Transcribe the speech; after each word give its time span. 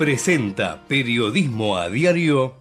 presenta 0.00 0.82
Periodismo 0.88 1.76
a 1.76 1.90
Diario. 1.90 2.54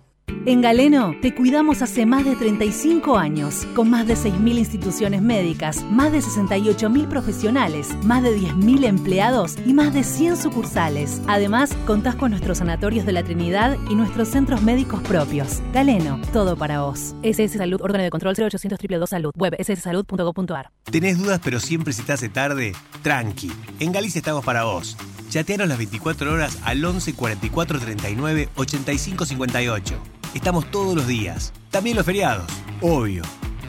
En 0.46 0.60
Galeno 0.60 1.16
te 1.22 1.34
cuidamos 1.34 1.82
hace 1.82 2.06
más 2.06 2.26
de 2.26 2.36
35 2.36 3.18
años, 3.18 3.66
con 3.76 3.90
más 3.90 4.08
de 4.08 4.16
6.000 4.16 4.58
instituciones 4.58 5.22
médicas, 5.22 5.86
más 5.90 6.12
de 6.12 6.20
68.000 6.20 7.08
profesionales, 7.08 7.96
más 8.04 8.24
de 8.24 8.38
10.000 8.38 8.84
empleados 8.84 9.56
y 9.66 9.74
más 9.74 9.94
de 9.94 10.04
100 10.04 10.36
sucursales. 10.36 11.22
Además, 11.28 11.74
contás 11.88 12.16
con 12.16 12.32
nuestros 12.32 12.58
sanatorios 12.58 13.06
de 13.06 13.14
la 13.14 13.24
Trinidad 13.24 13.78
y 13.90 13.96
nuestros 13.96 14.28
centros 14.28 14.62
médicos 14.62 15.02
propios. 15.04 15.62
Galeno, 15.72 16.20
todo 16.34 16.58
para 16.58 16.82
vos. 16.82 17.16
SS 17.24 17.58
Salud, 17.58 17.80
órgano 17.82 18.04
de 18.04 18.10
control 18.10 18.36
0800 18.36 18.78
222 18.80 19.10
Salud, 19.10 19.32
web 19.38 19.56
sssalud.gov.ar. 19.58 20.72
¿Tenés 20.92 21.18
dudas 21.18 21.40
pero 21.42 21.62
siempre 21.62 21.94
se 21.94 22.04
te 22.04 22.12
hace 22.12 22.28
tarde? 22.28 22.74
Tranqui, 23.02 23.50
en 23.80 23.94
Galicia 23.94 24.20
estamos 24.20 24.44
para 24.44 24.66
vos. 24.66 24.98
Chateanos 25.30 25.68
las 25.68 25.78
24 25.78 26.34
horas 26.34 26.58
al 26.64 26.84
11 26.84 27.14
44 27.14 27.80
39 27.80 28.50
85 28.56 29.26
58. 29.26 29.96
Estamos 30.34 30.70
todos 30.72 30.96
los 30.96 31.08
días, 31.08 31.54
también 31.70 31.96
los 31.96 32.06
feriados, 32.06 32.52
obvio. 32.82 33.22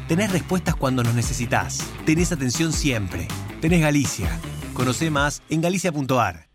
Tenés 0.09 0.33
respuestas 0.33 0.75
cuando 0.75 1.03
nos 1.03 1.15
necesitas. 1.15 1.87
Tenés 2.05 2.33
atención 2.33 2.73
siempre. 2.73 3.29
Tenés 3.61 3.83
Galicia. 3.83 4.41
Conoce 4.75 5.11
más 5.11 5.43
en 5.51 5.61
galicia.ar. 5.61 6.49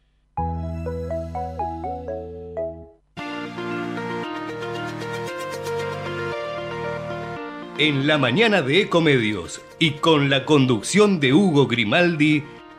En 7.78 8.08
la 8.08 8.18
mañana 8.18 8.62
de 8.62 8.82
Ecomedios 8.82 9.62
y 9.80 9.92
con 9.92 10.30
la 10.30 10.46
conducción 10.46 11.20
de 11.20 11.34
Hugo 11.34 11.68
Grimaldi, 11.68 12.44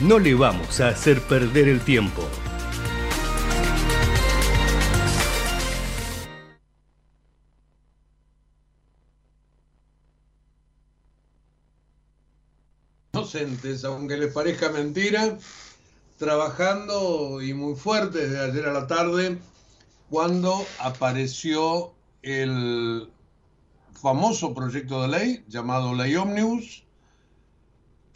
no 0.00 0.18
le 0.18 0.34
vamos 0.34 0.80
a 0.80 0.88
hacer 0.88 1.22
perder 1.22 1.68
el 1.68 1.80
tiempo. 1.80 2.22
Inocentes, 13.14 13.84
aunque 13.84 14.18
les 14.18 14.32
parezca 14.32 14.68
mentira, 14.68 15.38
trabajando 16.18 17.40
y 17.40 17.54
muy 17.54 17.74
fuerte 17.74 18.28
desde 18.28 18.40
ayer 18.40 18.66
a 18.66 18.72
la 18.72 18.86
tarde, 18.86 19.38
cuando 20.10 20.64
apareció 20.78 21.94
el 22.20 23.08
famoso 24.00 24.52
proyecto 24.52 25.02
de 25.02 25.08
ley 25.08 25.44
llamado 25.48 25.94
Ley 25.94 26.14
Omnibus, 26.16 26.85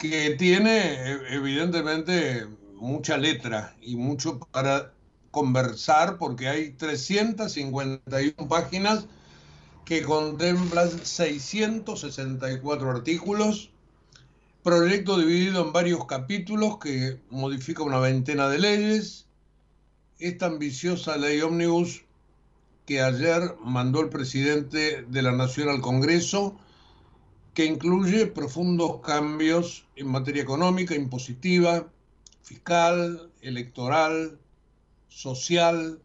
que 0.01 0.31
tiene 0.31 1.11
evidentemente 1.29 2.47
mucha 2.73 3.19
letra 3.19 3.75
y 3.83 3.95
mucho 3.97 4.39
para 4.39 4.91
conversar 5.29 6.17
porque 6.17 6.47
hay 6.47 6.71
351 6.71 8.33
páginas 8.49 9.05
que 9.85 10.01
contemplan 10.01 10.89
664 11.05 12.89
artículos, 12.89 13.69
proyecto 14.63 15.19
dividido 15.19 15.63
en 15.67 15.71
varios 15.71 16.03
capítulos 16.07 16.79
que 16.79 17.19
modifica 17.29 17.83
una 17.83 17.99
veintena 17.99 18.49
de 18.49 18.57
leyes, 18.57 19.27
esta 20.17 20.47
ambiciosa 20.47 21.15
ley 21.15 21.41
ómnibus 21.41 22.05
que 22.87 23.03
ayer 23.03 23.55
mandó 23.63 24.01
el 24.01 24.09
presidente 24.09 25.05
de 25.07 25.21
la 25.21 25.31
Nación 25.31 25.69
al 25.69 25.81
Congreso, 25.81 26.57
que 27.53 27.65
incluye 27.65 28.27
profundos 28.27 29.01
cambios 29.01 29.85
en 29.95 30.07
materia 30.07 30.41
económica, 30.41 30.95
impositiva, 30.95 31.91
fiscal, 32.41 33.29
electoral, 33.41 34.39
social, 35.09 36.01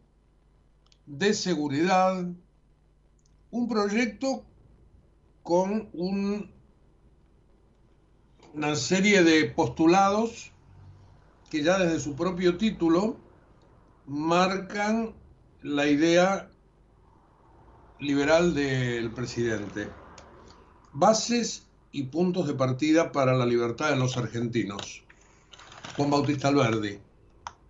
de 1.07 1.35
seguridad, 1.35 2.27
un 3.51 3.69
proyecto 3.69 4.45
con 5.45 5.89
un, 5.93 6.51
una 8.55 8.75
serie 8.75 9.23
de 9.23 9.45
postulados 9.45 10.51
que 11.49 11.63
ya 11.63 11.79
desde 11.79 12.01
su 12.01 12.17
propio 12.17 12.57
título 12.57 13.17
marcan 14.07 15.15
la 15.63 15.87
idea 15.87 16.51
liberal 18.01 18.55
del 18.55 19.13
presidente 19.13 19.89
bases 20.99 21.67
y 21.93 22.05
puntos 22.05 22.47
de 22.47 22.55
partida 22.55 23.13
para 23.13 23.35
la 23.35 23.45
libertad 23.45 23.91
de 23.91 23.97
los 23.97 24.17
argentinos. 24.17 25.03
Juan 25.95 26.11
Bautista 26.11 26.49
Alberdi. 26.49 26.99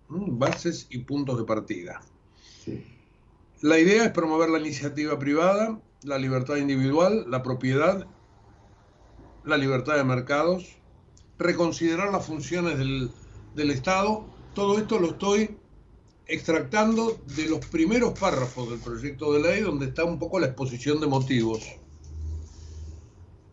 Mm, 0.07 0.39
bases 0.39 0.87
y 0.89 0.99
puntos 0.99 1.37
de 1.37 1.43
partida. 1.43 2.01
La 3.61 3.79
idea 3.79 4.05
es 4.05 4.11
promover 4.11 4.49
la 4.49 4.59
iniciativa 4.59 5.19
privada, 5.19 5.77
la 6.03 6.17
libertad 6.17 6.55
individual, 6.55 7.25
la 7.29 7.43
propiedad, 7.43 8.07
la 9.43 9.57
libertad 9.57 9.97
de 9.97 10.03
mercados, 10.05 10.77
reconsiderar 11.37 12.11
las 12.13 12.25
funciones 12.25 12.77
del, 12.77 13.11
del 13.55 13.71
Estado. 13.71 14.25
Todo 14.53 14.77
esto 14.77 14.99
lo 14.99 15.11
estoy 15.11 15.57
extractando 16.27 17.19
de 17.35 17.49
los 17.49 17.65
primeros 17.65 18.17
párrafos 18.17 18.69
del 18.69 18.79
proyecto 18.79 19.33
de 19.33 19.41
ley 19.41 19.61
donde 19.61 19.87
está 19.87 20.05
un 20.05 20.17
poco 20.17 20.39
la 20.39 20.47
exposición 20.47 21.01
de 21.01 21.07
motivos. 21.07 21.77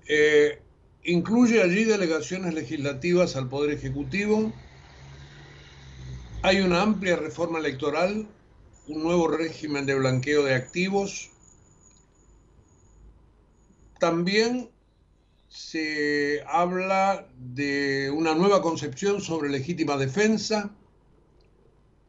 Eh, 0.07 0.61
incluye 1.05 1.63
allí 1.63 1.85
delegaciones 1.85 2.55
legislativas 2.55 3.37
al 3.37 3.49
Poder 3.49 3.71
Ejecutivo. 3.71 4.53
Hay 6.43 6.61
una 6.61 6.83
amplia 6.83 7.17
reforma 7.17 7.59
electoral, 7.59 8.27
un 8.89 9.03
nuevo 9.03 9.29
régimen 9.29 9.87
de 9.87 9.95
blanqueo 9.95 10.45
de 10.45 10.55
activos. 10.55 11.31
También 13.99 14.71
se 15.49 16.43
habla 16.47 17.29
de 17.39 18.11
una 18.11 18.35
nueva 18.35 18.61
concepción 18.61 19.21
sobre 19.21 19.49
legítima 19.49 19.97
defensa, 19.97 20.75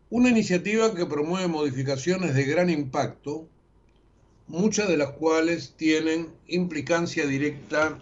una 0.09 0.29
iniciativa 0.29 0.93
que 0.93 1.05
promueve 1.05 1.47
modificaciones 1.47 2.33
de 2.35 2.43
gran 2.43 2.69
impacto 2.69 3.47
muchas 4.47 4.87
de 4.87 4.97
las 4.97 5.11
cuales 5.11 5.73
tienen 5.75 6.33
implicancia 6.47 7.25
directa 7.25 7.99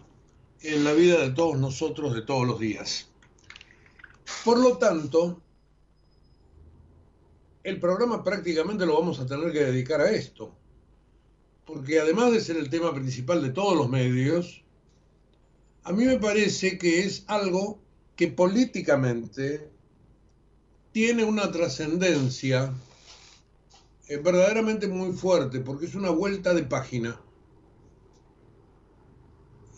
en 0.62 0.84
la 0.84 0.94
vida 0.94 1.20
de 1.20 1.32
todos 1.32 1.58
nosotros 1.58 2.14
de 2.14 2.22
todos 2.22 2.48
los 2.48 2.60
días. 2.60 3.10
Por 4.44 4.60
lo 4.60 4.78
tanto, 4.78 5.42
el 7.64 7.80
programa 7.80 8.24
prácticamente 8.24 8.86
lo 8.86 9.00
vamos 9.00 9.20
a 9.20 9.26
tener 9.26 9.52
que 9.52 9.64
dedicar 9.64 10.02
a 10.02 10.12
esto, 10.12 10.54
porque 11.66 12.00
además 12.00 12.32
de 12.34 12.42
ser 12.42 12.58
el 12.58 12.70
tema 12.70 12.94
principal 12.94 13.42
de 13.42 13.52
todos 13.52 13.76
los 13.76 13.90
medios, 13.90 14.64
a 15.84 15.94
mí 15.94 16.06
me 16.06 16.20
parece 16.20 16.78
que 16.78 17.00
es 17.02 17.24
algo 17.28 17.80
que 18.16 18.28
políticamente 18.28 19.70
tiene 20.92 21.24
una 21.24 21.52
trascendencia 21.52 22.74
es 24.08 24.22
verdaderamente 24.22 24.88
muy 24.88 25.14
fuerte 25.14 25.60
porque 25.60 25.86
es 25.86 25.96
una 25.96 26.10
vuelta 26.10 26.54
de 26.54 26.64
página. 26.64 27.20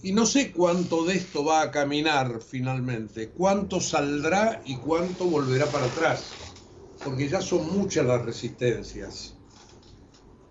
Y 0.01 0.11
no 0.13 0.25
sé 0.25 0.51
cuánto 0.51 1.03
de 1.05 1.15
esto 1.15 1.43
va 1.43 1.61
a 1.61 1.71
caminar 1.71 2.39
finalmente, 2.41 3.29
cuánto 3.29 3.79
saldrá 3.79 4.61
y 4.65 4.77
cuánto 4.77 5.25
volverá 5.25 5.65
para 5.65 5.85
atrás, 5.85 6.31
porque 7.03 7.27
ya 7.27 7.41
son 7.41 7.75
muchas 7.75 8.05
las 8.05 8.23
resistencias. 8.23 9.35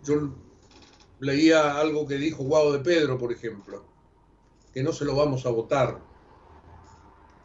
Yo 0.03 0.35
leía 1.21 1.79
algo 1.79 2.07
que 2.07 2.17
dijo 2.17 2.43
Guado 2.43 2.73
de 2.73 2.81
Pedro, 2.81 3.17
por 3.17 3.33
ejemplo, 3.33 3.85
que 4.73 4.83
no 4.83 4.93
se 4.93 5.05
lo 5.05 5.15
vamos 5.15 5.47
a 5.47 5.51
votar. 5.51 6.01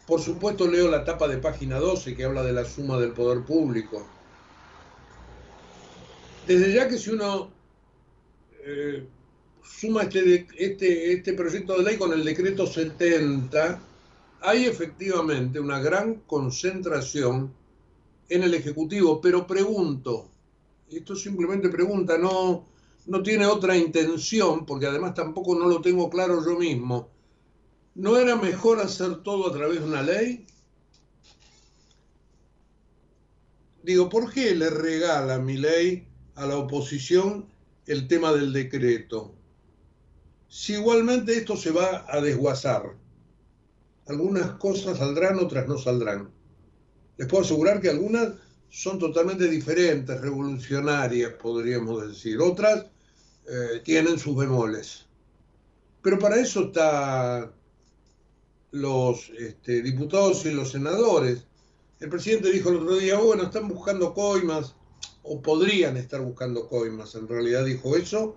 Por 0.07 0.19
supuesto 0.19 0.67
leo 0.67 0.89
la 0.89 1.03
tapa 1.03 1.27
de 1.27 1.37
página 1.37 1.77
12 1.77 2.15
que 2.15 2.23
habla 2.23 2.41
de 2.41 2.53
la 2.53 2.65
suma 2.65 2.97
del 2.97 3.13
poder 3.13 3.45
público. 3.45 4.03
Desde 6.49 6.73
ya 6.73 6.87
que 6.87 6.97
si 6.97 7.11
uno 7.11 7.51
eh, 8.65 9.05
suma 9.61 10.01
este, 10.01 10.47
este, 10.57 11.13
este 11.13 11.33
proyecto 11.33 11.77
de 11.77 11.83
ley 11.83 11.95
con 11.95 12.11
el 12.11 12.25
decreto 12.25 12.65
70, 12.65 13.79
hay 14.41 14.65
efectivamente 14.65 15.59
una 15.59 15.79
gran 15.79 16.15
concentración 16.25 17.53
en 18.29 18.41
el 18.41 18.55
Ejecutivo, 18.55 19.21
pero 19.21 19.45
pregunto, 19.45 20.27
esto 20.89 21.15
simplemente 21.15 21.69
pregunta, 21.69 22.17
no, 22.17 22.65
no 23.05 23.21
tiene 23.21 23.45
otra 23.45 23.77
intención, 23.77 24.65
porque 24.65 24.87
además 24.87 25.13
tampoco 25.13 25.53
no 25.53 25.67
lo 25.67 25.81
tengo 25.81 26.09
claro 26.09 26.43
yo 26.43 26.57
mismo. 26.57 27.09
¿No 27.93 28.17
era 28.17 28.35
mejor 28.35 28.79
hacer 28.79 29.21
todo 29.21 29.51
a 29.51 29.53
través 29.53 29.81
de 29.81 29.85
una 29.85 30.01
ley? 30.01 30.47
Digo, 33.83 34.09
¿por 34.09 34.33
qué 34.33 34.55
le 34.55 34.71
regala 34.71 35.37
mi 35.37 35.55
ley 35.55 36.08
a 36.39 36.47
la 36.47 36.57
oposición 36.57 37.45
el 37.85 38.07
tema 38.07 38.31
del 38.31 38.53
decreto? 38.53 39.35
Si 40.47 40.73
igualmente 40.73 41.33
esto 41.33 41.55
se 41.55 41.71
va 41.71 42.05
a 42.07 42.21
desguazar. 42.21 42.95
Algunas 44.07 44.51
cosas 44.53 44.97
saldrán, 44.97 45.37
otras 45.37 45.67
no 45.67 45.77
saldrán. 45.77 46.29
Les 47.17 47.27
puedo 47.27 47.43
asegurar 47.43 47.81
que 47.81 47.89
algunas 47.89 48.33
son 48.69 48.97
totalmente 48.97 49.47
diferentes, 49.47 50.19
revolucionarias, 50.21 51.33
podríamos 51.33 52.07
decir. 52.07 52.39
Otras 52.39 52.85
eh, 53.47 53.81
tienen 53.83 54.17
sus 54.17 54.35
bemoles. 54.35 55.05
Pero 56.01 56.17
para 56.17 56.37
eso 56.37 56.67
están 56.67 57.51
los 58.71 59.29
este, 59.37 59.81
diputados 59.81 60.45
y 60.45 60.51
los 60.51 60.71
senadores. 60.71 61.45
El 61.99 62.09
presidente 62.09 62.51
dijo 62.51 62.69
el 62.69 62.77
otro 62.77 62.97
día, 62.97 63.17
bueno, 63.17 63.43
están 63.43 63.67
buscando 63.67 64.13
coimas, 64.13 64.75
o 65.31 65.39
podrían 65.43 65.95
estar 65.95 66.21
buscando 66.21 66.67
coimas, 66.67 67.13
en 67.13 67.27
realidad 67.27 67.63
dijo 67.63 67.95
eso. 67.95 68.35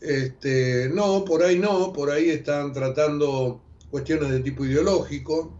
Este, 0.00 0.88
no, 0.88 1.22
por 1.22 1.42
ahí 1.42 1.58
no, 1.58 1.92
por 1.92 2.10
ahí 2.10 2.30
están 2.30 2.72
tratando 2.72 3.60
cuestiones 3.90 4.30
de 4.30 4.40
tipo 4.40 4.64
ideológico, 4.64 5.52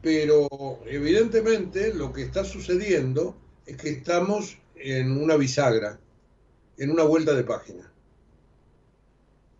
pero 0.00 0.48
evidentemente 0.86 1.92
lo 1.92 2.12
que 2.12 2.22
está 2.22 2.44
sucediendo 2.44 3.34
es 3.66 3.76
que 3.76 3.90
estamos 3.90 4.56
en 4.76 5.20
una 5.20 5.34
bisagra, 5.34 5.98
en 6.78 6.92
una 6.92 7.02
vuelta 7.02 7.34
de 7.34 7.42
página. 7.42 7.92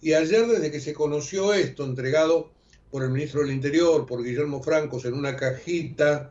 Y 0.00 0.12
ayer, 0.12 0.46
desde 0.46 0.70
que 0.70 0.80
se 0.80 0.94
conoció 0.94 1.52
esto, 1.52 1.84
entregado 1.84 2.52
por 2.92 3.02
el 3.02 3.10
ministro 3.10 3.40
del 3.40 3.50
Interior, 3.50 4.06
por 4.06 4.22
Guillermo 4.22 4.62
Francos, 4.62 5.04
en 5.04 5.14
una 5.14 5.34
cajita 5.34 6.30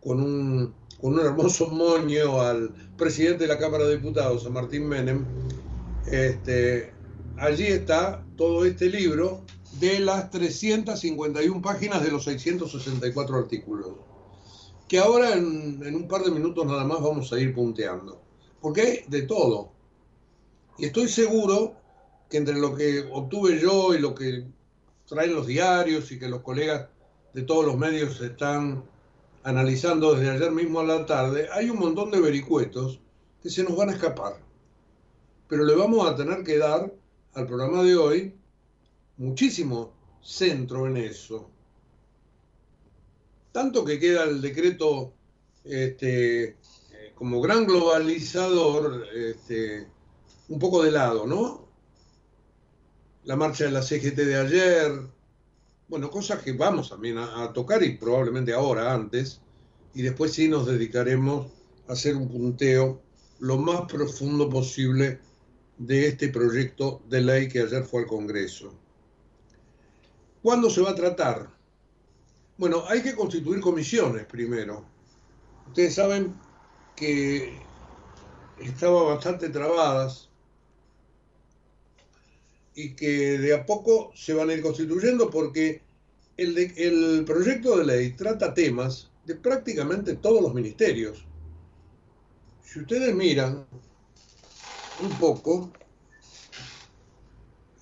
con 0.00 0.20
un, 0.20 0.74
con 1.00 1.14
un 1.14 1.20
hermoso 1.20 1.68
moño 1.68 2.40
al 2.40 2.70
presidente 2.96 3.44
de 3.44 3.48
la 3.48 3.58
Cámara 3.58 3.84
de 3.84 3.96
Diputados, 3.96 4.44
a 4.46 4.50
Martín 4.50 4.86
Menem, 4.86 5.24
este, 6.06 6.92
allí 7.36 7.66
está 7.66 8.24
todo 8.36 8.64
este 8.64 8.90
libro 8.90 9.42
de 9.78 10.00
las 10.00 10.30
351 10.30 11.62
páginas 11.62 12.02
de 12.02 12.10
los 12.10 12.24
664 12.24 13.36
artículos, 13.36 13.88
que 14.88 14.98
ahora 14.98 15.32
en, 15.32 15.80
en 15.84 15.94
un 15.94 16.08
par 16.08 16.22
de 16.22 16.30
minutos 16.30 16.66
nada 16.66 16.84
más 16.84 17.00
vamos 17.00 17.32
a 17.32 17.38
ir 17.38 17.54
punteando, 17.54 18.20
porque 18.60 18.80
hay 18.80 19.04
de 19.08 19.22
todo. 19.22 19.72
Y 20.78 20.86
estoy 20.86 21.08
seguro 21.08 21.74
que 22.28 22.38
entre 22.38 22.54
lo 22.54 22.74
que 22.74 23.08
obtuve 23.12 23.58
yo 23.60 23.94
y 23.94 23.98
lo 23.98 24.14
que 24.14 24.44
traen 25.06 25.34
los 25.34 25.46
diarios 25.46 26.12
y 26.12 26.18
que 26.18 26.28
los 26.28 26.40
colegas 26.42 26.88
de 27.34 27.42
todos 27.42 27.64
los 27.64 27.76
medios 27.76 28.20
están 28.20 28.84
analizando 29.50 30.14
desde 30.14 30.30
ayer 30.30 30.52
mismo 30.52 30.80
a 30.80 30.84
la 30.84 31.04
tarde, 31.04 31.48
hay 31.52 31.68
un 31.70 31.78
montón 31.78 32.10
de 32.10 32.20
vericuetos 32.20 33.00
que 33.42 33.50
se 33.50 33.64
nos 33.64 33.76
van 33.76 33.90
a 33.90 33.92
escapar. 33.92 34.40
Pero 35.48 35.64
le 35.64 35.74
vamos 35.74 36.08
a 36.08 36.14
tener 36.14 36.44
que 36.44 36.58
dar 36.58 36.92
al 37.34 37.46
programa 37.46 37.82
de 37.82 37.96
hoy 37.96 38.34
muchísimo 39.16 39.92
centro 40.22 40.86
en 40.86 40.96
eso. 40.96 41.50
Tanto 43.52 43.84
que 43.84 43.98
queda 43.98 44.24
el 44.24 44.40
decreto 44.40 45.12
este, 45.64 46.44
eh, 46.44 46.56
como 47.16 47.40
gran 47.40 47.66
globalizador 47.66 49.06
este, 49.12 49.88
un 50.48 50.58
poco 50.60 50.82
de 50.84 50.92
lado, 50.92 51.26
¿no? 51.26 51.68
La 53.24 53.34
marcha 53.34 53.64
de 53.64 53.72
la 53.72 53.82
CGT 53.82 54.16
de 54.16 54.36
ayer, 54.36 54.92
bueno, 55.90 56.08
cosas 56.08 56.40
que 56.40 56.52
vamos 56.52 56.88
también 56.88 57.18
a, 57.18 57.52
tocar 57.52 57.82
y 57.82 57.96
probablemente 57.96 58.54
ahora, 58.54 58.94
antes, 58.94 59.40
y 59.92 60.02
después 60.02 60.32
sí 60.32 60.48
nos 60.48 60.64
dedicaremos 60.64 61.48
a 61.88 61.94
hacer 61.94 62.14
un 62.14 62.28
punteo 62.28 63.02
lo 63.40 63.58
más 63.58 63.90
profundo 63.90 64.48
posible 64.48 65.18
de 65.78 66.06
este 66.06 66.28
proyecto 66.28 67.02
de 67.08 67.20
ley 67.22 67.48
que 67.48 67.62
ayer 67.62 67.82
fue 67.82 68.02
al 68.02 68.06
Congreso. 68.06 68.72
¿Cuándo 70.42 70.70
se 70.70 70.80
va 70.80 70.90
a 70.90 70.94
tratar? 70.94 71.50
Bueno, 72.56 72.84
hay 72.86 73.02
que 73.02 73.16
constituir 73.16 73.60
comisiones 73.60 74.26
primero. 74.26 74.84
Ustedes 75.66 75.96
saben 75.96 76.36
que 76.94 77.58
estaban 78.60 79.06
bastante 79.06 79.48
trabadas 79.48 80.29
y 82.80 82.94
que 82.94 83.38
de 83.38 83.54
a 83.54 83.66
poco 83.66 84.10
se 84.14 84.32
van 84.32 84.48
a 84.48 84.54
ir 84.54 84.62
constituyendo 84.62 85.28
porque 85.30 85.82
el, 86.36 86.56
el 86.56 87.24
proyecto 87.26 87.76
de 87.76 87.84
ley 87.84 88.12
trata 88.12 88.54
temas 88.54 89.10
de 89.26 89.34
prácticamente 89.34 90.14
todos 90.14 90.42
los 90.42 90.54
ministerios. 90.54 91.26
Si 92.62 92.80
ustedes 92.80 93.14
miran, 93.14 93.66
un 95.02 95.10
poco, 95.18 95.70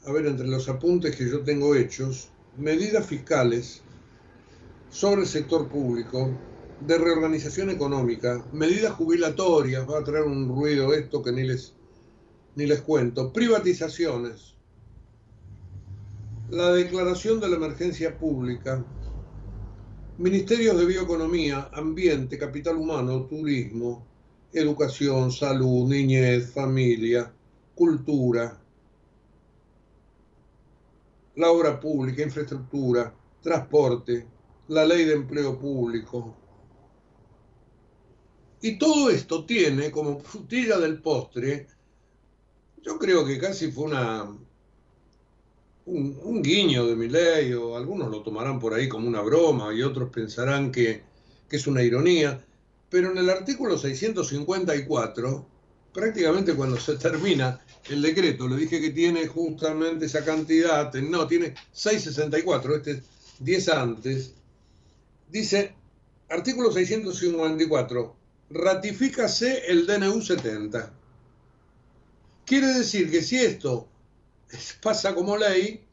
a 0.05 0.13
ver, 0.13 0.27
entre 0.27 0.49
los 0.49 0.69
apuntes 0.69 1.15
que 1.15 1.29
yo 1.31 1.45
tengo 1.45 1.75
hechos, 1.75 2.31
medidas 2.57 3.07
fiscales 3.07 3.83
sobre 4.91 5.23
el 5.23 5.29
sector 5.29 5.69
público, 5.69 6.31
de 6.81 6.97
reorganización 6.97 7.71
económica, 7.71 8.45
medidas 8.53 8.93
jubilatorias, 8.93 9.89
va 9.89 9.99
a 9.99 10.05
traer 10.05 10.25
un 10.25 10.49
ruido 10.49 10.95
esto 10.95 11.23
que 11.23 11.33
ni 11.33 11.45
les, 11.45 11.75
ni 12.57 12.67
les 12.67 12.81
cuento, 12.83 13.33
privatizaciones, 13.33 14.58
la 16.51 16.73
declaración 16.73 17.41
de 17.41 17.49
la 17.49 17.57
emergencia 17.57 18.17
pública, 18.19 18.83
ministerios 20.17 20.79
de 20.79 20.87
bioeconomía, 20.87 21.69
ambiente, 21.75 22.39
capital 22.39 22.77
humano, 22.77 23.27
turismo, 23.27 24.07
educación, 24.53 25.31
salud, 25.31 25.89
niñez, 25.89 26.51
familia, 26.51 27.31
cultura, 27.75 28.59
la 31.37 31.51
obra 31.51 31.79
pública, 31.79 32.23
infraestructura, 32.23 33.15
transporte, 33.43 34.27
la 34.69 34.87
ley 34.87 35.05
de 35.05 35.15
empleo 35.15 35.59
público. 35.59 36.35
Y 38.63 38.79
todo 38.79 39.11
esto 39.11 39.45
tiene 39.45 39.91
como 39.91 40.19
frutilla 40.19 40.79
del 40.79 41.01
postre, 41.03 41.69
yo 42.83 42.99
creo 42.99 43.25
que 43.27 43.39
casi 43.39 43.71
fue 43.71 43.85
una, 43.85 44.29
un, 45.89 46.43
guiño 46.43 46.87
de 46.87 46.97
mi 46.97 47.09
ley, 47.09 47.53
o 47.53 47.77
algunos 47.77 48.11
lo 48.11 48.23
tomarán 48.23 48.59
por 48.59 48.75
ahí 48.75 48.89
como 48.89 49.09
una 49.09 49.23
broma 49.23 49.73
y 49.75 49.83
otros 49.83 50.11
pensarán 50.11 50.71
que, 50.71 51.03
que 51.49 51.57
es 51.57 51.67
una 51.67 51.83
ironía, 51.83 52.45
pero 52.91 53.11
en 53.11 53.19
el 53.19 53.31
artículo 53.31 53.79
654, 53.79 55.47
prácticamente 55.93 56.55
cuando 56.55 56.79
se 56.79 56.97
termina 56.97 57.61
el 57.89 58.03
decreto, 58.03 58.49
le 58.49 58.57
dije 58.57 58.81
que 58.81 58.91
tiene 58.91 59.27
justamente 59.27 60.07
esa 60.07 60.25
cantidad, 60.25 60.93
no, 60.95 61.27
tiene 61.27 61.55
664, 61.73 62.77
este 62.77 62.91
es 62.93 63.03
10 63.41 63.69
antes, 63.71 64.33
dice, 65.31 65.75
artículo 66.29 66.71
654, 66.71 68.17
ratifícase 68.51 69.65
el 69.69 69.87
DNU 69.87 70.21
70. 70.21 70.93
Quiere 72.45 72.67
decir 72.69 73.11
que 73.11 73.23
si 73.23 73.37
esto 73.37 73.88
pasa 74.83 75.15
como 75.15 75.37
ley, 75.37 75.85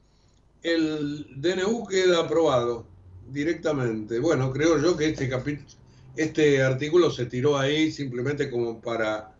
el 0.63 1.27
DNU 1.35 1.87
queda 1.87 2.21
aprobado 2.21 2.87
directamente. 3.29 4.19
Bueno, 4.19 4.51
creo 4.51 4.79
yo 4.79 4.95
que 4.97 5.09
este 5.09 5.29
capítulo 5.29 5.67
este 6.15 6.63
artículo 6.63 7.11
se 7.11 7.25
tiró 7.25 7.57
ahí 7.57 7.91
simplemente 7.91 8.49
como 8.49 8.79
para 8.79 9.35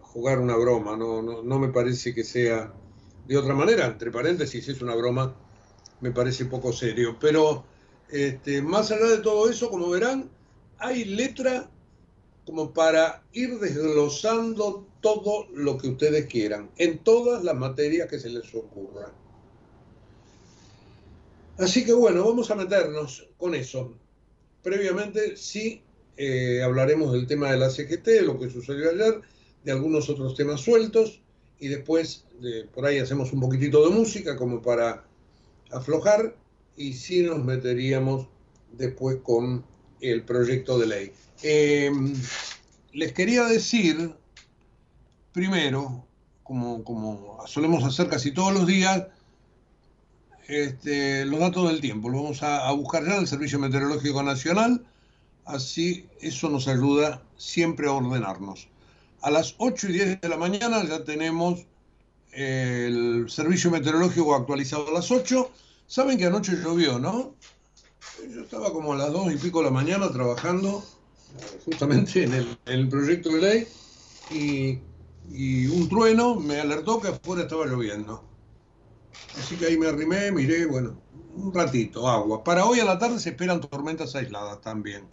jugar 0.00 0.38
una 0.38 0.56
broma, 0.56 0.96
no, 0.96 1.20
no, 1.20 1.42
no, 1.42 1.58
me 1.58 1.68
parece 1.68 2.14
que 2.14 2.24
sea 2.24 2.72
de 3.26 3.36
otra 3.36 3.54
manera, 3.54 3.86
entre 3.86 4.10
paréntesis, 4.10 4.68
es 4.68 4.80
una 4.80 4.94
broma, 4.94 5.34
me 6.00 6.12
parece 6.12 6.46
poco 6.46 6.72
serio, 6.72 7.16
pero 7.20 7.64
este, 8.08 8.62
más 8.62 8.90
allá 8.90 9.06
de 9.06 9.18
todo 9.18 9.50
eso, 9.50 9.68
como 9.68 9.90
verán, 9.90 10.30
hay 10.78 11.04
letra 11.04 11.70
como 12.48 12.72
para 12.72 13.22
ir 13.34 13.58
desglosando 13.58 14.86
todo 15.02 15.48
lo 15.52 15.76
que 15.76 15.88
ustedes 15.88 16.24
quieran, 16.28 16.70
en 16.78 16.96
todas 17.04 17.44
las 17.44 17.54
materias 17.54 18.08
que 18.08 18.18
se 18.18 18.30
les 18.30 18.54
ocurra. 18.54 19.12
Así 21.58 21.84
que 21.84 21.92
bueno, 21.92 22.24
vamos 22.24 22.50
a 22.50 22.54
meternos 22.54 23.28
con 23.36 23.54
eso. 23.54 23.92
Previamente 24.62 25.36
sí 25.36 25.82
eh, 26.16 26.62
hablaremos 26.62 27.12
del 27.12 27.26
tema 27.26 27.52
de 27.52 27.58
la 27.58 27.68
CGT, 27.68 28.06
de 28.06 28.22
lo 28.22 28.38
que 28.38 28.48
sucedió 28.48 28.92
ayer, 28.92 29.20
de 29.62 29.72
algunos 29.72 30.08
otros 30.08 30.34
temas 30.34 30.62
sueltos 30.62 31.20
y 31.60 31.68
después 31.68 32.24
por 32.72 32.86
ahí 32.86 32.96
hacemos 32.96 33.30
un 33.34 33.40
poquitito 33.40 33.86
de 33.86 33.94
música 33.94 34.38
como 34.38 34.62
para 34.62 35.04
aflojar 35.70 36.34
y 36.78 36.94
sí 36.94 37.22
nos 37.24 37.44
meteríamos 37.44 38.26
después 38.72 39.18
con 39.22 39.66
el 40.00 40.22
proyecto 40.22 40.78
de 40.78 40.86
ley. 40.86 41.12
Em, 41.42 42.14
les 42.92 43.12
quería 43.12 43.44
decir, 43.44 44.14
primero, 45.32 46.04
como, 46.42 46.82
como, 46.82 47.38
solemos 47.46 47.84
hacer 47.84 48.08
casi 48.08 48.32
todos 48.32 48.52
los 48.52 48.66
días, 48.66 49.06
este, 50.48 51.24
los 51.26 51.38
datos 51.40 51.68
del 51.68 51.80
tiempo. 51.80 52.08
Lo 52.08 52.22
vamos 52.22 52.42
a, 52.42 52.70
buscar 52.72 53.04
ya 53.04 53.14
en 53.14 53.20
el 53.20 53.26
Servicio 53.28 53.58
Meteorológico 53.58 54.22
Nacional, 54.22 54.84
así 55.44 56.06
eso 56.20 56.48
nos 56.48 56.66
ayuda 56.66 57.22
siempre 57.36 57.86
a 57.86 57.92
ordenarnos. 57.92 58.68
A 59.20 59.30
las 59.30 59.54
8 59.58 59.88
y 59.88 59.92
10 59.92 60.20
de 60.20 60.28
la 60.28 60.36
mañana 60.36 60.82
ya 60.84 61.04
tenemos 61.04 61.66
el 62.32 63.26
servicio 63.28 63.70
meteorológico 63.70 64.34
actualizado 64.34 64.88
a 64.88 64.92
las 64.92 65.10
8. 65.10 65.50
Saben 65.86 66.18
que 66.18 66.26
anoche 66.26 66.52
llovió, 66.62 66.98
¿no? 66.98 67.34
Yo 68.32 68.42
estaba 68.42 68.72
como 68.72 68.92
a 68.92 68.96
las 68.96 69.12
2 69.12 69.32
y 69.32 69.36
pico 69.36 69.58
de 69.58 69.66
la 69.66 69.70
mañana 69.70 70.10
trabajando 70.10 70.84
justamente 71.64 72.24
en 72.24 72.56
el, 72.66 72.88
proyecto 72.88 73.30
de 73.30 73.40
ley 73.40 73.66
y, 74.30 74.78
y, 75.30 75.66
un 75.66 75.88
trueno 75.88 76.36
me 76.36 76.60
alertó 76.60 77.00
que 77.00 77.08
afuera 77.08 77.42
estaba 77.42 77.66
lloviendo. 77.66 78.24
Así 79.38 79.56
que 79.56 79.66
ahí 79.66 79.76
me 79.78 79.88
arrimé, 79.88 80.32
miré, 80.32 80.66
bueno, 80.66 81.00
un 81.34 81.52
ratito, 81.52 82.08
agua. 82.08 82.42
Para 82.42 82.64
hoy 82.64 82.80
a 82.80 82.84
la 82.84 82.98
tarde 82.98 83.18
se 83.18 83.28
esperan 83.30 83.60
tormentas 83.60 84.14
aisladas 84.14 84.60
también. 84.60 85.04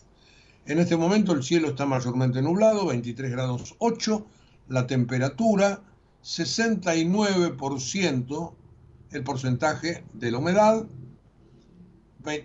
En 0.65 0.79
este 0.79 0.97
momento 0.97 1.33
el 1.33 1.43
cielo 1.43 1.69
está 1.69 1.85
mayormente 1.85 2.41
nublado, 2.41 2.87
23 2.87 3.31
grados 3.31 3.75
8, 3.79 4.25
la 4.69 4.87
temperatura 4.87 5.81
69% 6.23 8.53
el 9.11 9.23
porcentaje 9.23 10.03
de 10.13 10.31
la 10.31 10.39
humedad, 10.39 10.87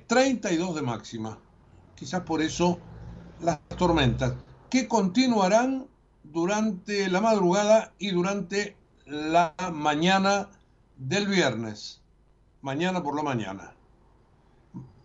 32 0.07 0.75
de 0.75 0.83
máxima. 0.83 1.39
Quizás 1.95 2.21
por 2.23 2.43
eso 2.43 2.79
las 3.43 3.59
tormentas, 3.77 4.35
que 4.69 4.89
continuarán 4.89 5.87
durante 6.23 7.09
la 7.09 7.21
madrugada 7.21 7.93
y 7.99 8.11
durante 8.11 8.77
la 9.07 9.55
mañana 9.73 10.49
del 10.97 11.27
viernes. 11.27 12.01
Mañana 12.63 13.03
por 13.03 13.17
la 13.17 13.23
mañana. 13.23 13.75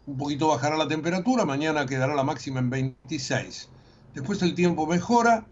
Un 0.06 0.18
poquito 0.18 0.50
bajará 0.50 0.77
la 0.77 0.88
temperatura, 0.88 1.46
mañana 1.46 1.86
quedará 1.86 2.13
la 2.13 2.24
máxima 2.24 2.60
en 2.60 2.70
26. 2.70 3.70
Después 4.13 4.42
el 4.44 4.54
tiempo 4.54 4.86
mejora 4.86 5.48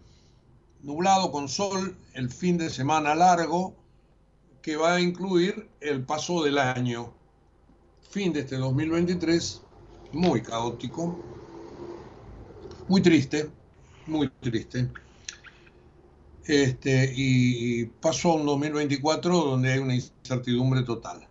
nublado 0.82 1.32
con 1.32 1.48
sol, 1.48 1.96
el 2.12 2.30
fin 2.30 2.58
de 2.58 2.70
semana 2.70 3.14
largo, 3.14 3.74
que 4.62 4.76
va 4.76 4.94
a 4.94 5.00
incluir 5.00 5.68
el 5.80 6.04
paso 6.04 6.44
del 6.44 6.58
año. 6.58 7.12
Fin 8.10 8.32
de 8.32 8.40
este 8.40 8.56
2023, 8.56 9.62
muy 10.12 10.42
caótico, 10.42 11.18
muy 12.88 13.00
triste, 13.02 13.50
muy 14.06 14.28
triste. 14.40 14.88
Este, 16.46 17.12
y 17.16 17.86
pasó 17.86 18.34
un 18.34 18.46
2024 18.46 19.36
donde 19.36 19.72
hay 19.72 19.78
una 19.78 19.94
incertidumbre 19.94 20.82
total. 20.82 21.26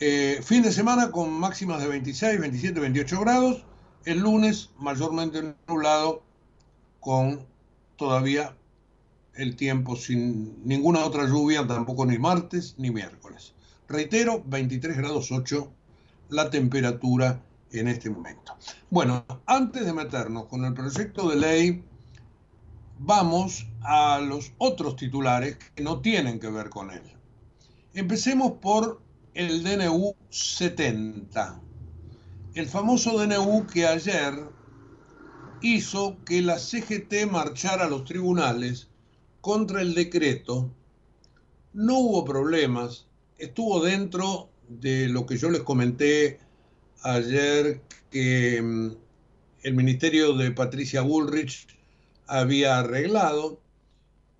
Eh, 0.00 0.40
fin 0.42 0.62
de 0.62 0.72
semana 0.72 1.10
con 1.10 1.30
máximas 1.32 1.80
de 1.80 1.88
26, 1.88 2.40
27, 2.40 2.80
28 2.80 3.20
grados. 3.20 3.64
El 4.04 4.20
lunes 4.20 4.70
mayormente 4.78 5.54
nublado 5.68 6.22
con 7.00 7.46
todavía 7.96 8.56
el 9.34 9.56
tiempo 9.56 9.94
sin 9.94 10.66
ninguna 10.66 11.04
otra 11.04 11.26
lluvia, 11.26 11.66
tampoco 11.66 12.06
ni 12.06 12.18
martes 12.18 12.74
ni 12.78 12.90
miércoles. 12.90 13.52
Reitero, 13.88 14.42
23 14.46 14.96
grados 14.96 15.30
8 15.30 15.70
la 16.30 16.48
temperatura 16.50 17.42
en 17.72 17.88
este 17.88 18.10
momento. 18.10 18.56
Bueno, 18.90 19.24
antes 19.46 19.84
de 19.84 19.92
meternos 19.92 20.46
con 20.46 20.64
el 20.64 20.74
proyecto 20.74 21.28
de 21.28 21.36
ley, 21.36 21.84
vamos 22.98 23.66
a 23.82 24.20
los 24.20 24.52
otros 24.58 24.96
titulares 24.96 25.56
que 25.74 25.82
no 25.82 26.00
tienen 26.00 26.38
que 26.38 26.50
ver 26.50 26.68
con 26.70 26.90
él. 26.90 27.02
Empecemos 27.94 28.52
por 28.60 29.00
el 29.34 29.62
DNU 29.62 30.14
70, 30.28 31.60
el 32.54 32.66
famoso 32.66 33.18
DNU 33.18 33.66
que 33.66 33.86
ayer 33.86 34.34
hizo 35.62 36.16
que 36.24 36.42
la 36.42 36.58
CGT 36.58 37.30
marchara 37.30 37.84
a 37.84 37.88
los 37.88 38.04
tribunales 38.04 38.88
contra 39.40 39.82
el 39.82 39.94
decreto. 39.94 40.70
No 41.72 41.98
hubo 41.98 42.24
problemas, 42.24 43.06
estuvo 43.38 43.82
dentro 43.82 44.50
de 44.68 45.08
lo 45.08 45.26
que 45.26 45.36
yo 45.36 45.50
les 45.50 45.62
comenté 45.62 46.40
ayer 47.02 47.80
que 48.10 48.60
mm, 48.62 48.90
el 49.62 49.74
ministerio 49.74 50.34
de 50.34 50.50
Patricia 50.50 51.02
Bullrich 51.02 51.66
había 52.26 52.78
arreglado, 52.78 53.60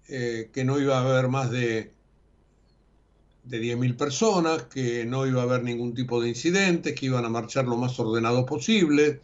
eh, 0.08 0.50
que 0.52 0.64
no 0.64 0.80
iba 0.80 0.98
a 0.98 1.02
haber 1.02 1.28
más 1.28 1.50
de, 1.50 1.92
de 3.44 3.60
10.000 3.60 3.96
personas, 3.96 4.64
que 4.64 5.04
no 5.04 5.26
iba 5.26 5.40
a 5.42 5.44
haber 5.44 5.62
ningún 5.62 5.94
tipo 5.94 6.20
de 6.20 6.28
incidentes, 6.28 6.94
que 6.94 7.06
iban 7.06 7.24
a 7.24 7.28
marchar 7.28 7.66
lo 7.66 7.76
más 7.76 7.98
ordenado 7.98 8.46
posible, 8.46 9.20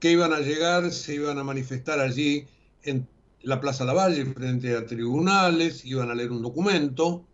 que 0.00 0.12
iban 0.12 0.32
a 0.32 0.40
llegar, 0.40 0.90
se 0.92 1.14
iban 1.14 1.38
a 1.38 1.44
manifestar 1.44 2.00
allí 2.00 2.46
en 2.82 3.06
la 3.42 3.60
Plaza 3.60 3.84
Lavalle 3.84 4.24
frente 4.26 4.76
a 4.76 4.86
tribunales, 4.86 5.84
iban 5.84 6.10
a 6.10 6.14
leer 6.14 6.32
un 6.32 6.42
documento. 6.42 7.24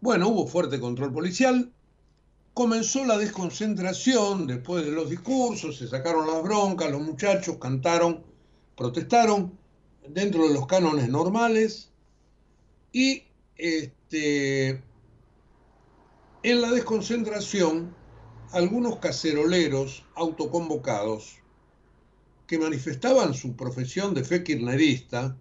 Bueno, 0.00 0.28
hubo 0.28 0.46
fuerte 0.46 0.78
control 0.78 1.12
policial, 1.12 1.72
comenzó 2.58 3.04
la 3.04 3.16
desconcentración 3.16 4.48
después 4.48 4.84
de 4.84 4.90
los 4.90 5.08
discursos, 5.08 5.78
se 5.78 5.86
sacaron 5.86 6.26
las 6.26 6.42
broncas, 6.42 6.90
los 6.90 7.00
muchachos 7.00 7.56
cantaron, 7.58 8.24
protestaron 8.76 9.56
dentro 10.08 10.48
de 10.48 10.54
los 10.54 10.66
cánones 10.66 11.08
normales 11.08 11.92
y 12.90 13.22
este, 13.54 14.82
en 16.42 16.60
la 16.60 16.72
desconcentración 16.72 17.94
algunos 18.50 18.96
caceroleros 18.96 20.04
autoconvocados 20.16 21.36
que 22.48 22.58
manifestaban 22.58 23.34
su 23.34 23.54
profesión 23.54 24.14
de 24.14 24.24
fe 24.24 24.42
kirchnerista, 24.42 25.36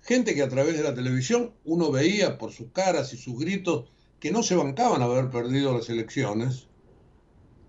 gente 0.00 0.34
que 0.34 0.42
a 0.42 0.48
través 0.48 0.78
de 0.78 0.84
la 0.84 0.94
televisión 0.94 1.52
uno 1.66 1.92
veía 1.92 2.38
por 2.38 2.50
sus 2.50 2.70
caras 2.72 3.12
y 3.12 3.18
sus 3.18 3.38
gritos 3.38 3.90
que 4.20 4.30
no 4.30 4.42
se 4.42 4.56
bancaban 4.56 5.02
haber 5.02 5.30
perdido 5.30 5.76
las 5.76 5.88
elecciones, 5.88 6.68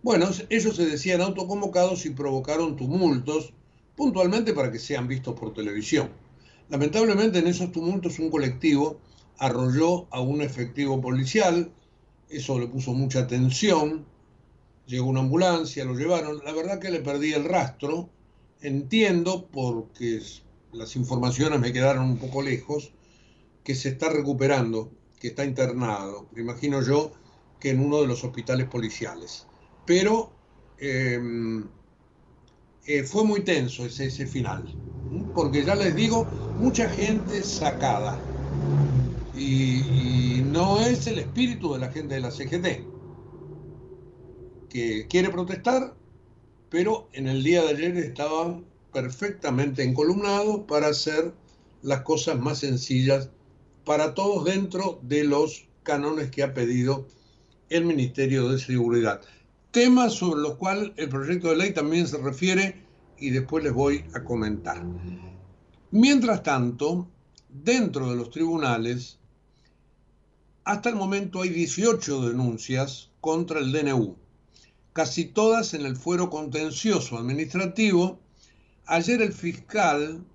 bueno, 0.04 0.30
ellos 0.50 0.76
se 0.76 0.86
decían 0.86 1.22
autoconvocados 1.22 2.06
y 2.06 2.12
provocaron 2.12 2.76
tumultos 2.76 3.54
puntualmente 3.96 4.54
para 4.54 4.72
que 4.72 4.80
sean 4.80 5.08
vistos 5.08 5.38
por 5.38 5.54
televisión. 5.54 6.10
Lamentablemente 6.70 7.40
en 7.40 7.48
esos 7.48 7.72
tumultos 7.72 8.20
un 8.20 8.30
colectivo 8.30 9.00
arrolló 9.38 10.08
a 10.12 10.22
un 10.22 10.42
efectivo 10.42 11.02
policial, 11.02 11.72
eso 12.30 12.60
le 12.60 12.68
puso 12.68 12.94
mucha 12.94 13.28
tensión, 13.28 14.06
llegó 14.88 15.08
una 15.08 15.20
ambulancia, 15.20 15.86
lo 15.86 15.94
llevaron. 15.94 16.42
La 16.44 16.54
verdad 16.54 16.80
que 16.80 16.90
le 16.90 17.02
perdí 17.02 17.34
el 17.34 17.46
rastro. 17.46 18.10
Entiendo, 18.60 19.48
porque 19.52 20.20
las 20.74 20.96
informaciones 20.96 21.60
me 21.60 21.72
quedaron 21.72 22.06
un 22.06 22.18
poco 22.18 22.42
lejos, 22.42 22.92
que 23.64 23.76
se 23.76 23.90
está 23.90 24.10
recuperando, 24.10 24.92
que 25.20 25.30
está 25.30 25.46
internado. 25.46 26.28
Me 26.34 26.42
imagino 26.42 26.82
yo 26.82 27.12
que 27.60 27.72
en 27.72 27.80
uno 27.80 28.02
de 28.02 28.08
los 28.08 28.24
hospitales 28.24 28.68
policiales. 28.68 29.48
Pero 29.86 30.32
em, 30.80 31.66
eh, 32.86 33.04
fue 33.04 33.24
muy 33.24 33.42
tenso 33.44 33.86
ese, 33.86 34.06
ese 34.06 34.28
final, 34.28 34.64
porque 35.34 35.64
ya 35.66 35.76
les 35.76 35.96
digo, 35.96 36.26
mucha 36.60 36.90
gente 36.90 37.44
sacada. 37.44 38.20
y 39.36 40.42
no 40.46 40.80
es 40.80 41.06
el 41.08 41.20
espíritu 41.20 41.74
de 41.74 41.80
la 41.80 41.92
gente 41.92 42.16
de 42.16 42.22
la 42.22 42.32
CGT 42.32 42.98
que 44.70 45.08
quiere 45.08 45.30
protestar, 45.30 45.96
pero 46.70 47.10
en 47.14 47.28
el 47.28 47.44
día 47.44 47.64
de 47.64 47.70
ayer 47.70 47.98
estaban 47.98 48.66
perfectamente 48.94 49.84
encolumnados 49.84 50.62
para 50.68 50.88
hacer 50.88 51.34
las 51.82 52.02
cosas 52.02 52.40
más 52.40 52.60
sencillas 52.60 53.30
para 53.88 54.14
todos 54.14 54.44
dentro 54.44 55.00
de 55.02 55.24
los 55.24 55.66
canones 55.84 56.30
que 56.30 56.44
ha 56.44 56.54
pedido 56.54 57.08
el 57.70 57.86
Ministerio 57.86 58.50
de 58.50 58.60
Seguridad. 58.60 59.22
Temas 59.72 60.14
sobre 60.14 60.42
los 60.42 60.56
cuales 60.56 60.92
el 60.98 61.08
proyecto 61.08 61.48
de 61.48 61.56
ley 61.56 61.74
también 61.74 62.06
se 62.06 62.18
refiere 62.18 62.84
y 63.18 63.30
después 63.30 63.64
les 63.64 63.72
voy 63.72 64.04
a 64.14 64.26
comentar. 64.26 64.84
Mientras 65.92 66.44
tanto, 66.44 67.08
dentro 67.48 68.10
de 68.10 68.18
los 68.18 68.30
tribunales, 68.30 69.20
hasta 70.66 70.90
el 70.90 70.96
momento 70.96 71.42
hay 71.42 71.50
18 71.50 72.28
denuncias 72.28 73.10
contra 73.22 73.60
el 73.60 73.72
DNU, 73.72 74.18
casi 74.92 75.24
todas 75.24 75.74
en 75.74 75.86
el 75.86 75.96
fuero 75.96 76.30
contencioso 76.30 77.18
administrativo. 77.18 78.20
Ayer 78.86 79.22
el 79.22 79.32
fiscal, 79.32 80.26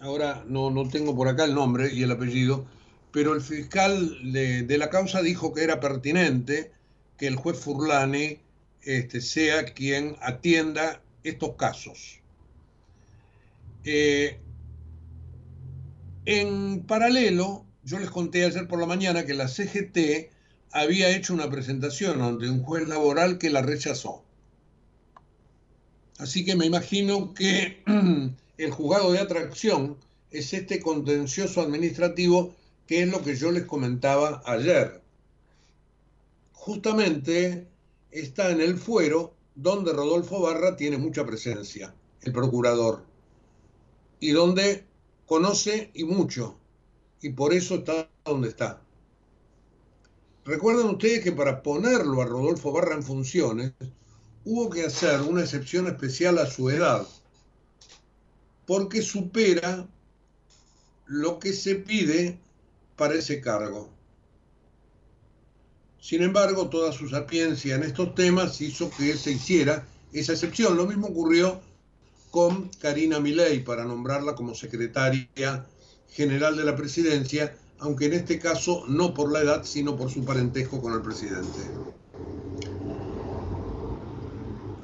ahora 0.00 0.44
no, 0.48 0.72
no 0.72 0.88
tengo 0.88 1.14
por 1.14 1.28
acá 1.28 1.44
el 1.44 1.54
nombre 1.54 1.94
y 1.94 2.02
el 2.02 2.10
apellido, 2.10 2.66
pero 3.12 3.34
el 3.34 3.40
fiscal 3.40 4.32
de, 4.32 4.78
la 4.78 4.90
causa 4.90 5.22
dijo 5.22 5.52
que 5.52 5.64
era 5.64 5.80
pertinente 5.80 6.70
que 7.16 7.26
el 7.26 7.36
juez 7.36 7.58
Furlani 7.58 8.38
este, 8.82 9.20
sea 9.20 9.64
quien 9.64 10.16
atienda 10.20 11.02
estos 11.24 11.56
casos. 11.56 12.20
Eh, 13.84 14.38
en 16.26 16.82
paralelo, 16.82 17.64
yo 17.84 17.98
les 17.98 18.10
conté 18.10 18.44
ayer 18.44 18.68
por 18.68 18.78
la 18.78 18.86
mañana 18.86 19.24
que 19.24 19.34
la 19.34 19.48
CGT 19.48 20.30
había 20.72 21.08
hecho 21.16 21.32
una 21.32 21.50
presentación 21.50 22.20
ante 22.20 22.50
un 22.50 22.62
juez 22.62 22.86
laboral 22.86 23.38
que 23.38 23.50
la 23.50 23.62
rechazó. 23.62 24.22
Así 26.18 26.44
que 26.44 26.56
me 26.56 26.66
imagino 26.66 27.32
que 27.32 27.82
el 28.58 28.70
juzgado 28.70 29.12
de 29.12 29.20
atracción 29.20 29.96
es 30.30 30.52
este 30.52 30.80
contencioso 30.80 31.62
administrativo 31.62 32.54
que 32.88 33.02
es 33.02 33.08
lo 33.08 33.22
que 33.22 33.36
yo 33.36 33.52
les 33.52 33.66
comentaba 33.66 34.42
ayer. 34.46 35.02
Justamente 36.52 37.68
está 38.10 38.50
en 38.50 38.62
el 38.62 38.78
fuero 38.78 39.34
donde 39.54 39.92
Rodolfo 39.92 40.40
Barra 40.40 40.74
tiene 40.74 40.96
mucha 40.96 41.26
presencia, 41.26 41.94
el 42.22 42.32
procurador, 42.32 43.04
y 44.20 44.30
donde 44.30 44.86
conoce 45.26 45.90
y 45.92 46.04
mucho, 46.04 46.58
y 47.20 47.28
por 47.28 47.52
eso 47.52 47.74
está 47.76 48.08
donde 48.24 48.48
está. 48.48 48.80
Recuerden 50.46 50.86
ustedes 50.86 51.22
que 51.22 51.32
para 51.32 51.62
ponerlo 51.62 52.22
a 52.22 52.24
Rodolfo 52.24 52.72
Barra 52.72 52.94
en 52.94 53.02
funciones, 53.02 53.74
hubo 54.46 54.70
que 54.70 54.86
hacer 54.86 55.20
una 55.20 55.42
excepción 55.42 55.88
especial 55.88 56.38
a 56.38 56.46
su 56.46 56.70
edad, 56.70 57.06
porque 58.66 59.02
supera 59.02 59.86
lo 61.04 61.38
que 61.38 61.52
se 61.52 61.74
pide 61.74 62.38
para 62.98 63.14
ese 63.14 63.40
cargo. 63.40 63.88
Sin 66.00 66.22
embargo, 66.22 66.68
toda 66.68 66.92
su 66.92 67.08
sapiencia 67.08 67.76
en 67.76 67.84
estos 67.84 68.14
temas 68.14 68.60
hizo 68.60 68.90
que 68.90 69.16
se 69.16 69.32
hiciera 69.32 69.86
esa 70.12 70.32
excepción. 70.32 70.76
Lo 70.76 70.86
mismo 70.86 71.06
ocurrió 71.06 71.60
con 72.30 72.68
Karina 72.80 73.20
Milei 73.20 73.60
para 73.64 73.84
nombrarla 73.84 74.34
como 74.34 74.54
secretaria 74.54 75.66
general 76.10 76.56
de 76.56 76.64
la 76.64 76.76
presidencia, 76.76 77.56
aunque 77.78 78.06
en 78.06 78.14
este 78.14 78.38
caso 78.38 78.84
no 78.88 79.14
por 79.14 79.32
la 79.32 79.40
edad, 79.40 79.64
sino 79.64 79.96
por 79.96 80.10
su 80.10 80.24
parentesco 80.24 80.80
con 80.80 80.92
el 80.92 81.02
presidente. 81.02 81.60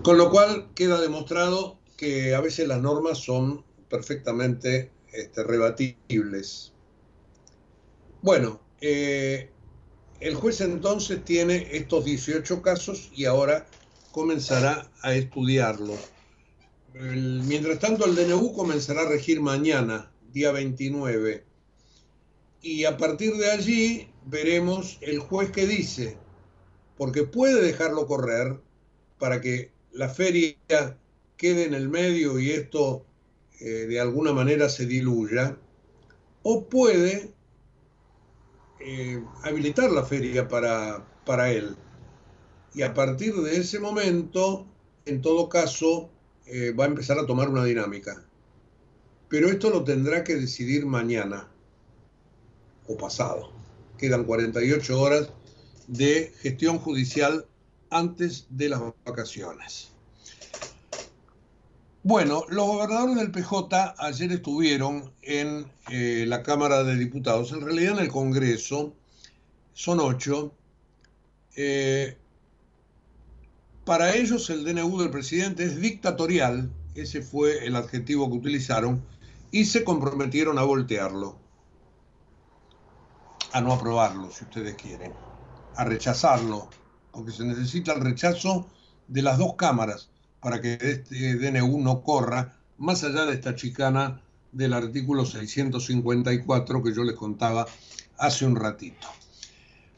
Con 0.03 0.19
lo 0.19 0.31
cual 0.31 0.69
queda 0.75 1.01
demostrado 1.01 1.79
que 1.97 2.35
a 2.35 2.41
veces 2.41 2.69
las 2.69 2.81
normas 2.81 3.19
son 3.19 3.65
perfectamente 3.89 4.91
este, 5.13 5.43
rebatibles. 5.43 6.74
Bueno, 8.25 8.59
eh, 8.81 9.51
el 10.19 10.35
juez 10.35 10.63
entonces 10.63 11.23
tiene 11.27 11.69
estos 11.73 12.07
18 12.07 12.63
casos 12.63 13.11
y 13.15 13.27
ahora 13.27 13.67
comenzará 14.13 14.91
a 15.03 15.15
estudiarlos. 15.15 15.99
mientras 16.95 17.81
tanto, 17.81 18.07
el 18.07 18.15
DNU 18.15 18.55
comenzará 18.55 19.03
a 19.03 19.11
regir 19.11 19.43
mañana, 19.43 20.11
día 20.33 20.53
29. 20.53 21.45
Y 22.63 22.87
a 22.87 22.97
partir 22.97 23.35
de 23.35 23.51
allí 23.51 24.09
veremos 24.25 24.97
el 25.03 25.19
juez 25.19 25.51
que 25.51 25.67
dice, 25.67 26.17
porque 26.97 27.25
puede 27.25 27.61
dejarlo 27.61 28.07
correr 28.07 28.59
para 29.19 29.43
que 29.43 29.71
la 29.93 30.09
feria 30.09 30.57
quede 31.37 31.67
en 31.67 31.75
el 31.75 31.91
medio 31.91 32.41
y 32.41 32.53
esto 32.53 33.05
eh, 33.61 33.85
de 33.87 34.01
alguna 34.01 34.33
manera 34.33 34.71
se 34.71 34.87
diluya, 34.87 35.59
o 36.43 36.65
puede 36.65 37.34
eh, 38.85 39.25
habilitar 39.43 39.91
la 39.91 40.05
feria 40.05 40.47
para, 40.47 41.05
para 41.25 41.51
él. 41.51 41.77
Y 42.75 42.83
a 42.83 42.93
partir 42.93 43.35
de 43.35 43.57
ese 43.57 43.81
momento, 43.81 44.67
en 45.07 45.23
todo 45.23 45.49
caso, 45.49 46.11
eh, 46.47 46.73
va 46.73 46.85
a 46.85 46.89
empezar 46.89 47.19
a 47.19 47.27
tomar 47.27 47.49
una 47.49 47.65
dinámica. 47.65 48.23
Pero 49.29 49.49
esto 49.49 49.71
lo 49.71 49.85
tendrá 49.85 50.23
que 50.23 50.35
decidir 50.35 50.85
mañana 50.85 51.49
o 52.87 52.97
pasado. 52.97 53.53
Quedan 53.97 54.25
48 54.25 55.01
horas 55.01 55.31
de 55.87 56.35
gestión 56.41 56.79
judicial 56.79 57.47
antes 57.89 58.47
de 58.51 58.69
las 58.69 58.83
vacaciones. 59.07 59.94
Bueno, 62.07 62.45
los 62.51 62.67
gobernadores 62.67 63.17
del 63.17 63.31
PJ 63.31 63.95
ayer 63.97 64.31
estuvieron 64.31 65.11
en 65.23 65.73
eh, 65.91 66.27
la 66.29 66.43
Cámara 66.43 66.85
de 66.85 66.97
Diputados, 66.97 67.51
en 67.53 67.63
realidad 67.63 67.95
en 67.95 68.05
el 68.05 68.13
Congreso, 68.13 68.93
son 69.73 70.01
ocho. 70.01 70.53
Eh, 71.57 72.19
para 73.87 74.15
ellos 74.15 74.51
el 74.51 74.67
DNU 74.67 75.01
del 75.01 75.09
presidente 75.09 75.65
es 75.65 75.81
dictatorial, 75.81 76.71
ese 76.95 77.23
fue 77.23 77.65
el 77.65 77.75
adjetivo 77.75 78.29
que 78.29 78.37
utilizaron, 78.37 79.03
y 79.51 79.65
se 79.65 79.83
comprometieron 79.83 80.59
a 80.59 80.63
voltearlo, 80.63 81.39
a 83.51 83.63
no 83.63 83.73
aprobarlo, 83.73 84.31
si 84.31 84.45
ustedes 84.45 84.75
quieren, 84.75 85.15
a 85.75 85.85
rechazarlo, 85.85 86.69
porque 87.13 87.33
se 87.33 87.47
necesita 87.47 87.95
el 87.95 88.03
rechazo 88.03 88.69
de 89.09 89.23
las 89.23 89.39
dos 89.39 89.55
cámaras 89.55 90.11
para 90.45 90.61
que 90.61 90.77
este 90.79 91.37
DNU 91.37 91.81
no 91.81 92.03
corra 92.03 92.55
más 92.77 93.03
allá 93.03 93.25
de 93.25 93.33
esta 93.33 93.55
chicana 93.55 94.21
del 94.53 94.75
artículo 94.75 95.25
654 95.25 96.83
que 96.83 96.95
yo 96.95 97.03
les 97.03 97.17
contaba 97.17 97.67
hace 98.19 98.45
un 98.45 98.55
ratito. 98.55 99.09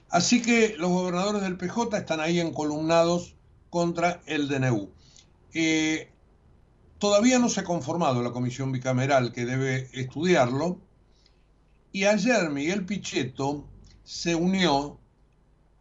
Así 0.09 0.41
que 0.41 0.77
los 0.79 0.91
gobernadores 0.91 1.43
del 1.43 1.57
PJ 1.57 1.99
están 1.99 2.21
ahí 2.21 2.39
encolumnados 2.39 3.35
contra 3.71 4.23
el 4.27 4.47
DNU. 4.47 4.89
Eh, 5.53 6.13
todavía 6.99 7.41
no 7.41 7.49
se 7.49 7.63
ha 7.63 7.65
conformado 7.65 8.23
la 8.23 8.31
comisión 8.31 8.71
bicameral 8.71 9.33
que 9.33 9.47
debe 9.47 9.91
estudiarlo 9.95 10.79
y 11.91 12.05
ayer 12.05 12.51
Miguel 12.51 12.87
Pichetto 12.87 13.67
se 14.05 14.37
unió, 14.37 15.01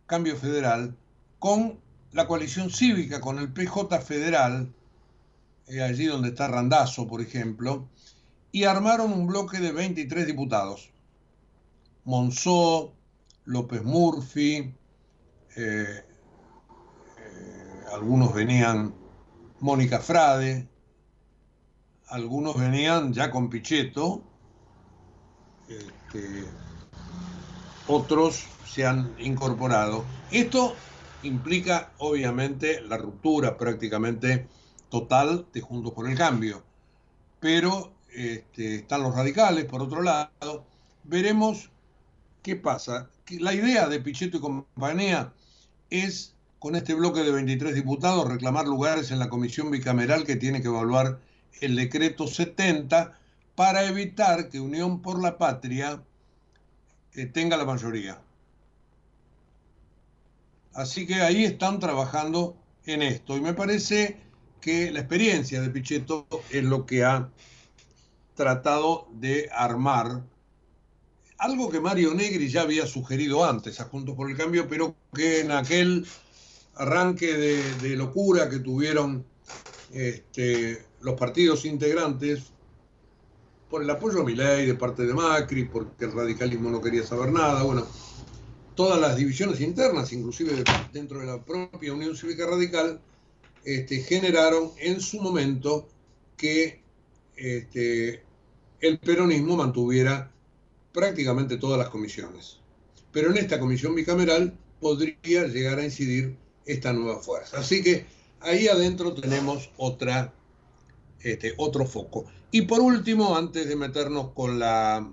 Cambio 0.08 0.36
Federal, 0.36 0.98
con 1.38 1.85
la 2.16 2.28
coalición 2.28 2.70
cívica 2.70 3.20
con 3.20 3.40
el 3.40 3.52
PJ 3.52 4.00
federal, 4.00 4.74
eh, 5.68 5.82
allí 5.82 6.06
donde 6.06 6.30
está 6.30 6.48
Randazo, 6.48 7.08
por 7.08 7.20
ejemplo, 7.20 7.90
y 8.54 8.64
armaron 8.64 9.12
un 9.12 9.28
bloque 9.28 9.60
de 9.60 9.74
23 9.74 10.26
diputados. 10.26 10.92
Monzó, 12.06 12.94
López 13.44 13.84
Murphy, 13.84 14.74
eh, 15.58 16.06
eh, 17.18 17.84
algunos 17.94 18.34
venían 18.34 18.96
Mónica 19.60 20.00
Frade, 20.00 20.70
algunos 22.08 22.58
venían 22.58 23.12
ya 23.12 23.30
con 23.30 23.50
Pichetto, 23.50 24.24
este, 25.68 26.46
otros 27.88 28.46
se 28.66 28.86
han 28.86 29.14
incorporado. 29.20 30.06
Esto 30.32 30.76
implica 31.26 31.92
obviamente 31.98 32.82
la 32.82 32.98
ruptura 32.98 33.58
prácticamente 33.58 34.48
total 34.90 35.46
de 35.54 35.62
Juntos 35.62 35.94
por 35.94 36.10
el 36.10 36.18
Cambio. 36.18 36.64
Pero 37.40 37.94
este, 38.14 38.76
están 38.76 39.04
los 39.04 39.16
radicales, 39.16 39.66
por 39.66 39.82
otro 39.82 40.02
lado. 40.02 40.66
Veremos 41.04 41.70
qué 42.42 42.56
pasa. 42.56 43.10
La 43.30 43.54
idea 43.54 43.90
de 43.90 44.00
Pichetto 44.00 44.38
y 44.38 44.42
compañía 44.42 45.34
es, 45.90 46.36
con 46.60 46.76
este 46.76 46.94
bloque 46.94 47.22
de 47.22 47.32
23 47.32 47.76
diputados, 47.76 48.28
reclamar 48.28 48.66
lugares 48.68 49.12
en 49.12 49.20
la 49.20 49.30
comisión 49.30 49.72
bicameral 49.72 50.26
que 50.26 50.36
tiene 50.36 50.62
que 50.62 50.68
evaluar 50.68 51.20
el 51.62 51.76
decreto 51.76 52.28
70 52.28 53.20
para 53.56 53.86
evitar 53.86 54.50
que 54.50 54.60
Unión 54.60 55.02
por 55.02 55.22
la 55.22 55.38
Patria 55.38 56.04
eh, 57.14 57.26
tenga 57.26 57.58
la 57.58 57.66
mayoría. 57.66 58.22
Así 60.76 61.08
que 61.08 61.16
ahí 61.16 61.46
están 61.46 61.80
trabajando 61.80 62.56
en 62.86 63.02
esto. 63.02 63.36
Y 63.36 63.42
me 63.42 63.54
parece 63.54 64.18
que 64.62 64.92
la 64.92 65.00
experiencia 65.00 65.62
de 65.62 65.70
Pichetto 65.70 66.28
es 66.50 66.64
lo 66.64 66.86
que 66.86 67.04
ha 67.04 67.30
tratado 68.36 69.08
de 69.14 69.50
armar 69.54 70.24
algo 71.38 71.70
que 71.70 71.80
Mario 71.80 72.14
Negri 72.14 72.50
ya 72.50 72.62
había 72.62 72.88
sugerido 72.88 73.44
antes 73.44 73.80
a 73.80 73.86
Juntos 73.86 74.16
por 74.16 74.30
el 74.30 74.38
Cambio, 74.38 74.68
pero 74.68 74.96
que 75.14 75.42
en 75.42 75.52
aquel 75.52 76.06
arranque 76.76 77.34
de, 77.34 77.96
locura 77.96 78.50
que 78.50 78.60
tuvieron 78.60 79.26
este, 79.92 80.86
los 81.02 81.16
partidos 81.16 81.66
integrantes 81.66 82.52
por 83.70 83.82
el 83.82 83.90
apoyo 83.90 84.22
a 84.22 84.26
mi 84.26 84.36
ley 84.36 84.66
de 84.66 84.76
parte 84.76 85.06
de 85.06 85.14
Macri, 85.14 85.66
porque 85.66 86.06
el 86.06 86.14
radicalismo 86.14 86.70
no 86.70 86.82
quería 86.82 87.04
saber 87.04 87.32
nada, 87.32 87.64
bueno, 87.64 87.86
todas 88.76 89.00
las 89.00 89.16
divisiones 89.16 89.62
internas, 89.62 90.12
inclusive 90.14 90.64
dentro 90.92 91.20
de 91.20 91.26
la 91.26 91.44
propia 91.44 91.94
Unión 91.94 92.16
Cívica 92.16 92.46
Radical, 92.46 93.00
este, 93.64 94.02
generaron 94.02 94.72
en 94.78 95.02
su 95.02 95.22
momento 95.22 95.88
que 96.38 96.82
este, 97.36 98.24
el 98.80 99.00
peronismo 99.00 99.56
mantuviera 99.56 100.32
prácticamente 100.94 101.58
todas 101.58 101.80
las 101.80 101.90
comisiones. 101.90 102.60
Pero 103.12 103.32
en 103.32 103.38
esta 103.38 103.60
comisión 103.60 103.96
bicameral 103.96 104.58
podría 104.80 105.48
llegar 105.48 105.80
a 105.80 105.84
incidir 105.84 106.38
esta 106.66 106.94
nueva 106.94 107.20
fuerza. 107.22 107.58
Así 107.58 107.82
que 107.82 108.06
ahí 108.42 108.68
adentro 108.68 109.14
tenemos 109.14 109.70
otra, 109.78 110.34
este, 111.22 111.54
otro 111.58 111.86
foco. 111.86 112.26
Y 112.52 112.64
por 112.64 112.82
último, 112.82 113.36
antes 113.36 113.68
de 113.68 113.76
meternos 113.76 114.32
con, 114.34 114.60
la, 114.60 115.10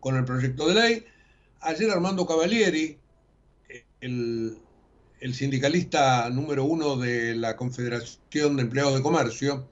con 0.00 0.16
el 0.16 0.24
proyecto 0.24 0.68
de 0.68 0.74
ley, 0.74 1.04
ayer 1.60 1.90
Armando 1.90 2.26
Cavalieri, 2.26 2.98
el, 4.00 4.58
sindicalista 5.32 6.30
número 6.30 6.64
uno 6.64 6.96
de 6.96 7.34
la 7.34 7.56
Confederación 7.56 8.56
de 8.56 8.62
Empleados 8.62 8.94
de 8.94 9.02
Comercio, 9.02 9.68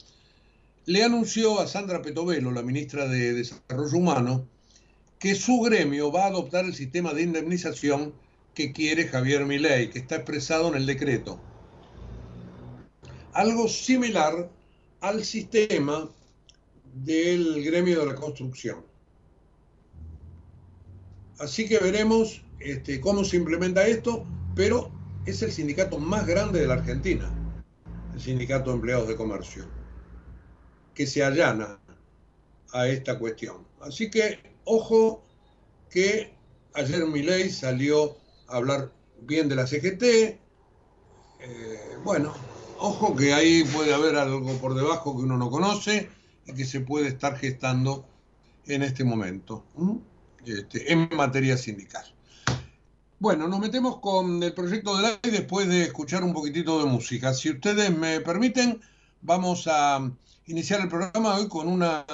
le 0.86 1.04
anunció 1.04 1.60
a 1.60 1.66
Sandra 1.66 2.02
Petovelo, 2.02 2.50
la 2.50 2.62
ministra 2.62 3.08
de 3.08 3.32
Desarrollo 3.32 3.98
Humano, 3.98 4.46
que 5.18 5.34
su 5.34 5.60
gremio 5.60 6.12
va 6.12 6.24
a 6.24 6.28
adoptar 6.28 6.64
el 6.64 6.74
sistema 6.74 7.14
de 7.14 7.22
indemnización 7.22 8.14
que 8.54 8.72
quiere 8.72 9.08
Javier 9.08 9.44
Milei, 9.44 9.90
que 9.90 9.98
está 9.98 10.16
expresado 10.16 10.68
en 10.68 10.76
el 10.76 10.86
decreto. 10.86 11.40
Algo 13.32 13.68
similar 13.68 14.50
al 15.00 15.24
sistema 15.24 16.10
del 16.94 17.62
gremio 17.64 18.00
de 18.00 18.06
la 18.06 18.14
construcción. 18.14 18.84
Así 21.38 21.68
que 21.68 21.78
veremos 21.78 22.42
este, 22.60 23.00
cómo 23.00 23.24
se 23.24 23.36
implementa 23.36 23.86
esto, 23.86 24.24
pero 24.54 24.90
es 25.26 25.42
el 25.42 25.52
sindicato 25.52 25.98
más 25.98 26.26
grande 26.26 26.60
de 26.60 26.66
la 26.66 26.74
Argentina, 26.74 27.30
el 28.14 28.20
sindicato 28.20 28.70
de 28.70 28.76
empleados 28.76 29.08
de 29.08 29.16
comercio, 29.16 29.66
que 30.94 31.06
se 31.06 31.22
allana 31.22 31.78
a 32.72 32.88
esta 32.88 33.18
cuestión. 33.18 33.66
Así 33.80 34.10
que, 34.10 34.38
ojo, 34.64 35.24
que 35.90 36.32
ayer 36.74 37.06
Milei 37.06 37.50
salió 37.50 38.16
hablar 38.48 38.90
bien 39.20 39.48
de 39.48 39.56
la 39.56 39.66
CGT. 39.66 40.02
Eh, 40.02 40.38
bueno, 42.02 42.32
ojo 42.78 43.14
que 43.14 43.34
ahí 43.34 43.62
puede 43.64 43.92
haber 43.92 44.16
algo 44.16 44.52
por 44.54 44.74
debajo 44.74 45.14
que 45.14 45.22
uno 45.22 45.36
no 45.36 45.50
conoce 45.50 46.08
y 46.46 46.54
que 46.54 46.64
se 46.64 46.80
puede 46.80 47.08
estar 47.08 47.36
gestando 47.36 48.06
en 48.66 48.82
este 48.82 49.04
momento 49.04 49.64
este, 50.46 50.92
en 50.92 51.08
materia 51.14 51.56
sindical. 51.56 52.04
Bueno, 53.18 53.48
nos 53.48 53.60
metemos 53.60 53.98
con 54.00 54.42
el 54.42 54.52
proyecto 54.52 54.96
de 54.96 55.02
ley 55.02 55.32
después 55.32 55.68
de 55.68 55.84
escuchar 55.84 56.22
un 56.22 56.32
poquitito 56.32 56.78
de 56.78 56.84
música. 56.84 57.32
Si 57.32 57.50
ustedes 57.50 57.90
me 57.96 58.20
permiten, 58.20 58.80
vamos 59.22 59.66
a 59.68 60.10
iniciar 60.46 60.80
el 60.80 60.88
programa 60.88 61.36
hoy 61.36 61.48
con 61.48 61.66
una 61.66 62.04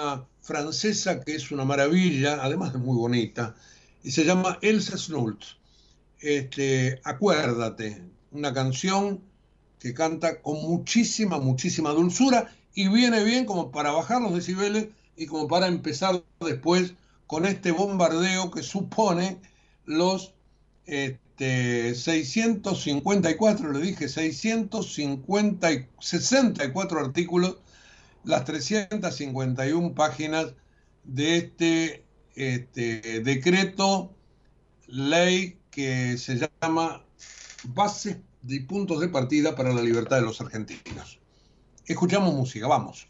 francesa 0.41 1.21
que 1.21 1.35
es 1.35 1.51
una 1.51 1.65
maravilla, 1.65 2.39
además 2.43 2.73
de 2.73 2.79
muy 2.79 2.97
bonita, 2.97 3.55
y 4.03 4.11
se 4.13 4.25
llama 4.25 4.59
Elsa 4.63 4.97
Snult 4.97 5.43
este, 6.23 7.01
Acuérdate, 7.05 8.03
una 8.31 8.55
canción 8.55 9.21
que 9.81 9.93
canta 9.93 10.41
con 10.41 10.63
muchísima, 10.63 11.39
muchísima 11.39 11.91
dulzura 11.91 12.55
y 12.75 12.89
viene 12.89 13.25
bien 13.25 13.45
como 13.45 13.73
para 13.73 13.91
bajar 13.91 14.23
los 14.23 14.33
decibeles 14.33 14.89
y 15.17 15.27
como 15.27 15.49
para 15.49 15.67
empezar 15.67 16.23
después 16.41 16.95
con 17.33 17.47
este 17.47 17.73
bombardeo 17.73 18.51
que 18.51 18.63
supone 18.63 19.41
los 19.87 20.35
este, 20.85 21.95
654, 21.95 23.73
le 23.73 23.81
dije, 23.81 24.07
650, 24.07 25.69
64 25.99 27.01
artículos, 27.01 27.57
las 28.25 28.45
351 28.45 29.95
páginas 29.95 30.53
de 31.05 31.39
este, 31.39 32.05
este 32.35 33.21
decreto, 33.21 34.15
ley 34.87 35.59
que 35.71 36.19
se 36.19 36.37
llama 36.37 37.03
Base 37.65 38.21
de 38.43 38.61
puntos 38.61 39.01
de 39.01 39.09
partida 39.09 39.57
para 39.57 39.73
la 39.73 39.81
libertad 39.81 40.17
de 40.17 40.23
los 40.27 40.39
argentinos. 40.43 41.19
Escuchamos 41.87 42.35
música, 42.35 42.67
vamos. 42.67 43.09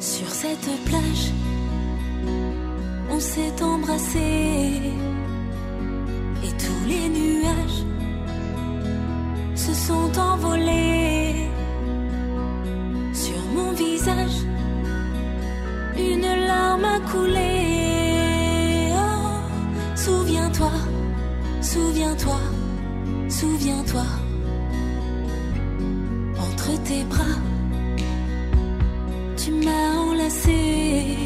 Sur 0.00 0.28
cette 0.30 0.70
plage, 0.86 1.32
on 3.10 3.20
s'est 3.20 3.62
embrassé 3.62 4.18
et 6.42 6.52
tous 6.64 6.88
les 6.88 7.08
nuages 7.08 7.84
se 9.54 9.74
sont 9.74 10.18
envolés 10.18 11.48
sur 13.12 13.40
mon 13.54 13.72
visage 13.72 14.46
une 15.98 16.46
larme 16.46 16.84
a 16.84 17.00
coulé. 17.00 18.92
Oh, 18.94 19.96
souviens-toi, 19.96 20.72
souviens-toi, 21.60 22.40
souviens-toi. 23.28 24.06
Entre 26.38 26.82
tes 26.84 27.04
bras, 27.04 27.38
tu 29.42 29.52
m'as 29.52 29.96
enlacé. 29.96 31.16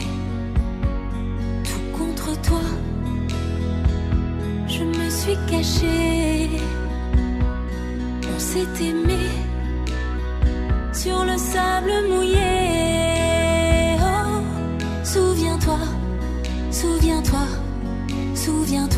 Tout 1.64 1.98
contre 1.98 2.40
toi, 2.42 2.66
je 4.68 4.85
me 4.85 5.11
suis 5.11 5.37
cachée. 5.50 6.48
On 8.35 8.38
s'est 8.38 8.85
aimé 8.85 9.24
sur 10.92 11.24
le 11.24 11.37
sable 11.37 11.92
mouillé. 12.09 12.55
Souviens-toi, 15.03 15.79
souviens-toi, 16.70 17.46
souviens-toi. 18.35 18.94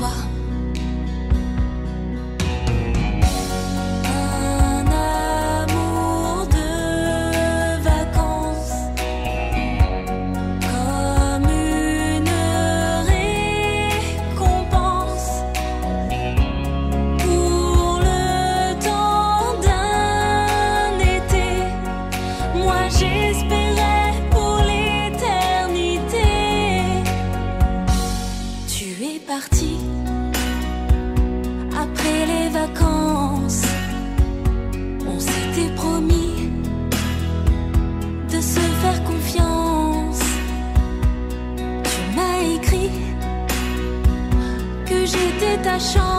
说 45.79 46.16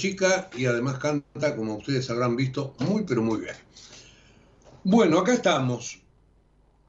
chica 0.00 0.48
y 0.56 0.64
además 0.64 0.98
canta, 0.98 1.54
como 1.54 1.76
ustedes 1.76 2.08
habrán 2.08 2.34
visto, 2.34 2.74
muy 2.78 3.04
pero 3.04 3.22
muy 3.22 3.40
bien. 3.40 3.54
Bueno, 4.82 5.18
acá 5.18 5.34
estamos. 5.34 6.00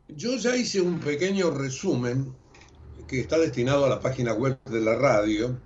Yo 0.07 0.37
ya 0.37 0.55
hice 0.55 0.79
un 0.79 0.99
pequeño 0.99 1.51
resumen 1.51 2.33
que 3.09 3.19
está 3.19 3.37
destinado 3.37 3.85
a 3.85 3.89
la 3.89 3.99
página 3.99 4.33
web 4.33 4.57
de 4.63 4.79
la 4.79 4.95
radio. 4.95 5.59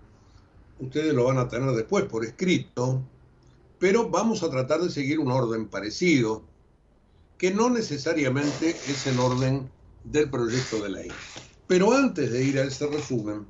Ustedes 0.80 1.14
lo 1.14 1.26
van 1.26 1.38
a 1.38 1.48
tener 1.48 1.70
después 1.72 2.06
por 2.06 2.26
escrito, 2.26 3.04
pero 3.78 4.10
vamos 4.10 4.42
a 4.42 4.50
tratar 4.50 4.82
de 4.82 4.90
seguir 4.90 5.20
un 5.20 5.32
orden 5.32 5.68
parecido, 5.68 6.44
que 7.38 7.52
no 7.52 7.70
necesariamente 7.70 8.72
es 8.72 9.06
el 9.06 9.20
orden 9.20 9.70
del 10.04 10.32
proyecto 10.32 10.82
de 10.82 10.90
ley. 10.90 11.12
Pero 11.68 11.94
antes 11.94 12.32
de 12.32 12.44
ir 12.44 12.58
a 12.58 12.64
ese 12.64 12.88
resumen, 12.88 13.46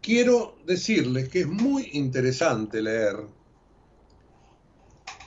quiero 0.00 0.56
decirles 0.66 1.28
que 1.28 1.40
es 1.40 1.48
muy 1.48 1.90
interesante 1.92 2.82
leer 2.82 3.16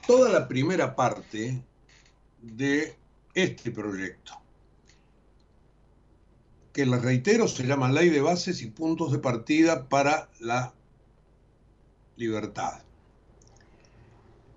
toda 0.08 0.30
la 0.30 0.48
primera 0.48 0.96
parte 0.96 1.64
de 2.42 2.96
este 3.34 3.72
proyecto, 3.72 4.34
que 6.74 6.86
les 6.86 7.02
reitero 7.02 7.48
se 7.48 7.66
llama 7.66 7.92
Ley 7.92 8.10
de 8.10 8.22
Bases 8.22 8.62
y 8.62 8.68
Puntos 8.68 9.12
de 9.12 9.20
Partida 9.20 9.88
para 9.88 10.30
la 10.40 10.74
Libertad. 12.18 12.82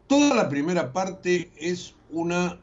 Toda 0.07 0.35
la 0.35 0.49
primera 0.49 0.93
parte 0.93 1.51
es 1.57 1.95
una 2.11 2.61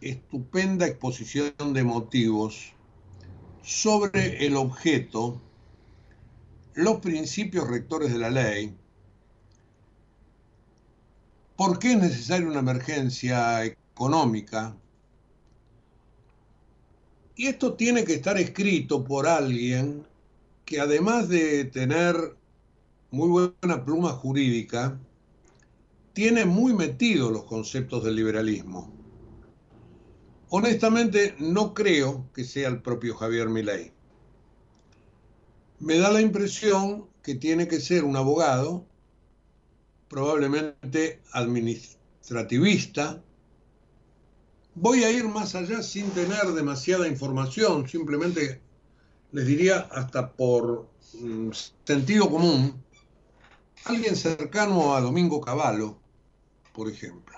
estupenda 0.00 0.86
exposición 0.86 1.72
de 1.72 1.82
motivos 1.82 2.72
sobre 3.62 4.46
el 4.46 4.56
objeto 4.56 5.40
los 6.76 7.00
principios 7.00 7.66
rectores 7.68 8.12
de 8.12 8.18
la 8.18 8.28
ley, 8.28 8.76
por 11.56 11.78
qué 11.78 11.92
es 11.92 11.98
necesaria 11.98 12.46
una 12.46 12.58
emergencia 12.58 13.64
económica. 13.64 14.76
Y 17.34 17.46
esto 17.46 17.74
tiene 17.74 18.04
que 18.04 18.12
estar 18.12 18.36
escrito 18.36 19.02
por 19.04 19.26
alguien 19.26 20.06
que 20.66 20.78
además 20.78 21.30
de 21.30 21.64
tener 21.64 22.36
muy 23.10 23.28
buena 23.28 23.84
pluma 23.84 24.10
jurídica, 24.10 24.98
tiene 26.12 26.44
muy 26.44 26.74
metido 26.74 27.30
los 27.30 27.44
conceptos 27.44 28.04
del 28.04 28.16
liberalismo. 28.16 28.92
Honestamente, 30.50 31.34
no 31.38 31.72
creo 31.72 32.28
que 32.34 32.44
sea 32.44 32.68
el 32.68 32.82
propio 32.82 33.14
Javier 33.14 33.48
Milei 33.48 33.95
me 35.80 35.98
da 35.98 36.10
la 36.10 36.20
impresión 36.20 37.06
que 37.22 37.34
tiene 37.34 37.68
que 37.68 37.80
ser 37.80 38.04
un 38.04 38.16
abogado, 38.16 38.86
probablemente 40.08 41.20
administrativista. 41.32 43.22
Voy 44.74 45.04
a 45.04 45.10
ir 45.10 45.28
más 45.28 45.54
allá 45.54 45.82
sin 45.82 46.10
tener 46.10 46.46
demasiada 46.54 47.08
información, 47.08 47.88
simplemente 47.88 48.60
les 49.32 49.46
diría 49.46 49.80
hasta 49.90 50.32
por 50.32 50.88
mm, 51.20 51.50
sentido 51.84 52.30
común, 52.30 52.82
alguien 53.84 54.16
cercano 54.16 54.94
a 54.94 55.00
Domingo 55.00 55.40
Cavallo, 55.40 55.98
por 56.72 56.88
ejemplo. 56.88 57.36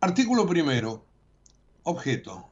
Artículo 0.00 0.46
primero. 0.46 1.04
Objeto. 1.82 2.49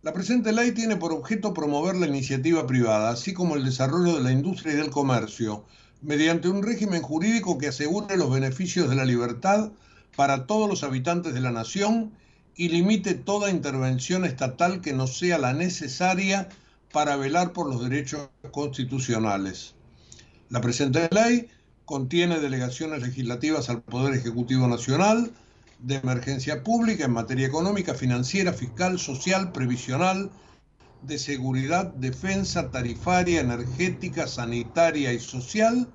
La 0.00 0.12
presente 0.12 0.52
ley 0.52 0.70
tiene 0.70 0.94
por 0.94 1.12
objeto 1.12 1.52
promover 1.52 1.96
la 1.96 2.06
iniciativa 2.06 2.64
privada, 2.68 3.10
así 3.10 3.34
como 3.34 3.56
el 3.56 3.64
desarrollo 3.64 4.14
de 4.14 4.22
la 4.22 4.30
industria 4.30 4.74
y 4.74 4.76
del 4.76 4.90
comercio, 4.90 5.64
mediante 6.02 6.48
un 6.48 6.62
régimen 6.62 7.02
jurídico 7.02 7.58
que 7.58 7.66
asegure 7.66 8.16
los 8.16 8.30
beneficios 8.30 8.88
de 8.88 8.94
la 8.94 9.04
libertad 9.04 9.72
para 10.14 10.46
todos 10.46 10.68
los 10.68 10.84
habitantes 10.84 11.34
de 11.34 11.40
la 11.40 11.50
nación 11.50 12.12
y 12.54 12.68
limite 12.68 13.14
toda 13.14 13.50
intervención 13.50 14.24
estatal 14.24 14.80
que 14.82 14.92
no 14.92 15.08
sea 15.08 15.36
la 15.36 15.52
necesaria 15.52 16.48
para 16.92 17.16
velar 17.16 17.52
por 17.52 17.68
los 17.68 17.82
derechos 17.82 18.28
constitucionales. 18.52 19.74
La 20.48 20.60
presente 20.60 21.08
ley 21.10 21.48
contiene 21.84 22.38
delegaciones 22.38 23.02
legislativas 23.02 23.68
al 23.68 23.82
Poder 23.82 24.14
Ejecutivo 24.14 24.68
Nacional, 24.68 25.32
de 25.78 25.96
emergencia 25.96 26.64
pública 26.64 27.04
en 27.04 27.12
materia 27.12 27.46
económica, 27.46 27.94
financiera, 27.94 28.52
fiscal, 28.52 28.98
social, 28.98 29.52
previsional, 29.52 30.30
de 31.02 31.18
seguridad, 31.18 31.86
defensa, 31.94 32.70
tarifaria, 32.70 33.40
energética, 33.40 34.26
sanitaria 34.26 35.12
y 35.12 35.20
social, 35.20 35.88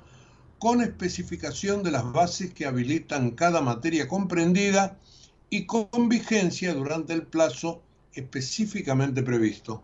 con 0.60 0.82
especificación 0.82 1.84
de 1.84 1.92
las 1.92 2.10
bases 2.14 2.54
que 2.54 2.66
habilitan 2.66 3.32
cada 3.32 3.62
materia 3.62 4.08
comprendida 4.08 4.98
y 5.50 5.66
con 5.66 6.08
vigencia 6.08 6.74
durante 6.74 7.14
el 7.14 7.24
plazo 7.24 7.84
específicamente 8.14 9.24
previsto. 9.24 9.84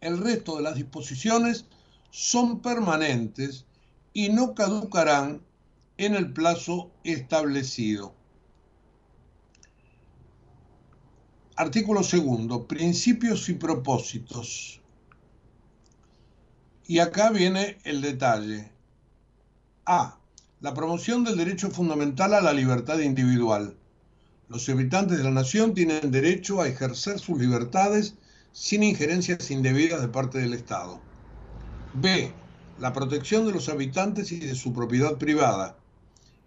El 0.00 0.18
resto 0.18 0.56
de 0.56 0.62
las 0.62 0.74
disposiciones 0.74 1.66
son 2.10 2.60
permanentes 2.60 3.64
y 4.12 4.28
no 4.30 4.54
caducarán 4.54 5.45
en 5.98 6.14
el 6.14 6.32
plazo 6.32 6.90
establecido. 7.04 8.14
Artículo 11.56 12.02
segundo, 12.02 12.66
principios 12.66 13.48
y 13.48 13.54
propósitos. 13.54 14.82
Y 16.86 16.98
acá 16.98 17.30
viene 17.30 17.78
el 17.84 18.02
detalle. 18.02 18.70
A. 19.86 20.18
La 20.60 20.74
promoción 20.74 21.24
del 21.24 21.36
derecho 21.36 21.70
fundamental 21.70 22.34
a 22.34 22.42
la 22.42 22.52
libertad 22.52 22.98
individual. 22.98 23.76
Los 24.48 24.68
habitantes 24.68 25.18
de 25.18 25.24
la 25.24 25.30
nación 25.30 25.74
tienen 25.74 26.10
derecho 26.10 26.60
a 26.60 26.68
ejercer 26.68 27.18
sus 27.18 27.38
libertades 27.38 28.14
sin 28.52 28.82
injerencias 28.82 29.50
indebidas 29.50 30.00
de 30.00 30.08
parte 30.08 30.38
del 30.38 30.52
Estado. 30.52 31.00
B. 31.94 32.32
La 32.78 32.92
protección 32.92 33.46
de 33.46 33.52
los 33.52 33.68
habitantes 33.70 34.30
y 34.30 34.38
de 34.38 34.54
su 34.54 34.72
propiedad 34.74 35.16
privada 35.16 35.78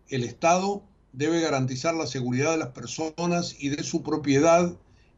el 0.10 0.24
Estado 0.24 0.84
debe 1.14 1.42
garantizar 1.42 1.96
la 1.96 2.08
seguridad 2.08 2.52
de 2.52 2.58
las 2.58 2.70
personas 2.70 3.56
y 3.60 3.70
de 3.70 3.84
su 3.84 4.04
propiedad 4.04 4.74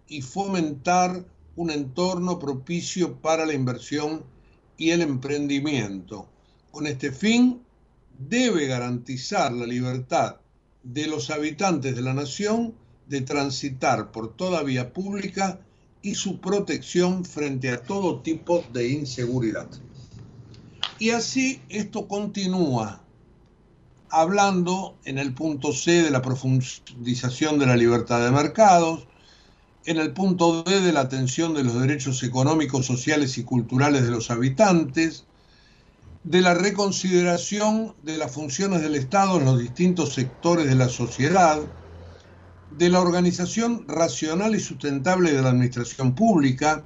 y 0.07 0.21
fomentar 0.21 1.25
un 1.55 1.71
entorno 1.71 2.39
propicio 2.39 3.15
para 3.21 3.45
la 3.45 3.53
inversión 3.53 4.23
y 4.77 4.91
el 4.91 5.01
emprendimiento. 5.01 6.27
Con 6.71 6.87
este 6.87 7.11
fin, 7.11 7.61
debe 8.17 8.67
garantizar 8.67 9.51
la 9.51 9.65
libertad 9.65 10.37
de 10.83 11.07
los 11.07 11.29
habitantes 11.29 11.95
de 11.95 12.01
la 12.01 12.13
nación 12.13 12.73
de 13.07 13.21
transitar 13.21 14.11
por 14.11 14.35
toda 14.35 14.63
vía 14.63 14.93
pública 14.93 15.59
y 16.01 16.15
su 16.15 16.39
protección 16.39 17.25
frente 17.25 17.69
a 17.69 17.83
todo 17.83 18.21
tipo 18.21 18.63
de 18.73 18.89
inseguridad. 18.89 19.67
Y 20.97 21.11
así 21.11 21.61
esto 21.69 22.07
continúa 22.07 23.00
hablando 24.11 24.97
en 25.05 25.17
el 25.17 25.33
punto 25.33 25.73
C 25.73 26.03
de 26.03 26.11
la 26.11 26.21
profundización 26.21 27.57
de 27.59 27.65
la 27.65 27.77
libertad 27.77 28.23
de 28.23 28.31
mercados, 28.31 29.07
en 29.85 29.97
el 29.97 30.13
punto 30.13 30.63
D 30.63 30.81
de 30.81 30.93
la 30.93 31.01
atención 31.01 31.53
de 31.53 31.63
los 31.63 31.79
derechos 31.79 32.21
económicos, 32.23 32.85
sociales 32.85 33.37
y 33.37 33.43
culturales 33.43 34.03
de 34.03 34.11
los 34.11 34.29
habitantes, 34.29 35.25
de 36.23 36.41
la 36.41 36.53
reconsideración 36.53 37.95
de 38.03 38.17
las 38.17 38.31
funciones 38.31 38.81
del 38.81 38.95
Estado 38.95 39.39
en 39.39 39.45
los 39.45 39.59
distintos 39.59 40.13
sectores 40.13 40.67
de 40.67 40.75
la 40.75 40.89
sociedad, 40.89 41.59
de 42.77 42.89
la 42.89 43.01
organización 43.01 43.85
racional 43.87 44.55
y 44.55 44.59
sustentable 44.59 45.31
de 45.31 45.41
la 45.41 45.49
administración 45.49 46.13
pública, 46.13 46.83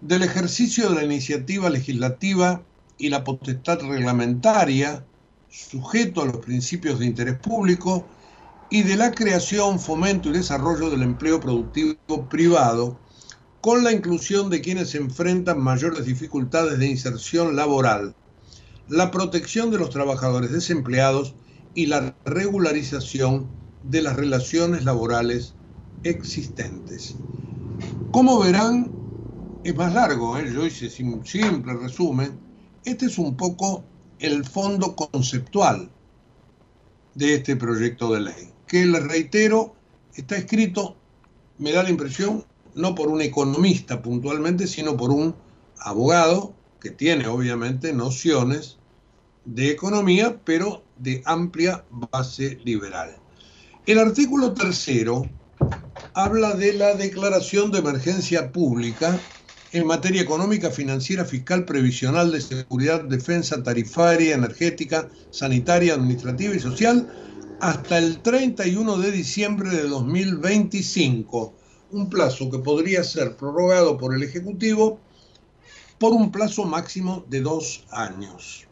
del 0.00 0.22
ejercicio 0.22 0.88
de 0.88 0.94
la 0.94 1.04
iniciativa 1.04 1.68
legislativa 1.68 2.62
y 2.98 3.10
la 3.10 3.24
potestad 3.24 3.80
reglamentaria, 3.80 5.04
sujeto 5.48 6.22
a 6.22 6.26
los 6.26 6.38
principios 6.38 6.98
de 6.98 7.06
interés 7.06 7.38
público, 7.38 8.06
y 8.68 8.82
de 8.82 8.96
la 8.96 9.12
creación, 9.12 9.78
fomento 9.78 10.28
y 10.28 10.32
desarrollo 10.32 10.90
del 10.90 11.02
empleo 11.02 11.40
productivo 11.40 12.28
privado, 12.28 12.98
con 13.60 13.84
la 13.84 13.92
inclusión 13.92 14.50
de 14.50 14.60
quienes 14.60 14.94
enfrentan 14.94 15.60
mayores 15.60 16.04
dificultades 16.04 16.78
de 16.78 16.86
inserción 16.86 17.56
laboral, 17.56 18.14
la 18.88 19.10
protección 19.10 19.70
de 19.70 19.78
los 19.78 19.90
trabajadores 19.90 20.52
desempleados 20.52 21.34
y 21.74 21.86
la 21.86 22.16
regularización 22.24 23.48
de 23.82 24.02
las 24.02 24.16
relaciones 24.16 24.84
laborales 24.84 25.54
existentes. 26.02 27.16
Como 28.10 28.38
verán, 28.38 28.92
es 29.64 29.76
más 29.76 29.92
largo, 29.94 30.38
¿eh? 30.38 30.50
yo 30.52 30.64
hice 30.64 31.02
un 31.02 31.26
simple 31.26 31.74
resumen. 31.74 32.38
Este 32.84 33.06
es 33.06 33.18
un 33.18 33.36
poco 33.36 33.84
el 34.18 34.44
fondo 34.44 34.96
conceptual 34.96 35.90
de 37.14 37.34
este 37.34 37.56
proyecto 37.56 38.12
de 38.12 38.20
ley, 38.20 38.52
que 38.66 38.84
les 38.84 39.02
reitero, 39.02 39.74
está 40.14 40.36
escrito, 40.36 40.96
me 41.58 41.72
da 41.72 41.82
la 41.82 41.90
impresión, 41.90 42.44
no 42.74 42.94
por 42.94 43.08
un 43.08 43.22
economista 43.22 44.02
puntualmente, 44.02 44.66
sino 44.66 44.96
por 44.96 45.10
un 45.10 45.34
abogado 45.78 46.54
que 46.80 46.90
tiene 46.90 47.26
obviamente 47.26 47.92
nociones 47.92 48.76
de 49.44 49.70
economía, 49.70 50.40
pero 50.44 50.82
de 50.98 51.22
amplia 51.24 51.84
base 51.90 52.58
liberal. 52.64 53.16
El 53.86 53.98
artículo 53.98 54.52
tercero 54.52 55.28
habla 56.12 56.54
de 56.54 56.72
la 56.72 56.94
declaración 56.94 57.70
de 57.70 57.78
emergencia 57.78 58.52
pública 58.52 59.18
en 59.72 59.86
materia 59.86 60.22
económica, 60.22 60.70
financiera, 60.70 61.24
fiscal, 61.24 61.64
previsional, 61.64 62.32
de 62.32 62.40
seguridad, 62.40 63.04
defensa, 63.04 63.62
tarifaria, 63.62 64.34
energética, 64.34 65.08
sanitaria, 65.30 65.94
administrativa 65.94 66.54
y 66.54 66.60
social 66.60 67.08
hasta 67.60 67.98
el 67.98 68.20
31 68.20 68.98
de 68.98 69.10
diciembre 69.12 69.70
de 69.70 69.88
2025 69.88 71.54
un 71.90 72.10
plazo 72.10 72.50
que 72.50 72.58
podría 72.58 73.04
ser 73.04 73.36
prorrogado 73.36 73.96
por 73.96 74.14
el 74.14 74.22
Ejecutivo 74.22 74.98
por 75.98 76.12
un 76.12 76.30
plazo 76.30 76.64
máximo 76.64 77.24
de 77.28 77.40
dos 77.40 77.86
años. 77.90 78.66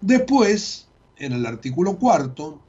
Después, 0.00 0.88
en 1.16 1.32
el 1.32 1.46
artículo 1.46 1.98
cuarto, 1.98 2.60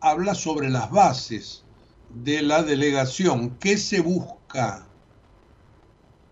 habla 0.00 0.34
sobre 0.34 0.68
las 0.68 0.90
bases 0.90 1.64
de 2.10 2.42
la 2.42 2.62
delegación 2.62 3.56
que 3.58 3.76
se 3.76 4.00
busca 4.00 4.89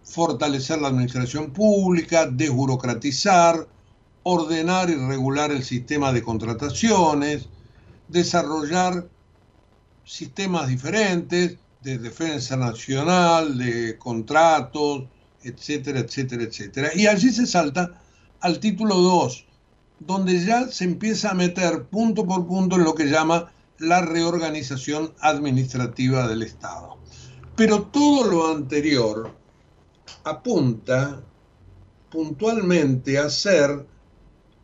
fortalecer 0.09 0.81
la 0.81 0.89
administración 0.89 1.53
pública, 1.53 2.27
desburocratizar, 2.27 3.69
ordenar 4.23 4.91
y 4.91 4.95
regular 4.95 5.53
el 5.53 5.63
sistema 5.63 6.13
de 6.13 6.23
contrataciones, 6.23 7.49
desarrollar 8.09 9.09
sistemas 10.05 10.69
diferentes, 10.69 11.59
de 11.83 11.99
defensa 11.99 12.57
nacional, 12.57 13.57
de 13.57 13.99
contratos, 13.99 15.05
etcétera, 15.43 16.01
etcétera, 16.01 16.43
etcétera. 16.43 16.91
Y 16.95 17.07
allí 17.07 17.31
se 17.31 17.47
salta 17.47 18.01
al 18.41 18.59
título 18.59 18.97
2, 18.97 19.47
donde 20.01 20.45
ya 20.45 20.69
se 20.69 20.85
empieza 20.85 21.31
a 21.31 21.35
meter 21.35 21.85
punto 21.85 22.27
por 22.27 22.47
punto 22.47 22.77
en 22.77 22.85
lo 22.85 22.95
que 22.95 23.11
llama 23.11 23.53
la 23.79 24.01
reorganización 24.01 25.15
administrativa 25.21 26.27
del 26.27 26.43
Estado. 26.43 26.99
Pero 27.55 27.83
todo 27.83 28.25
lo 28.25 28.51
anterior 28.51 29.38
apunta 30.29 31.23
puntualmente 32.11 33.19
a 33.19 33.25
hacer 33.25 33.87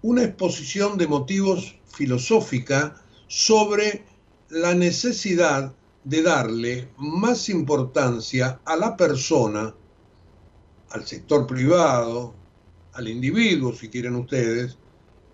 una 0.03 0.25
exposición 0.25 0.99
de 0.99 1.07
motivos 1.07 1.77
filosófica 1.87 3.03
sobre 3.27 4.05
la 4.51 4.75
necesidad 4.75 5.75
de 6.05 6.23
darle 6.23 6.89
más 6.99 7.49
importancia 7.49 8.61
a 8.65 8.77
la 8.77 8.97
persona, 8.97 9.75
al 10.91 11.07
sector 11.07 11.47
privado, 11.47 12.35
al 12.93 13.09
individuo, 13.09 13.73
si 13.73 13.89
quieren 13.89 14.17
ustedes, 14.17 14.77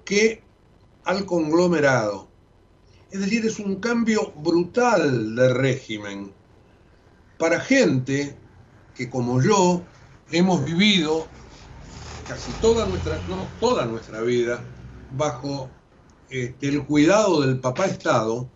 que 0.04 0.42
al 1.04 1.26
conglomerado. 1.26 2.28
Es 3.10 3.20
decir, 3.20 3.44
es 3.44 3.58
un 3.58 3.76
cambio 3.76 4.32
brutal 4.36 5.34
de 5.34 5.52
régimen 5.52 6.32
para 7.36 7.58
gente 7.58 8.36
que 8.94 9.10
como 9.10 9.42
yo 9.42 9.82
hemos 10.32 10.64
vivido 10.64 11.26
casi 12.26 12.52
toda 12.60 12.86
nuestra, 12.86 13.20
toda 13.58 13.86
nuestra 13.86 14.20
vida 14.20 14.62
bajo 15.10 15.68
este, 16.28 16.68
el 16.68 16.84
cuidado 16.86 17.40
del 17.40 17.58
papá 17.58 17.86
Estado, 17.86 18.48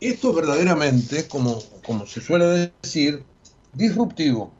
esto 0.00 0.30
es 0.30 0.36
verdaderamente, 0.36 1.28
como, 1.28 1.62
como 1.84 2.06
se 2.06 2.20
suele 2.20 2.72
decir, 2.82 3.24
disruptivo. 3.72 4.52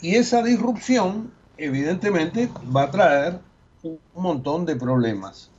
Y 0.00 0.14
esa 0.14 0.42
disrupción, 0.42 1.32
evidentemente, 1.56 2.48
va 2.74 2.84
a 2.84 2.90
traer 2.90 3.40
un 3.82 3.98
montón 4.14 4.64
de 4.64 4.76
problemas. 4.76 5.50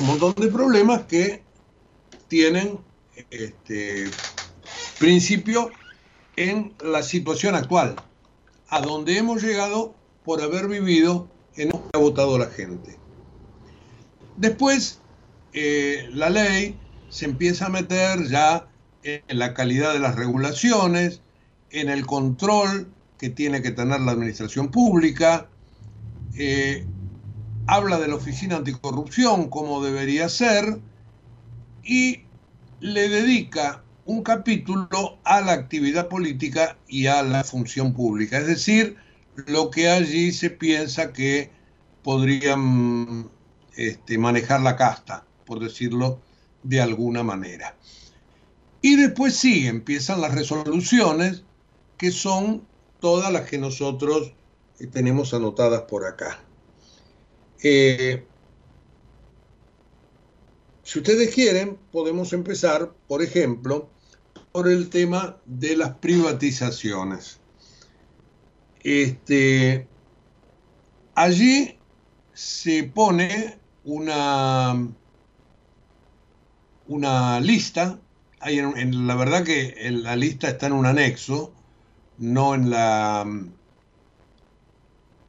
Un 0.00 0.08
montón 0.08 0.34
de 0.34 0.48
problemas 0.48 1.04
que 1.04 1.42
tienen 2.28 2.78
este, 3.30 4.10
principio 4.98 5.70
en 6.36 6.74
la 6.80 7.02
situación 7.02 7.54
actual, 7.54 7.96
a 8.68 8.80
donde 8.80 9.18
hemos 9.18 9.42
llegado 9.42 9.94
por 10.24 10.42
haber 10.42 10.68
vivido 10.68 11.28
en 11.56 11.70
lo 11.70 11.82
que 11.82 11.90
ha 11.94 11.98
votado 11.98 12.38
la 12.38 12.46
gente. 12.46 12.96
Después, 14.36 15.00
eh, 15.52 16.08
la 16.12 16.30
ley 16.30 16.78
se 17.08 17.24
empieza 17.24 17.66
a 17.66 17.68
meter 17.70 18.26
ya 18.28 18.68
en 19.02 19.38
la 19.38 19.54
calidad 19.54 19.92
de 19.92 20.00
las 20.00 20.16
regulaciones, 20.16 21.20
en 21.70 21.88
el 21.88 22.06
control 22.06 22.92
que 23.18 23.30
tiene 23.30 23.62
que 23.62 23.70
tener 23.70 24.00
la 24.00 24.12
administración 24.12 24.70
pública, 24.70 25.48
eh, 26.36 26.84
habla 27.66 27.98
de 27.98 28.08
la 28.08 28.16
Oficina 28.16 28.56
Anticorrupción 28.56 29.48
como 29.48 29.82
debería 29.82 30.28
ser 30.28 30.78
y 31.82 32.22
le 32.80 33.08
dedica 33.08 33.82
un 34.06 34.22
capítulo 34.22 35.18
a 35.24 35.40
la 35.40 35.52
actividad 35.52 36.08
política 36.08 36.78
y 36.88 37.06
a 37.06 37.22
la 37.22 37.44
función 37.44 37.92
pública, 37.92 38.38
es 38.38 38.46
decir, 38.46 38.96
lo 39.46 39.70
que 39.70 39.88
allí 39.88 40.32
se 40.32 40.48
piensa 40.50 41.12
que 41.12 41.50
podrían 42.02 43.28
este, 43.76 44.16
manejar 44.16 44.60
la 44.60 44.76
casta, 44.76 45.26
por 45.44 45.60
decirlo 45.60 46.20
de 46.62 46.80
alguna 46.80 47.22
manera. 47.22 47.76
Y 48.80 48.94
después 48.94 49.34
sí, 49.34 49.66
empiezan 49.66 50.20
las 50.20 50.34
resoluciones, 50.34 51.42
que 51.98 52.12
son 52.12 52.66
todas 53.00 53.32
las 53.32 53.48
que 53.48 53.58
nosotros 53.58 54.32
eh, 54.78 54.86
tenemos 54.86 55.34
anotadas 55.34 55.82
por 55.82 56.04
acá. 56.04 56.40
Eh, 57.62 58.24
si 60.84 61.00
ustedes 61.00 61.34
quieren, 61.34 61.76
podemos 61.90 62.32
empezar, 62.32 62.94
por 63.08 63.20
ejemplo, 63.20 63.90
por 64.56 64.70
el 64.70 64.88
tema 64.88 65.36
de 65.44 65.76
las 65.76 65.96
privatizaciones. 65.96 67.40
Este, 68.82 69.86
allí 71.14 71.76
se 72.32 72.84
pone 72.84 73.58
una 73.84 74.88
una 76.86 77.38
lista. 77.40 78.00
Hay 78.40 78.58
en, 78.58 79.06
la 79.06 79.16
verdad 79.16 79.44
que 79.44 79.74
en 79.76 80.02
la 80.02 80.16
lista 80.16 80.48
está 80.48 80.68
en 80.68 80.72
un 80.72 80.86
anexo, 80.86 81.52
no 82.16 82.54
en 82.54 82.70
la 82.70 83.26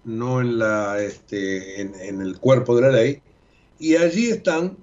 no 0.05 0.39
en 0.39 0.57
la 0.57 1.01
este, 1.01 1.81
en, 1.81 2.21
el 2.21 2.39
cuerpo 2.39 2.77
de 2.77 2.81
la 2.83 2.91
ley, 2.91 3.21
y 3.77 3.97
allí 3.97 4.29
están 4.29 4.77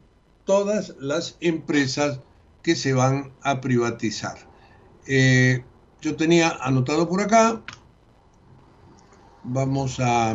todas 0.45 0.95
las 1.01 1.39
empresas 1.41 2.21
que 2.65 2.75
se 2.75 2.95
van 2.95 3.31
a 3.43 3.61
privatizar. 3.61 4.37
Eh, 5.07 5.63
yo 6.01 6.17
tenía 6.17 6.49
anotado 6.63 7.09
por 7.09 7.21
acá, 7.21 7.63
vamos 9.45 10.01
a 10.01 10.35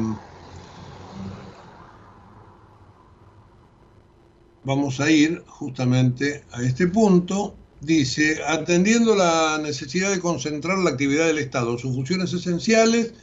vamos 4.64 5.00
a 5.00 5.10
ir 5.10 5.44
justamente 5.48 6.46
a 6.52 6.62
este 6.62 6.88
punto. 6.88 7.56
Dice, 7.82 8.42
atendiendo 8.46 9.16
la 9.16 9.58
necesidad 9.58 10.12
de 10.12 10.20
concentrar 10.20 10.78
la 10.78 10.92
actividad 10.92 11.28
del 11.28 11.40
Estado 11.40 11.78
sus 11.78 11.96
funciones 11.96 12.32
esenciales, 12.34 13.14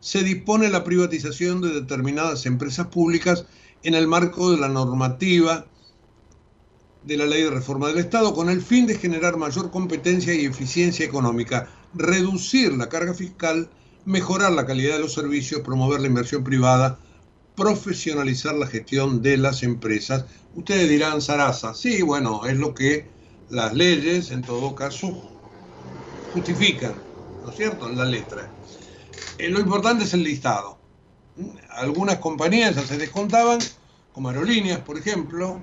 se 0.00 0.22
dispone 0.22 0.70
la 0.70 0.84
privatización 0.84 1.60
de 1.60 1.68
determinadas 1.80 2.46
empresas 2.46 2.86
públicas 2.86 3.44
en 3.82 3.94
el 3.94 4.06
marco 4.06 4.50
de 4.50 4.58
la 4.58 4.68
normativa 4.68 5.66
de 7.04 7.16
la 7.18 7.26
Ley 7.26 7.42
de 7.42 7.50
Reforma 7.50 7.88
del 7.88 7.98
Estado 7.98 8.34
con 8.34 8.48
el 8.48 8.62
fin 8.62 8.86
de 8.86 8.98
generar 8.98 9.36
mayor 9.36 9.70
competencia 9.70 10.34
y 10.34 10.46
eficiencia 10.46 11.04
económica, 11.04 11.68
reducir 11.92 12.72
la 12.72 12.88
carga 12.88 13.12
fiscal, 13.12 13.68
mejorar 14.06 14.52
la 14.52 14.66
calidad 14.66 14.94
de 14.94 15.00
los 15.00 15.12
servicios, 15.12 15.60
promover 15.60 16.00
la 16.00 16.06
inversión 16.06 16.42
privada, 16.42 16.98
profesionalizar 17.54 18.54
la 18.54 18.66
gestión 18.66 19.22
de 19.22 19.36
las 19.36 19.62
empresas. 19.62 20.24
Ustedes 20.54 20.88
dirán, 20.88 21.20
Sarasa, 21.20 21.74
sí, 21.74 22.00
bueno, 22.02 22.46
es 22.46 22.56
lo 22.56 22.74
que 22.74 23.06
las 23.50 23.74
leyes 23.74 24.30
en 24.30 24.42
todo 24.42 24.74
caso 24.74 25.30
justifican, 26.32 26.94
¿no 27.42 27.50
es 27.50 27.56
cierto?, 27.56 27.88
en 27.88 27.98
la 27.98 28.06
letra. 28.06 28.50
Eh, 29.38 29.50
lo 29.50 29.60
importante 29.60 30.04
es 30.04 30.14
el 30.14 30.22
listado. 30.22 30.78
Algunas 31.70 32.18
compañías 32.18 32.76
ya 32.76 32.82
se 32.82 32.96
descontaban, 32.96 33.58
como 34.12 34.28
aerolíneas, 34.30 34.80
por 34.80 34.96
ejemplo, 34.96 35.60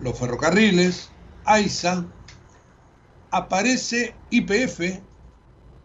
los 0.00 0.18
ferrocarriles, 0.18 1.10
AISA, 1.44 2.06
aparece 3.30 4.14
IPF, 4.30 5.00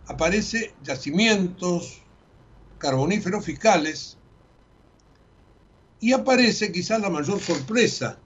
aparece 0.07 0.73
yacimientos 0.83 2.01
carboníferos 2.77 3.45
fiscales 3.45 4.17
y 5.99 6.13
aparece 6.13 6.71
quizás 6.71 6.99
la 6.99 7.09
mayor 7.09 7.39
sorpresa, 7.39 8.17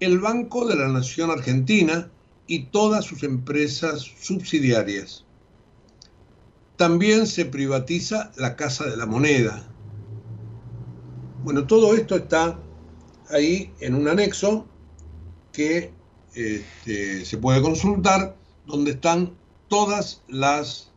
el 0.00 0.18
Banco 0.18 0.66
de 0.66 0.76
la 0.76 0.88
Nación 0.88 1.30
Argentina 1.30 2.10
y 2.46 2.64
todas 2.66 3.04
sus 3.04 3.22
empresas 3.22 4.00
subsidiarias. 4.20 5.24
También 6.76 7.26
se 7.26 7.44
privatiza 7.44 8.32
la 8.36 8.56
Casa 8.56 8.86
de 8.86 8.96
la 8.96 9.06
Moneda. 9.06 9.68
Bueno, 11.44 11.66
todo 11.66 11.94
esto 11.94 12.16
está 12.16 12.58
ahí 13.30 13.72
en 13.80 13.94
un 13.94 14.08
anexo 14.08 14.66
que 15.58 15.92
este, 16.34 17.24
se 17.24 17.36
puede 17.36 17.60
consultar, 17.60 18.36
donde 18.64 18.92
están 18.92 19.36
todas 19.66 20.22
las 20.28 20.92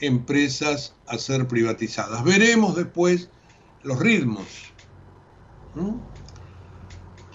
empresas 0.00 0.94
a 1.06 1.16
ser 1.16 1.48
privatizadas. 1.48 2.22
Veremos 2.22 2.76
después 2.76 3.30
los 3.82 3.98
ritmos. 3.98 4.44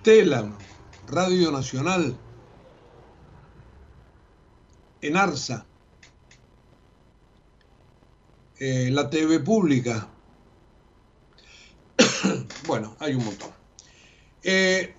Telam, 0.03 0.55
Radio 1.07 1.51
Nacional, 1.51 2.15
Enarsa, 5.01 5.65
eh, 8.59 8.89
la 8.91 9.09
TV 9.09 9.39
pública. 9.39 10.09
bueno, 12.67 12.95
hay 12.99 13.15
un 13.15 13.25
montón. 13.25 13.49
Eh, 14.43 14.93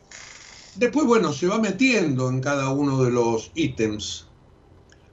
después, 0.78 1.06
bueno, 1.06 1.32
se 1.32 1.46
va 1.46 1.58
metiendo 1.58 2.28
en 2.28 2.40
cada 2.40 2.70
uno 2.70 3.02
de 3.02 3.10
los 3.10 3.50
ítems. 3.54 4.26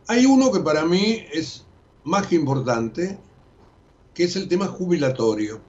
Hay 0.07 0.25
uno 0.25 0.51
que 0.51 0.59
para 0.59 0.85
mí 0.85 1.25
es 1.33 1.65
más 2.03 2.27
que 2.27 2.35
importante, 2.35 3.17
que 4.13 4.23
es 4.23 4.35
el 4.35 4.47
tema 4.47 4.67
jubilatorio. 4.67 5.61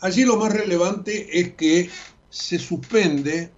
Allí 0.00 0.24
lo 0.24 0.36
más 0.36 0.52
relevante 0.52 1.40
es 1.40 1.54
que 1.54 1.90
se 2.28 2.58
suspende 2.58 3.52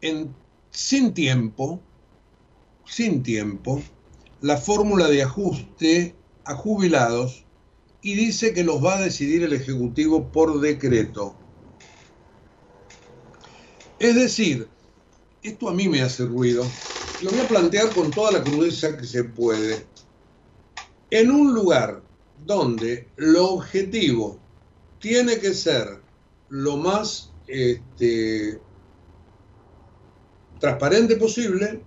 en, 0.00 0.34
sin 0.70 1.12
tiempo, 1.12 1.80
sin 2.84 3.22
tiempo, 3.22 3.82
la 4.40 4.56
fórmula 4.56 5.08
de 5.08 5.22
ajuste 5.22 6.14
a 6.44 6.54
jubilados 6.54 7.44
y 8.00 8.14
dice 8.14 8.52
que 8.52 8.64
los 8.64 8.84
va 8.84 8.96
a 8.96 9.02
decidir 9.02 9.42
el 9.42 9.52
Ejecutivo 9.52 10.32
por 10.32 10.60
decreto. 10.60 11.36
Es 14.02 14.16
decir, 14.16 14.66
esto 15.44 15.68
a 15.68 15.72
mí 15.72 15.88
me 15.88 16.02
hace 16.02 16.26
ruido. 16.26 16.66
Lo 17.22 17.30
voy 17.30 17.38
a 17.38 17.46
plantear 17.46 17.94
con 17.94 18.10
toda 18.10 18.32
la 18.32 18.42
crudeza 18.42 18.96
que 18.96 19.06
se 19.06 19.22
puede. 19.22 19.86
En 21.12 21.30
un 21.30 21.54
lugar 21.54 22.02
donde 22.44 23.06
lo 23.14 23.50
objetivo 23.50 24.40
tiene 24.98 25.38
que 25.38 25.54
ser 25.54 26.02
lo 26.48 26.76
más 26.78 27.30
este, 27.46 28.60
transparente 30.58 31.14
posible, 31.14 31.80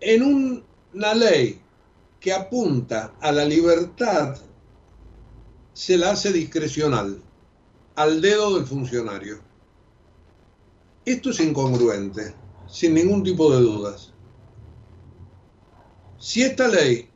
en 0.00 0.22
una 0.22 1.14
ley 1.14 1.62
que 2.20 2.34
apunta 2.34 3.14
a 3.22 3.32
la 3.32 3.46
libertad 3.46 4.36
se 5.72 5.96
la 5.96 6.10
hace 6.10 6.30
discrecional, 6.30 7.22
al 7.94 8.20
dedo 8.20 8.54
del 8.54 8.66
funcionario. 8.66 9.47
Esto 11.08 11.30
es 11.30 11.40
incongruente, 11.40 12.34
sin 12.66 12.92
ningún 12.92 13.22
tipo 13.22 13.50
de 13.50 13.62
dudas. 13.62 14.12
Si 16.18 16.42
esta 16.42 16.68
ley 16.68 17.08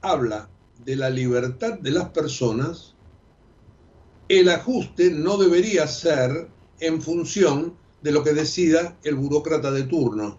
habla 0.00 0.48
de 0.82 0.96
la 0.96 1.10
libertad 1.10 1.78
de 1.78 1.90
las 1.90 2.08
personas, 2.08 2.94
el 4.30 4.48
ajuste 4.48 5.10
no 5.10 5.36
debería 5.36 5.86
ser 5.86 6.48
en 6.80 7.02
función 7.02 7.76
de 8.00 8.12
lo 8.12 8.24
que 8.24 8.32
decida 8.32 8.96
el 9.02 9.16
burócrata 9.16 9.70
de 9.70 9.82
turno 9.82 10.38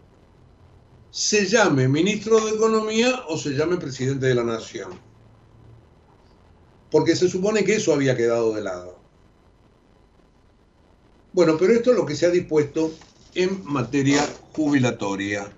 se 1.12 1.46
llame 1.46 1.88
ministro 1.88 2.44
de 2.44 2.56
Economía 2.56 3.24
o 3.30 3.38
se 3.38 3.52
llame 3.52 3.78
presidente 3.78 4.26
de 4.26 4.36
la 4.36 4.44
Nación. 4.44 5.00
Porque 6.90 7.16
se 7.16 7.30
supone 7.30 7.64
que 7.64 7.76
eso 7.76 7.94
había 7.94 8.18
quedado 8.18 8.52
de 8.54 8.64
lado. 8.64 8.95
Bueno, 11.36 11.58
pero 11.60 11.74
esto 11.74 11.92
es 11.92 11.98
lo 11.98 12.06
que 12.06 12.16
se 12.16 12.26
ha 12.26 12.30
dispuesto 12.30 12.94
en 13.34 13.62
materia 13.66 14.26
jubilatoria. 14.54 15.52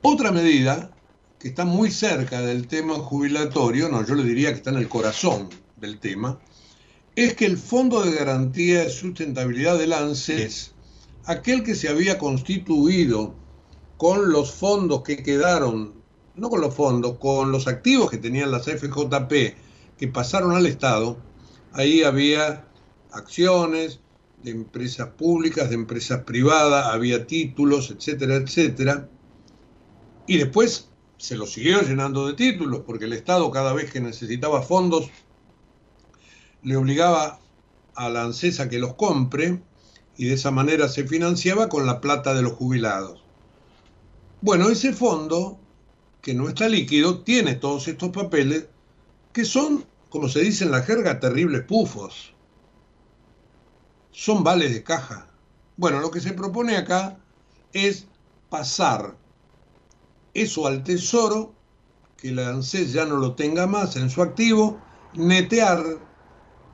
Otra 0.00 0.32
medida 0.32 0.90
que 1.38 1.48
está 1.48 1.66
muy 1.66 1.90
cerca 1.90 2.40
del 2.40 2.66
tema 2.66 2.94
jubilatorio, 2.94 3.90
no, 3.90 4.02
yo 4.06 4.14
le 4.14 4.24
diría 4.24 4.52
que 4.52 4.56
está 4.56 4.70
en 4.70 4.78
el 4.78 4.88
corazón 4.88 5.50
del 5.76 5.98
tema, 5.98 6.40
es 7.14 7.34
que 7.34 7.44
el 7.44 7.58
Fondo 7.58 8.00
de 8.00 8.12
Garantía 8.12 8.84
de 8.84 8.88
Sustentabilidad 8.88 9.76
del 9.76 9.92
ANSES, 9.92 10.72
aquel 11.26 11.62
que 11.62 11.74
se 11.74 11.90
había 11.90 12.16
constituido 12.16 13.34
con 13.98 14.32
los 14.32 14.50
fondos 14.50 15.02
que 15.02 15.22
quedaron, 15.22 15.92
no 16.36 16.48
con 16.48 16.62
los 16.62 16.74
fondos, 16.74 17.18
con 17.18 17.52
los 17.52 17.68
activos 17.68 18.10
que 18.10 18.16
tenían 18.16 18.50
las 18.50 18.64
FJP 18.64 19.56
que 19.98 20.08
pasaron 20.08 20.52
al 20.56 20.64
Estado, 20.64 21.18
ahí 21.74 22.02
había 22.02 22.69
acciones 23.12 24.00
de 24.42 24.50
empresas 24.52 25.08
públicas, 25.08 25.68
de 25.68 25.74
empresas 25.74 26.24
privadas, 26.24 26.86
había 26.86 27.26
títulos, 27.26 27.90
etcétera, 27.90 28.36
etcétera. 28.36 29.08
Y 30.26 30.38
después 30.38 30.88
se 31.18 31.36
lo 31.36 31.46
siguió 31.46 31.82
llenando 31.82 32.26
de 32.26 32.34
títulos, 32.34 32.82
porque 32.86 33.04
el 33.04 33.12
Estado 33.12 33.50
cada 33.50 33.72
vez 33.72 33.92
que 33.92 34.00
necesitaba 34.00 34.62
fondos 34.62 35.10
le 36.62 36.76
obligaba 36.76 37.40
a 37.94 38.08
la 38.08 38.22
ANSES 38.22 38.60
que 38.68 38.78
los 38.78 38.94
compre 38.94 39.62
y 40.16 40.26
de 40.26 40.34
esa 40.34 40.50
manera 40.50 40.88
se 40.88 41.06
financiaba 41.06 41.68
con 41.68 41.86
la 41.86 42.00
plata 42.00 42.34
de 42.34 42.42
los 42.42 42.52
jubilados. 42.52 43.22
Bueno, 44.42 44.70
ese 44.70 44.92
fondo, 44.92 45.58
que 46.22 46.34
no 46.34 46.48
está 46.48 46.68
líquido, 46.68 47.20
tiene 47.20 47.54
todos 47.54 47.88
estos 47.88 48.10
papeles 48.10 48.68
que 49.32 49.44
son, 49.44 49.84
como 50.08 50.28
se 50.28 50.40
dice 50.40 50.64
en 50.64 50.70
la 50.70 50.82
jerga, 50.82 51.20
terribles 51.20 51.62
pufos. 51.62 52.34
Son 54.12 54.42
vales 54.44 54.72
de 54.72 54.82
caja. 54.82 55.28
Bueno, 55.76 56.00
lo 56.00 56.10
que 56.10 56.20
se 56.20 56.32
propone 56.32 56.76
acá 56.76 57.18
es 57.72 58.06
pasar 58.48 59.16
eso 60.34 60.66
al 60.66 60.84
tesoro, 60.84 61.54
que 62.16 62.32
la 62.32 62.50
ANSES 62.50 62.92
ya 62.92 63.04
no 63.04 63.16
lo 63.16 63.34
tenga 63.34 63.66
más 63.66 63.96
en 63.96 64.10
su 64.10 64.22
activo, 64.22 64.80
netear 65.14 65.82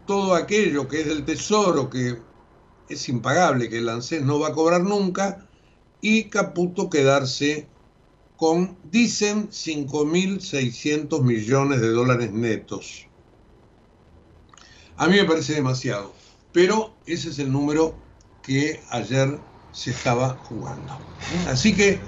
todo 0.06 0.34
aquello 0.34 0.88
que 0.88 1.00
es 1.00 1.06
del 1.06 1.24
tesoro, 1.24 1.88
que 1.88 2.18
es 2.88 3.08
impagable, 3.08 3.68
que 3.68 3.78
el 3.78 3.88
ANSES 3.88 4.22
no 4.22 4.40
va 4.40 4.48
a 4.48 4.52
cobrar 4.52 4.82
nunca, 4.82 5.46
y 6.00 6.24
Caputo 6.24 6.90
quedarse 6.90 7.68
con, 8.36 8.76
dicen, 8.90 9.48
5.600 9.48 11.22
millones 11.22 11.80
de 11.80 11.90
dólares 11.90 12.32
netos. 12.32 13.06
A 14.96 15.06
mí 15.06 15.16
me 15.16 15.24
parece 15.24 15.54
demasiado, 15.54 16.15
pero 16.56 16.96
ese 17.04 17.28
es 17.28 17.38
el 17.38 17.52
número 17.52 17.94
que 18.42 18.80
ayer 18.88 19.38
se 19.72 19.90
estaba 19.90 20.30
jugando. 20.48 20.98
Así 21.48 21.74
que 21.74 22.00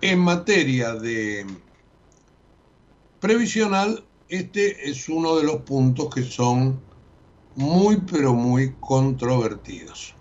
en 0.00 0.18
materia 0.18 0.96
de 0.96 1.46
previsional, 3.20 4.04
este 4.28 4.90
es 4.90 5.08
uno 5.08 5.36
de 5.36 5.44
los 5.44 5.58
puntos 5.58 6.12
que 6.12 6.24
son 6.24 6.80
muy, 7.54 7.98
pero 7.98 8.34
muy 8.34 8.74
controvertidos. 8.80 10.16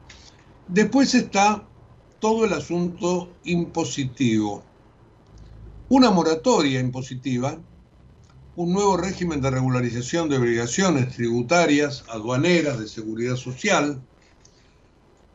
Después 0.67 1.15
está 1.15 1.67
todo 2.19 2.45
el 2.45 2.53
asunto 2.53 3.27
impositivo. 3.43 4.63
Una 5.89 6.11
moratoria 6.11 6.79
impositiva, 6.79 7.57
un 8.55 8.71
nuevo 8.71 8.97
régimen 8.97 9.41
de 9.41 9.49
regularización 9.49 10.29
de 10.29 10.37
obligaciones 10.37 11.15
tributarias, 11.15 12.03
aduaneras, 12.09 12.79
de 12.79 12.87
seguridad 12.87 13.35
social. 13.35 13.99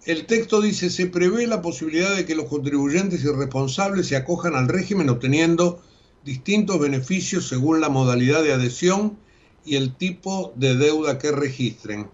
El 0.04 0.26
texto 0.26 0.60
dice, 0.60 0.88
se 0.88 1.06
prevé 1.06 1.48
la 1.48 1.60
posibilidad 1.60 2.14
de 2.14 2.24
que 2.24 2.36
los 2.36 2.46
contribuyentes 2.46 3.24
y 3.24 3.28
responsables 3.28 4.06
se 4.06 4.16
acojan 4.16 4.54
al 4.54 4.68
régimen 4.68 5.10
obteniendo 5.10 5.82
distintos 6.24 6.78
beneficios 6.78 7.48
según 7.48 7.80
la 7.80 7.88
modalidad 7.88 8.44
de 8.44 8.52
adhesión 8.52 9.18
y 9.64 9.74
el 9.74 9.96
tipo 9.96 10.52
de 10.54 10.76
deuda 10.76 11.18
que 11.18 11.32
registren. 11.32 12.08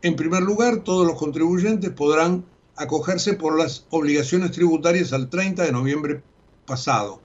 En 0.00 0.16
primer 0.16 0.42
lugar, 0.42 0.84
todos 0.84 1.06
los 1.06 1.18
contribuyentes 1.18 1.90
podrán 1.90 2.46
acogerse 2.76 3.34
por 3.34 3.58
las 3.58 3.86
obligaciones 3.90 4.52
tributarias 4.52 5.12
al 5.12 5.28
30 5.28 5.64
de 5.64 5.72
noviembre 5.72 6.22
pasado, 6.66 7.20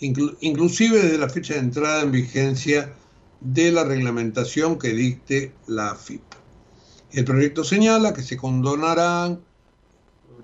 inclusive 0.00 1.02
desde 1.02 1.18
la 1.18 1.28
fecha 1.28 1.54
de 1.54 1.60
entrada 1.60 2.02
en 2.02 2.12
vigencia 2.12 2.92
de 3.40 3.72
la 3.72 3.84
reglamentación 3.84 4.78
que 4.78 4.94
dicte 4.94 5.52
la 5.66 5.90
AFIP. 5.90 6.22
El 7.12 7.24
proyecto 7.24 7.64
señala 7.64 8.14
que 8.14 8.22
se 8.22 8.36
condonarán 8.36 9.40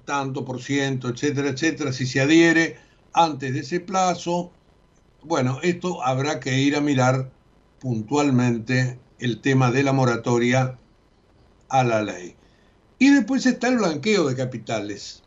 tanto 0.04 0.44
por 0.44 0.62
ciento, 0.62 1.08
etcétera, 1.08 1.50
etcétera, 1.50 1.92
si 1.92 2.06
se 2.06 2.20
adhiere 2.20 2.78
antes 3.12 3.52
de 3.52 3.60
ese 3.60 3.80
plazo. 3.80 4.52
Bueno, 5.22 5.58
esto 5.62 6.02
habrá 6.02 6.40
que 6.40 6.58
ir 6.60 6.76
a 6.76 6.80
mirar 6.80 7.30
puntualmente 7.80 8.98
el 9.18 9.40
tema 9.40 9.70
de 9.70 9.82
la 9.82 9.92
moratoria 9.92 10.78
a 11.68 11.84
la 11.84 12.02
ley. 12.02 12.36
Y 12.98 13.10
después 13.10 13.44
está 13.44 13.68
el 13.68 13.78
blanqueo 13.78 14.26
de 14.26 14.36
capitales, 14.36 15.22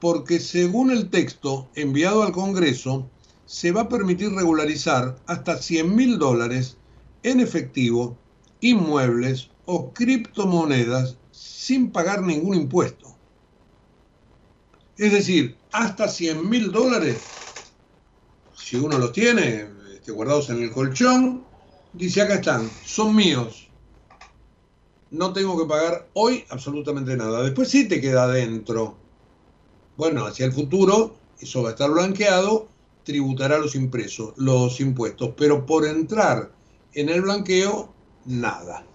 porque 0.00 0.40
según 0.40 0.90
el 0.90 1.10
texto 1.10 1.68
enviado 1.74 2.22
al 2.22 2.32
Congreso, 2.32 3.08
se 3.46 3.72
va 3.72 3.82
a 3.82 3.88
permitir 3.88 4.30
regularizar 4.32 5.16
hasta 5.26 5.56
100 5.56 5.94
mil 5.94 6.18
dólares 6.18 6.76
en 7.22 7.40
efectivo, 7.40 8.16
inmuebles 8.60 9.50
o 9.66 9.92
criptomonedas 9.92 11.16
sin 11.30 11.90
pagar 11.90 12.22
ningún 12.22 12.54
impuesto. 12.56 13.14
Es 14.96 15.12
decir, 15.12 15.56
hasta 15.72 16.08
100 16.08 16.48
mil 16.48 16.70
dólares, 16.70 17.22
si 18.54 18.76
uno 18.76 18.98
los 18.98 19.12
tiene 19.12 19.68
este, 19.92 20.12
guardados 20.12 20.50
en 20.50 20.62
el 20.62 20.70
colchón, 20.70 21.44
dice 21.92 22.22
acá 22.22 22.34
están, 22.34 22.70
son 22.84 23.14
míos. 23.14 23.68
No 25.10 25.32
tengo 25.32 25.58
que 25.58 25.68
pagar 25.68 26.08
hoy 26.14 26.44
absolutamente 26.50 27.16
nada. 27.16 27.42
Después 27.42 27.68
sí 27.68 27.88
te 27.88 28.00
queda 28.00 28.24
adentro. 28.24 28.96
Bueno, 29.96 30.26
hacia 30.26 30.46
el 30.46 30.52
futuro 30.52 31.16
eso 31.40 31.62
va 31.62 31.70
a 31.70 31.72
estar 31.72 31.90
blanqueado, 31.90 32.68
tributará 33.04 33.58
los 33.58 33.74
impresos, 33.74 34.32
los 34.36 34.80
impuestos, 34.80 35.34
pero 35.36 35.64
por 35.66 35.86
entrar 35.86 36.52
en 36.94 37.08
el 37.08 37.22
blanqueo, 37.22 37.92
nada. 38.24 38.86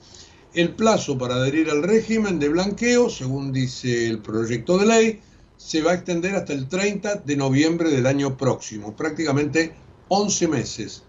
El 0.54 0.76
plazo 0.76 1.18
para 1.18 1.36
adherir 1.36 1.70
al 1.70 1.84
régimen 1.84 2.40
de 2.40 2.50
blanqueo, 2.50 3.10
según 3.10 3.54
dice 3.54 4.08
el 4.08 4.20
proyecto 4.20 4.78
de 4.78 4.86
ley, 4.86 5.20
se 5.58 5.82
va 5.82 5.92
a 5.92 5.96
extender 5.96 6.36
hasta 6.36 6.54
el 6.54 6.68
30 6.68 7.16
de 7.16 7.38
noviembre 7.38 7.92
del 7.92 8.08
año 8.08 8.38
próximo, 8.38 8.96
prácticamente 8.96 9.74
11 10.08 10.48
meses, 10.48 11.04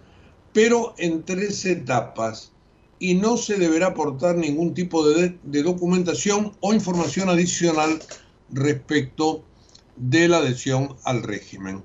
pero 0.53 0.95
en 0.99 1.25
tres 1.25 1.65
etapas 1.65 2.53
y 2.99 3.15
no 3.15 3.39
se 3.39 3.57
deberá 3.57 3.89
aportar 3.89 4.37
ningún 4.37 4.75
tipo 4.75 5.09
de, 5.09 5.39
de 5.43 5.63
documentación 5.63 6.53
o 6.61 6.75
información 6.75 7.31
adicional 7.31 8.03
respecto 8.51 9.43
de 9.97 10.29
la 10.29 10.39
adhesión 10.39 10.97
al 11.05 11.23
régimen. 11.23 11.83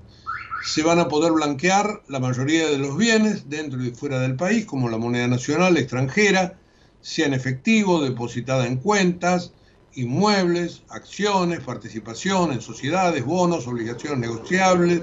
Se 0.60 0.82
van 0.82 0.98
a 0.98 1.08
poder 1.08 1.32
blanquear 1.32 2.02
la 2.08 2.20
mayoría 2.20 2.66
de 2.68 2.78
los 2.78 2.96
bienes 2.96 3.48
dentro 3.48 3.82
y 3.84 3.90
fuera 3.92 4.20
del 4.20 4.36
país, 4.36 4.66
como 4.66 4.88
la 4.88 4.98
moneda 4.98 5.28
nacional 5.28 5.76
extranjera, 5.76 6.60
sea 7.00 7.26
en 7.26 7.34
efectivo, 7.34 8.02
depositada 8.02 8.66
en 8.66 8.78
cuentas, 8.78 9.54
inmuebles, 9.92 10.84
acciones, 10.88 11.60
participación 11.60 12.52
en 12.52 12.60
sociedades, 12.60 13.24
bonos, 13.24 13.66
obligaciones 13.66 14.18
negociables, 14.18 15.02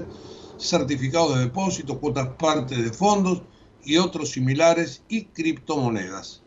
certificados 0.56 1.36
de 1.36 1.44
depósito, 1.44 1.98
cuotas 1.98 2.28
partes 2.38 2.78
de 2.78 2.92
fondos 2.92 3.42
y 3.82 3.96
otros 3.96 4.30
similares 4.30 5.04
y 5.08 5.26
criptomonedas. 5.26 6.44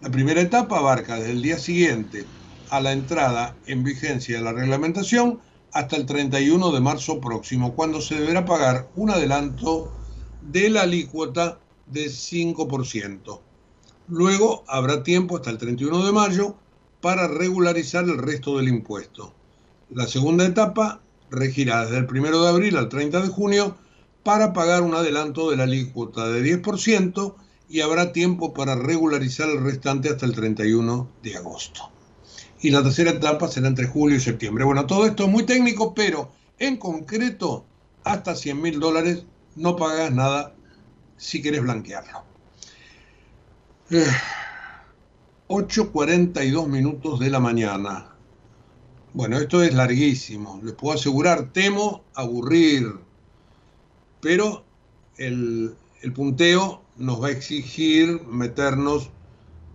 La 0.00 0.10
primera 0.10 0.40
etapa 0.40 0.78
abarca 0.78 1.16
desde 1.16 1.32
el 1.32 1.42
día 1.42 1.58
siguiente 1.58 2.32
a 2.68 2.80
la 2.80 2.92
entrada 2.92 3.60
en 3.66 3.84
vigencia 3.84 4.36
de 4.36 4.42
la 4.44 4.52
reglamentación 4.52 5.40
hasta 5.76 5.96
el 5.96 6.06
31 6.06 6.72
de 6.72 6.80
marzo 6.80 7.20
próximo, 7.20 7.74
cuando 7.74 8.00
se 8.00 8.14
deberá 8.14 8.46
pagar 8.46 8.88
un 8.96 9.10
adelanto 9.10 9.92
de 10.40 10.70
la 10.70 10.82
alícuota 10.82 11.58
de 11.86 12.06
5%. 12.06 13.40
Luego 14.08 14.64
habrá 14.68 15.02
tiempo 15.02 15.36
hasta 15.36 15.50
el 15.50 15.58
31 15.58 16.06
de 16.06 16.12
mayo 16.12 16.54
para 17.02 17.28
regularizar 17.28 18.04
el 18.04 18.16
resto 18.16 18.56
del 18.56 18.68
impuesto. 18.68 19.34
La 19.90 20.06
segunda 20.06 20.46
etapa 20.46 21.02
regirá 21.30 21.84
desde 21.84 21.98
el 21.98 22.06
1 22.10 22.42
de 22.42 22.48
abril 22.48 22.76
al 22.78 22.88
30 22.88 23.20
de 23.20 23.28
junio 23.28 23.76
para 24.22 24.54
pagar 24.54 24.82
un 24.82 24.94
adelanto 24.94 25.50
de 25.50 25.58
la 25.58 25.64
alícuota 25.64 26.26
de 26.28 26.42
10% 26.42 27.34
y 27.68 27.82
habrá 27.82 28.12
tiempo 28.12 28.54
para 28.54 28.76
regularizar 28.76 29.50
el 29.50 29.62
restante 29.62 30.08
hasta 30.08 30.24
el 30.24 30.34
31 30.34 31.08
de 31.22 31.36
agosto. 31.36 31.95
Y 32.66 32.70
la 32.70 32.82
tercera 32.82 33.12
etapa 33.12 33.46
será 33.46 33.68
entre 33.68 33.86
julio 33.86 34.16
y 34.16 34.20
septiembre. 34.20 34.64
Bueno, 34.64 34.86
todo 34.86 35.06
esto 35.06 35.22
es 35.22 35.30
muy 35.30 35.44
técnico, 35.44 35.94
pero 35.94 36.32
en 36.58 36.78
concreto, 36.78 37.64
hasta 38.02 38.34
100 38.34 38.60
mil 38.60 38.80
dólares 38.80 39.24
no 39.54 39.76
pagas 39.76 40.12
nada 40.12 40.52
si 41.16 41.40
quieres 41.40 41.62
blanquearlo. 41.62 42.24
8.42 45.46 46.66
minutos 46.66 47.20
de 47.20 47.30
la 47.30 47.38
mañana. 47.38 48.08
Bueno, 49.12 49.38
esto 49.38 49.62
es 49.62 49.72
larguísimo, 49.72 50.60
les 50.64 50.74
puedo 50.74 50.96
asegurar, 50.96 51.52
temo 51.52 52.02
aburrir, 52.14 52.98
pero 54.20 54.64
el, 55.18 55.76
el 56.02 56.12
punteo 56.12 56.82
nos 56.96 57.22
va 57.22 57.28
a 57.28 57.30
exigir 57.30 58.22
meternos 58.26 59.10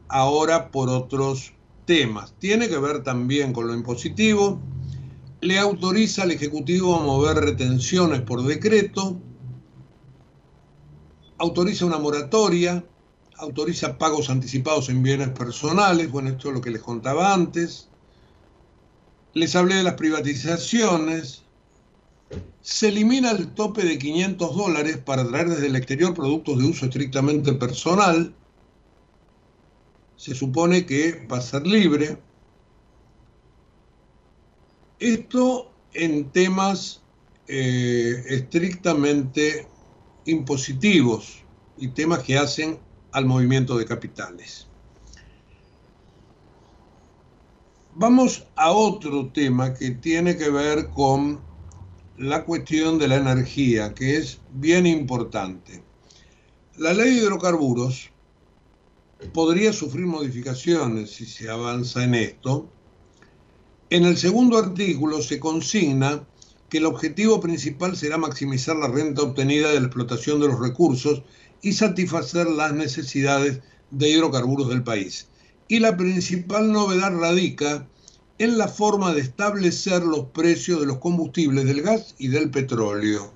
ahora 0.09 0.71
por 0.71 0.89
otros 0.89 1.53
temas. 1.85 2.33
Tiene 2.39 2.69
que 2.69 2.77
ver 2.77 3.03
también 3.03 3.53
con 3.53 3.67
lo 3.67 3.73
impositivo, 3.73 4.59
le 5.41 5.57
autoriza 5.57 6.23
al 6.23 6.31
Ejecutivo 6.31 6.95
a 6.95 7.03
mover 7.03 7.37
retenciones 7.37 8.21
por 8.21 8.43
decreto, 8.43 9.19
autoriza 11.39 11.85
una 11.85 11.97
moratoria, 11.97 12.85
autoriza 13.37 13.97
pagos 13.97 14.29
anticipados 14.29 14.89
en 14.89 15.01
bienes 15.01 15.29
personales, 15.29 16.11
bueno, 16.11 16.29
esto 16.29 16.49
es 16.49 16.53
lo 16.53 16.61
que 16.61 16.69
les 16.69 16.81
contaba 16.81 17.33
antes. 17.33 17.89
Les 19.33 19.55
hablé 19.55 19.75
de 19.75 19.83
las 19.83 19.95
privatizaciones. 19.95 21.43
Se 22.61 22.89
elimina 22.89 23.31
el 23.31 23.47
tope 23.53 23.83
de 23.83 23.97
500 23.97 24.55
dólares 24.55 24.97
para 24.97 25.27
traer 25.27 25.49
desde 25.49 25.67
el 25.67 25.75
exterior 25.75 26.13
productos 26.13 26.59
de 26.59 26.65
uso 26.65 26.85
estrictamente 26.85 27.53
personal. 27.53 28.35
Se 30.21 30.35
supone 30.35 30.85
que 30.85 31.25
va 31.25 31.37
a 31.37 31.41
ser 31.41 31.65
libre. 31.65 32.15
Esto 34.99 35.71
en 35.93 36.29
temas 36.29 37.01
eh, 37.47 38.23
estrictamente 38.27 39.67
impositivos 40.25 41.43
y 41.75 41.87
temas 41.87 42.19
que 42.19 42.37
hacen 42.37 42.77
al 43.11 43.25
movimiento 43.25 43.75
de 43.79 43.85
capitales. 43.85 44.67
Vamos 47.95 48.45
a 48.55 48.69
otro 48.69 49.29
tema 49.29 49.73
que 49.73 49.89
tiene 49.89 50.37
que 50.37 50.51
ver 50.51 50.89
con 50.91 51.41
la 52.19 52.45
cuestión 52.45 52.99
de 52.99 53.07
la 53.07 53.15
energía, 53.15 53.95
que 53.95 54.17
es 54.17 54.39
bien 54.53 54.85
importante. 54.85 55.83
La 56.77 56.93
ley 56.93 57.15
de 57.15 57.21
hidrocarburos 57.21 58.10
podría 59.33 59.73
sufrir 59.73 60.05
modificaciones 60.05 61.11
si 61.11 61.25
se 61.25 61.49
avanza 61.49 62.03
en 62.03 62.15
esto. 62.15 62.69
En 63.89 64.05
el 64.05 64.17
segundo 64.17 64.57
artículo 64.57 65.21
se 65.21 65.39
consigna 65.39 66.25
que 66.69 66.77
el 66.77 66.85
objetivo 66.85 67.41
principal 67.41 67.97
será 67.97 68.17
maximizar 68.17 68.75
la 68.77 68.87
renta 68.87 69.21
obtenida 69.21 69.69
de 69.69 69.79
la 69.79 69.87
explotación 69.87 70.39
de 70.39 70.47
los 70.47 70.59
recursos 70.59 71.23
y 71.61 71.73
satisfacer 71.73 72.47
las 72.47 72.73
necesidades 72.73 73.59
de 73.91 74.09
hidrocarburos 74.09 74.69
del 74.69 74.83
país. 74.83 75.27
Y 75.67 75.79
la 75.79 75.97
principal 75.97 76.71
novedad 76.71 77.13
radica 77.13 77.87
en 78.39 78.57
la 78.57 78.67
forma 78.67 79.13
de 79.13 79.21
establecer 79.21 80.01
los 80.01 80.27
precios 80.27 80.79
de 80.79 80.87
los 80.87 80.97
combustibles 80.97 81.65
del 81.65 81.81
gas 81.81 82.15
y 82.17 82.29
del 82.29 82.49
petróleo. 82.49 83.33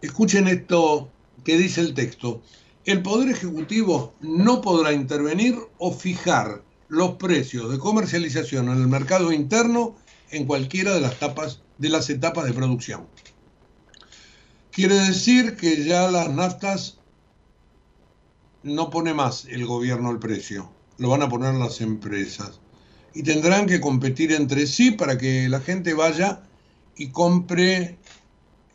Escuchen 0.00 0.48
esto 0.48 1.10
que 1.44 1.56
dice 1.56 1.80
el 1.80 1.94
texto. 1.94 2.42
El 2.86 3.02
Poder 3.02 3.30
Ejecutivo 3.30 4.14
no 4.20 4.60
podrá 4.60 4.92
intervenir 4.92 5.58
o 5.78 5.92
fijar 5.92 6.62
los 6.86 7.16
precios 7.16 7.68
de 7.68 7.78
comercialización 7.78 8.68
en 8.68 8.80
el 8.80 8.86
mercado 8.86 9.32
interno 9.32 9.96
en 10.30 10.46
cualquiera 10.46 10.94
de 10.94 11.00
las, 11.00 11.14
etapas, 11.14 11.62
de 11.78 11.88
las 11.88 12.08
etapas 12.10 12.44
de 12.44 12.52
producción. 12.52 13.08
Quiere 14.70 14.94
decir 14.94 15.56
que 15.56 15.84
ya 15.84 16.08
las 16.12 16.30
naftas 16.30 16.98
no 18.62 18.88
pone 18.90 19.14
más 19.14 19.46
el 19.46 19.66
gobierno 19.66 20.12
el 20.12 20.20
precio, 20.20 20.70
lo 20.98 21.08
van 21.08 21.22
a 21.22 21.28
poner 21.28 21.54
las 21.54 21.80
empresas. 21.80 22.60
Y 23.14 23.24
tendrán 23.24 23.66
que 23.66 23.80
competir 23.80 24.30
entre 24.30 24.64
sí 24.68 24.92
para 24.92 25.18
que 25.18 25.48
la 25.48 25.58
gente 25.58 25.92
vaya 25.92 26.44
y 26.96 27.08
compre 27.08 27.98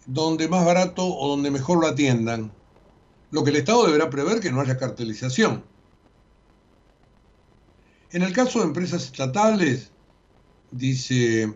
donde 0.05 0.49
más 0.49 0.65
barato 0.65 1.05
o 1.05 1.29
donde 1.29 1.49
mejor 1.49 1.79
lo 1.79 1.87
atiendan. 1.87 2.51
Lo 3.31 3.43
que 3.43 3.49
el 3.49 3.57
Estado 3.57 3.85
deberá 3.85 4.09
prever 4.09 4.39
que 4.39 4.51
no 4.51 4.61
haya 4.61 4.77
cartelización. 4.77 5.63
En 8.11 8.23
el 8.23 8.33
caso 8.33 8.59
de 8.59 8.65
empresas 8.65 9.03
estatales, 9.05 9.91
dice 10.71 11.53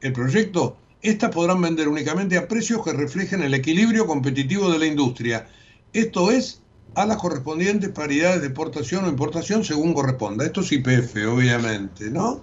el 0.00 0.12
proyecto, 0.12 0.76
estas 1.02 1.30
podrán 1.30 1.60
vender 1.60 1.88
únicamente 1.88 2.36
a 2.36 2.46
precios 2.46 2.84
que 2.84 2.92
reflejen 2.92 3.42
el 3.42 3.54
equilibrio 3.54 4.06
competitivo 4.06 4.70
de 4.70 4.78
la 4.78 4.86
industria. 4.86 5.48
Esto 5.92 6.30
es 6.30 6.62
a 6.94 7.06
las 7.06 7.16
correspondientes 7.16 7.90
paridades 7.90 8.40
de 8.40 8.48
exportación 8.48 9.04
o 9.04 9.08
importación 9.08 9.64
según 9.64 9.94
corresponda. 9.94 10.44
Esto 10.44 10.60
es 10.60 10.72
IPF, 10.72 11.16
obviamente, 11.28 12.10
¿no? 12.10 12.40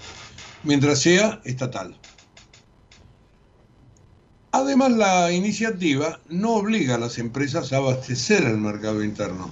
Mientras 0.64 1.00
sea 1.00 1.42
estatal. 1.46 1.98
Además, 4.58 4.92
la 4.94 5.32
iniciativa 5.32 6.20
no 6.30 6.56
obliga 6.56 6.96
a 6.96 6.98
las 6.98 7.20
empresas 7.20 7.72
a 7.72 7.78
abastecer 7.78 8.44
el 8.44 8.58
mercado 8.58 9.04
interno. 9.04 9.52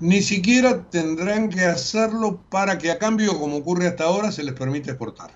Ni 0.00 0.20
siquiera 0.20 0.82
tendrán 0.90 1.48
que 1.48 1.64
hacerlo 1.64 2.40
para 2.50 2.76
que 2.76 2.90
a 2.90 2.98
cambio, 2.98 3.38
como 3.38 3.58
ocurre 3.58 3.86
hasta 3.86 4.02
ahora, 4.02 4.32
se 4.32 4.42
les 4.42 4.54
permita 4.54 4.90
exportar. 4.90 5.30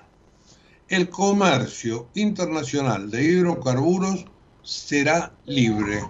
El 0.88 1.09
comercio 1.09 2.09
internacional 2.14 3.12
de 3.12 3.22
hidrocarburos 3.22 4.24
será 4.64 5.32
libre. 5.46 6.03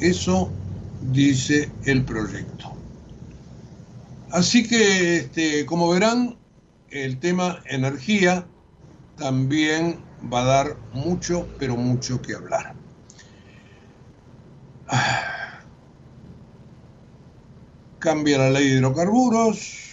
Eso 0.00 0.50
dice 1.12 1.70
el 1.86 2.04
proyecto. 2.04 2.74
Así 4.32 4.68
que, 4.68 5.16
este, 5.16 5.64
como 5.64 5.88
verán, 5.88 6.36
el 6.90 7.18
tema 7.18 7.62
energía 7.64 8.46
también 9.18 10.00
va 10.32 10.42
a 10.42 10.44
dar 10.44 10.76
mucho, 10.92 11.48
pero 11.58 11.76
mucho 11.76 12.22
que 12.22 12.34
hablar. 12.34 12.74
Cambia 17.98 18.38
la 18.38 18.50
ley 18.50 18.68
de 18.68 18.76
hidrocarburos. 18.76 19.86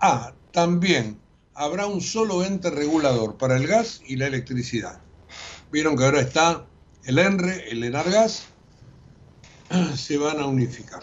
Ah, 0.00 0.32
también 0.52 1.18
habrá 1.54 1.86
un 1.86 2.00
solo 2.00 2.44
ente 2.44 2.70
regulador 2.70 3.36
para 3.36 3.56
el 3.56 3.66
gas 3.66 4.00
y 4.06 4.16
la 4.16 4.26
electricidad. 4.26 5.00
Vieron 5.70 5.96
que 5.96 6.04
ahora 6.04 6.20
está 6.20 6.66
el 7.04 7.18
ENRE, 7.18 7.70
el 7.70 7.84
ENARGAS, 7.84 8.46
se 9.96 10.18
van 10.18 10.40
a 10.40 10.46
unificar 10.46 11.02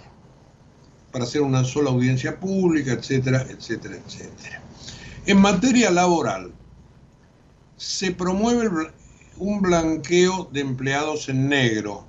para 1.11 1.23
hacer 1.23 1.41
una 1.41 1.63
sola 1.63 1.91
audiencia 1.91 2.39
pública, 2.39 2.91
etcétera, 2.91 3.45
etcétera, 3.49 3.95
etcétera. 3.95 4.61
En 5.27 5.41
materia 5.41 5.89
laboral, 5.89 6.53
se 7.77 8.11
promueve 8.11 8.69
un 9.37 9.59
blanqueo 9.59 10.47
de 10.51 10.59
empleados 10.59 11.29
en 11.29 11.49
negro. 11.49 12.05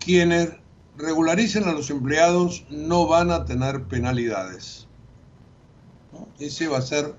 Quienes 0.00 0.50
regularicen 0.98 1.68
a 1.68 1.72
los 1.72 1.90
empleados 1.90 2.66
no 2.68 3.06
van 3.06 3.30
a 3.30 3.44
tener 3.44 3.84
penalidades. 3.84 4.88
Ese 6.40 6.66
va 6.66 6.78
a 6.78 6.82
ser 6.82 7.14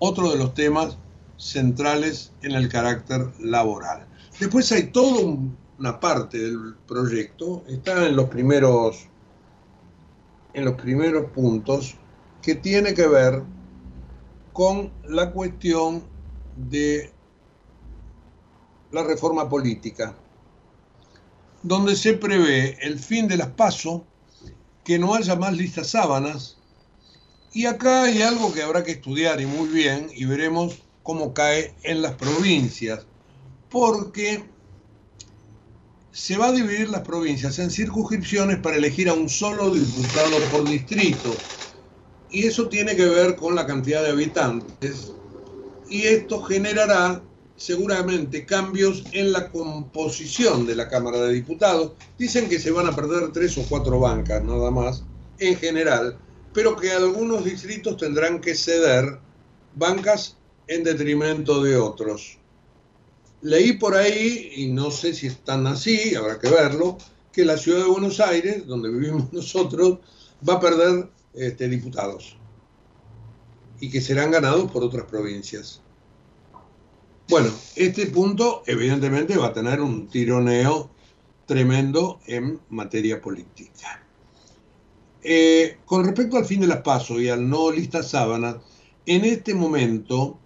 otro 0.00 0.32
de 0.32 0.38
los 0.38 0.54
temas 0.54 0.98
centrales 1.36 2.32
en 2.42 2.50
el 2.52 2.68
carácter 2.68 3.28
laboral. 3.38 4.08
Después 4.40 4.72
hay 4.72 4.88
toda 4.88 5.38
una 5.78 6.00
parte 6.00 6.38
del 6.38 6.74
proyecto, 6.88 7.62
está 7.68 8.04
en 8.04 8.16
los 8.16 8.28
primeros 8.28 9.06
en 10.52 10.64
los 10.64 10.74
primeros 10.74 11.30
puntos 11.30 11.94
que 12.42 12.56
tiene 12.56 12.94
que 12.94 13.06
ver 13.06 13.42
con 14.56 14.90
la 15.06 15.32
cuestión 15.32 16.02
de 16.56 17.12
la 18.90 19.02
reforma 19.02 19.50
política, 19.50 20.16
donde 21.62 21.94
se 21.94 22.14
prevé 22.14 22.78
el 22.80 22.98
fin 22.98 23.28
de 23.28 23.36
las 23.36 23.48
pasos, 23.48 24.00
que 24.82 24.98
no 24.98 25.12
haya 25.12 25.36
más 25.36 25.54
listas 25.54 25.88
sábanas, 25.88 26.56
y 27.52 27.66
acá 27.66 28.04
hay 28.04 28.22
algo 28.22 28.50
que 28.54 28.62
habrá 28.62 28.82
que 28.82 28.92
estudiar 28.92 29.42
y 29.42 29.44
muy 29.44 29.68
bien, 29.68 30.08
y 30.14 30.24
veremos 30.24 30.80
cómo 31.02 31.34
cae 31.34 31.74
en 31.82 32.00
las 32.00 32.14
provincias, 32.14 33.04
porque 33.68 34.42
se 36.12 36.38
va 36.38 36.46
a 36.46 36.52
dividir 36.52 36.88
las 36.88 37.02
provincias 37.02 37.58
en 37.58 37.70
circunscripciones 37.70 38.56
para 38.60 38.76
elegir 38.76 39.10
a 39.10 39.12
un 39.12 39.28
solo 39.28 39.68
diputado 39.68 40.38
por 40.50 40.66
distrito 40.66 41.36
y 42.36 42.46
eso 42.46 42.68
tiene 42.68 42.94
que 42.94 43.06
ver 43.06 43.34
con 43.34 43.54
la 43.54 43.64
cantidad 43.64 44.02
de 44.02 44.10
habitantes 44.10 45.10
y 45.88 46.02
esto 46.02 46.42
generará 46.42 47.22
seguramente 47.56 48.44
cambios 48.44 49.04
en 49.12 49.32
la 49.32 49.50
composición 49.50 50.66
de 50.66 50.76
la 50.76 50.86
Cámara 50.86 51.18
de 51.22 51.32
Diputados. 51.32 51.92
Dicen 52.18 52.46
que 52.50 52.58
se 52.58 52.70
van 52.70 52.88
a 52.88 52.94
perder 52.94 53.32
tres 53.32 53.56
o 53.56 53.62
cuatro 53.66 54.00
bancas 54.00 54.44
nada 54.44 54.70
más 54.70 55.02
en 55.38 55.56
general, 55.56 56.18
pero 56.52 56.76
que 56.76 56.92
algunos 56.92 57.42
distritos 57.42 57.96
tendrán 57.96 58.42
que 58.42 58.54
ceder 58.54 59.18
bancas 59.74 60.36
en 60.66 60.84
detrimento 60.84 61.62
de 61.62 61.78
otros. 61.78 62.36
Leí 63.40 63.78
por 63.78 63.94
ahí, 63.94 64.52
y 64.56 64.66
no 64.66 64.90
sé 64.90 65.14
si 65.14 65.28
están 65.28 65.66
así, 65.66 66.14
habrá 66.14 66.38
que 66.38 66.50
verlo, 66.50 66.98
que 67.32 67.46
la 67.46 67.56
ciudad 67.56 67.78
de 67.78 67.90
Buenos 67.90 68.20
Aires, 68.20 68.66
donde 68.66 68.90
vivimos 68.90 69.32
nosotros, 69.32 70.00
va 70.46 70.54
a 70.56 70.60
perder 70.60 71.15
este, 71.36 71.68
diputados 71.68 72.36
y 73.78 73.90
que 73.90 74.00
serán 74.00 74.30
ganados 74.30 74.70
por 74.70 74.82
otras 74.82 75.04
provincias. 75.04 75.82
Bueno, 77.28 77.50
este 77.74 78.06
punto 78.06 78.62
evidentemente 78.66 79.36
va 79.36 79.48
a 79.48 79.52
tener 79.52 79.80
un 79.80 80.08
tironeo 80.08 80.90
tremendo 81.44 82.20
en 82.26 82.60
materia 82.70 83.20
política. 83.20 84.02
Eh, 85.22 85.78
con 85.84 86.04
respecto 86.04 86.36
al 86.36 86.44
fin 86.44 86.60
de 86.60 86.68
las 86.68 86.82
pasos 86.82 87.20
y 87.20 87.28
al 87.28 87.48
no 87.48 87.70
lista 87.70 88.02
sábanas, 88.02 88.56
en 89.06 89.24
este 89.24 89.54
momento 89.54 90.38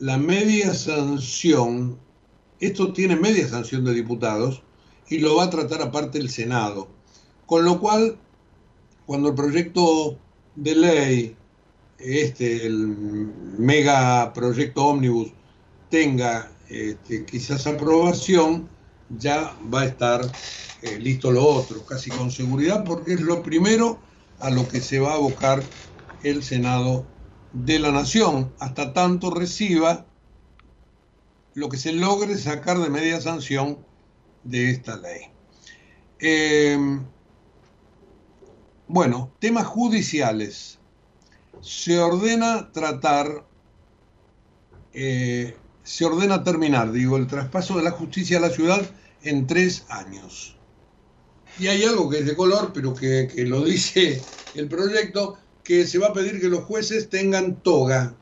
la 0.00 0.18
media 0.18 0.74
sanción, 0.74 1.98
esto 2.58 2.92
tiene 2.92 3.16
media 3.16 3.48
sanción 3.48 3.84
de 3.84 3.94
diputados 3.94 4.62
y 5.08 5.18
lo 5.18 5.36
va 5.36 5.44
a 5.44 5.50
tratar 5.50 5.82
aparte 5.82 6.18
el 6.18 6.30
Senado, 6.30 6.88
con 7.46 7.64
lo 7.64 7.78
cual 7.78 8.18
cuando 9.06 9.28
el 9.28 9.34
proyecto 9.34 10.18
de 10.56 10.74
ley, 10.74 11.36
este, 11.98 12.66
el 12.66 12.76
mega 13.58 14.32
proyecto 14.32 14.86
ómnibus, 14.86 15.32
tenga 15.90 16.50
este, 16.68 17.24
quizás 17.24 17.66
aprobación, 17.66 18.68
ya 19.10 19.54
va 19.72 19.82
a 19.82 19.86
estar 19.86 20.20
eh, 20.82 20.98
listo 20.98 21.30
lo 21.30 21.44
otro, 21.44 21.84
casi 21.86 22.10
con 22.10 22.30
seguridad, 22.30 22.84
porque 22.84 23.14
es 23.14 23.20
lo 23.20 23.42
primero 23.42 23.98
a 24.40 24.50
lo 24.50 24.68
que 24.68 24.80
se 24.80 24.98
va 24.98 25.12
a 25.12 25.14
abocar 25.14 25.62
el 26.22 26.42
Senado 26.42 27.06
de 27.52 27.78
la 27.78 27.92
Nación, 27.92 28.52
hasta 28.58 28.92
tanto 28.92 29.30
reciba 29.30 30.06
lo 31.54 31.68
que 31.68 31.76
se 31.76 31.92
logre 31.92 32.36
sacar 32.36 32.78
de 32.78 32.90
media 32.90 33.20
sanción 33.20 33.78
de 34.42 34.70
esta 34.70 34.96
ley. 34.96 35.30
Eh, 36.18 36.76
bueno, 38.86 39.32
temas 39.38 39.66
judiciales. 39.66 40.78
Se 41.60 41.98
ordena 41.98 42.70
tratar, 42.72 43.46
eh, 44.92 45.56
se 45.82 46.04
ordena 46.04 46.44
terminar, 46.44 46.92
digo, 46.92 47.16
el 47.16 47.26
traspaso 47.26 47.76
de 47.76 47.84
la 47.84 47.92
justicia 47.92 48.38
a 48.38 48.42
la 48.42 48.50
ciudad 48.50 48.82
en 49.22 49.46
tres 49.46 49.86
años. 49.88 50.58
Y 51.58 51.68
hay 51.68 51.84
algo 51.84 52.10
que 52.10 52.18
es 52.18 52.26
de 52.26 52.36
color, 52.36 52.72
pero 52.74 52.94
que, 52.94 53.30
que 53.34 53.44
lo 53.46 53.64
dice 53.64 54.20
el 54.54 54.68
proyecto, 54.68 55.38
que 55.62 55.86
se 55.86 55.98
va 55.98 56.08
a 56.08 56.12
pedir 56.12 56.40
que 56.40 56.48
los 56.48 56.64
jueces 56.64 57.08
tengan 57.08 57.62
toga 57.62 58.14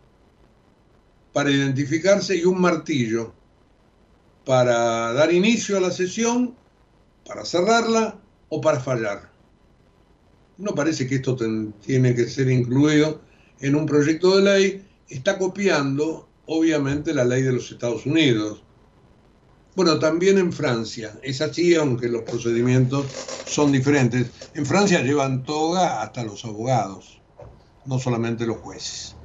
para 1.33 1.51
identificarse 1.51 2.37
y 2.37 2.45
un 2.45 2.61
martillo 2.61 3.35
para 4.45 5.13
dar 5.13 5.33
inicio 5.33 5.77
a 5.77 5.81
la 5.81 5.91
sesión, 5.91 6.55
para 7.25 7.45
cerrarla 7.45 8.21
o 8.49 8.61
para 8.61 8.81
fallar 8.81 9.32
no 10.63 10.77
parece 10.77 11.09
que 11.09 11.17
esto 11.17 11.37
tiene 11.85 12.15
que 12.15 12.29
ser 12.29 12.49
incluido 12.49 13.21
en 13.61 13.75
un 13.75 13.85
proyecto 13.85 14.37
de 14.37 14.43
ley, 14.43 14.87
está 15.09 15.37
copiando 15.37 16.29
obviamente 16.47 17.13
la 17.13 17.25
ley 17.25 17.43
de 17.43 17.53
los 17.53 17.71
Estados 17.71 18.07
Unidos. 18.07 18.63
Bueno, 19.75 19.99
también 19.99 20.39
en 20.39 20.53
Francia 20.53 21.19
es 21.23 21.41
así, 21.41 21.75
aunque 21.75 22.09
los 22.09 22.23
procedimientos 22.23 23.07
son 23.47 23.73
diferentes. 23.73 24.31
En 24.55 24.65
Francia 24.65 25.03
llevan 25.03 25.43
toga 25.43 26.01
hasta 26.01 26.23
los 26.23 26.45
abogados, 26.45 27.21
no 27.85 27.99
solamente 27.99 28.47
los 28.47 28.59
jueces. 28.59 29.17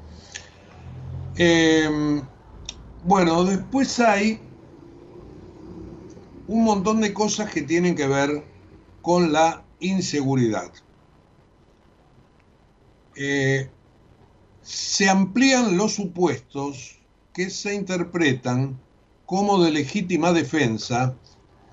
Em, 1.35 2.23
bueno, 3.03 3.43
después 3.43 3.99
hay 3.99 4.39
un 6.47 6.63
montón 6.63 7.01
de 7.01 7.13
cosas 7.13 7.51
que 7.51 7.61
tienen 7.61 7.95
que 7.95 8.07
ver 8.07 8.43
con 9.03 9.31
la 9.31 9.63
inseguridad. 9.79 10.71
Eh, 13.19 13.69
se 14.61 15.09
amplían 15.09 15.75
los 15.75 15.95
supuestos 15.95 16.99
que 17.33 17.49
se 17.49 17.73
interpretan 17.73 18.79
como 19.25 19.63
de 19.63 19.71
legítima 19.71 20.33
defensa 20.33 21.15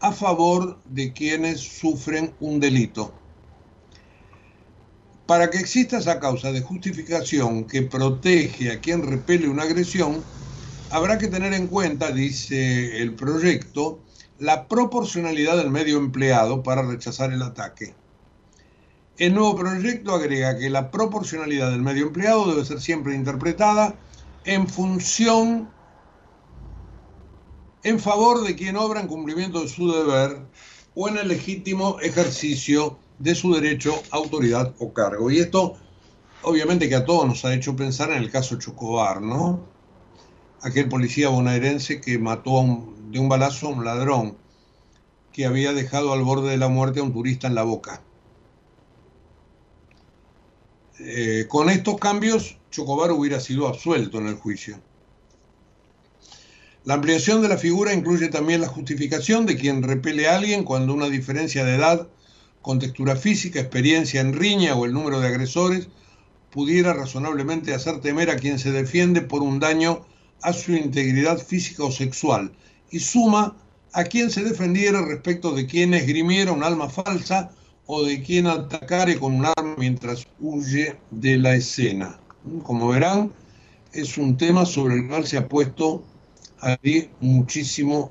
a 0.01 0.13
favor 0.13 0.79
de 0.87 1.13
quienes 1.13 1.61
sufren 1.61 2.35
un 2.41 2.61
delito. 2.61 3.13
Para 5.27 5.51
que 5.51 5.59
exista 5.59 5.99
esa 5.99 6.19
causa 6.19 6.51
de 6.51 6.63
justificación 6.63 7.65
que 7.65 7.83
protege 7.83 8.73
a 8.73 8.81
quien 8.81 9.03
repele 9.03 9.49
una 9.49 9.65
agresión, 9.65 10.23
habrá 10.91 11.19
que 11.19 11.29
tener 11.29 11.53
en 11.53 11.67
cuenta, 11.67 12.11
dice 12.11 13.03
el 13.03 13.15
proyecto, 13.15 14.01
la 14.39 14.67
proporcionalidad 14.67 15.57
del 15.57 15.71
medio 15.71 15.99
empleado 15.99 16.63
para 16.63 16.83
rechazar 16.83 17.33
el 17.33 17.43
ataque. 17.43 17.95
El 19.17 19.35
nuevo 19.35 19.55
proyecto 19.55 20.13
agrega 20.13 20.59
que 20.59 20.69
la 20.69 20.91
proporcionalidad 20.91 21.71
del 21.71 21.83
medio 21.83 22.09
empleado 22.09 22.49
debe 22.49 22.65
ser 22.65 22.81
siempre 22.81 23.15
interpretada 23.15 23.95
en 24.45 24.67
función, 24.67 25.71
en 27.85 28.01
favor 28.01 28.43
de 28.43 28.57
quien 28.57 28.77
obra 28.77 29.01
en 29.01 29.07
cumplimiento 29.07 29.61
de 29.61 29.69
su 29.69 29.93
deber 29.93 30.41
o 30.97 31.09
en 31.09 31.17
el 31.19 31.29
legítimo 31.29 32.01
ejercicio 32.01 32.99
de 33.21 33.37
su 33.37 33.55
derecho, 33.55 33.95
autoridad 34.11 34.75
o 34.81 34.93
cargo. 34.93 35.31
Y 35.31 35.39
esto, 35.39 35.77
obviamente, 36.43 36.89
que 36.89 36.97
a 36.97 37.05
todos 37.05 37.25
nos 37.25 37.45
ha 37.45 37.55
hecho 37.55 37.77
pensar 37.77 38.11
en 38.11 38.19
el 38.19 38.33
caso 38.33 38.59
Chocobar, 38.59 39.23
¿no? 39.23 39.61
Aquel 40.61 40.89
policía 40.89 41.29
bonaerense 41.29 42.01
que 42.01 42.19
mató 42.19 42.65
de 43.11 43.21
un 43.21 43.29
balazo 43.29 43.69
a 43.69 43.71
un 43.71 43.85
ladrón 43.85 44.37
que 45.33 45.47
había 45.47 45.73
dejado 45.73 46.13
al 46.13 46.25
borde 46.25 46.51
de 46.51 46.57
la 46.57 46.69
muerte 46.69 46.99
a 46.99 47.05
un 47.05 47.13
turista 47.13 47.47
en 47.47 47.55
la 47.55 47.63
boca. 47.63 48.03
Eh, 51.07 51.45
con 51.49 51.69
estos 51.69 51.99
cambios, 51.99 52.57
Chocobar 52.71 53.13
hubiera 53.13 53.39
sido 53.39 53.69
absuelto 53.69 54.19
en 54.19 54.27
el 54.27 54.37
juicio. 54.37 54.81
La 56.85 56.95
ampliación 56.95 57.43
de 57.43 57.49
la 57.49 57.59
figura 57.59 57.93
incluye 57.93 58.29
también 58.29 58.63
la 58.63 58.69
justificación 58.69 59.45
de 59.45 59.57
quien 59.57 59.83
repele 59.83 60.29
a 60.29 60.37
alguien 60.37 60.65
cuando 60.65 60.95
una 60.95 61.11
diferencia 61.11 61.63
de 61.63 61.75
edad, 61.75 62.09
contextura 62.63 63.17
física, 63.17 63.61
experiencia 63.61 64.23
en 64.23 64.33
riña 64.33 64.75
o 64.77 64.87
el 64.87 64.95
número 64.95 65.21
de 65.21 65.29
agresores 65.29 65.89
pudiera 66.51 66.95
razonablemente 66.95 67.75
hacer 67.75 68.01
temer 68.01 68.31
a 68.31 68.37
quien 68.37 68.59
se 68.59 68.73
defiende 68.73 69.21
por 69.21 69.43
un 69.43 69.61
daño 69.61 70.07
a 70.41 70.55
su 70.55 70.73
integridad 70.73 71.39
física 71.39 71.85
o 71.85 71.93
sexual 71.93 72.53
y 72.91 73.01
suma 73.01 73.57
a 73.93 74.05
quien 74.05 74.31
se 74.31 74.43
defendiera 74.43 75.05
respecto 75.05 75.53
de 75.53 75.67
quien 75.67 75.93
esgrimiera 75.93 76.53
un 76.53 76.65
alma 76.65 76.89
falsa 76.89 77.51
o 77.87 78.03
de 78.03 78.23
quien 78.23 78.47
atacare 78.47 79.19
con 79.19 79.35
un 79.35 79.47
arma 79.47 79.75
mientras 79.77 80.27
huye 80.41 80.97
de 81.11 81.39
la 81.39 81.55
escena. 81.55 82.19
Como 82.63 82.89
verán, 82.89 83.33
es 83.93 84.19
un 84.19 84.37
tema 84.37 84.67
sobre 84.67 84.97
el 84.97 85.09
cual 85.09 85.27
se 85.27 85.39
ha 85.39 85.49
puesto 85.49 86.03
ahí 86.61 87.11
muchísimo 87.21 88.11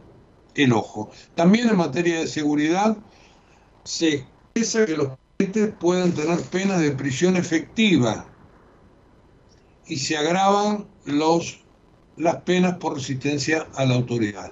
el 0.56 0.74
ojo. 0.74 1.12
También 1.36 1.70
en 1.70 1.78
materia 1.78 2.20
de 2.20 2.28
seguridad 2.28 2.98
se 3.84 4.26
expresa 4.54 4.86
que 4.86 4.98
los 4.98 5.08
pacientes 5.38 5.74
pueden 5.80 6.14
tener 6.14 6.40
penas 6.44 6.80
de 6.80 6.92
prisión 6.92 7.36
efectiva 7.36 8.26
y 9.88 9.98
se 9.98 10.18
agravan 10.18 10.86
los, 11.06 11.60
las 12.16 12.38
penas 12.38 12.78
por 12.78 12.96
resistencia 12.96 13.68
a 13.76 13.86
la 13.86 13.96
autoridad. 13.96 14.52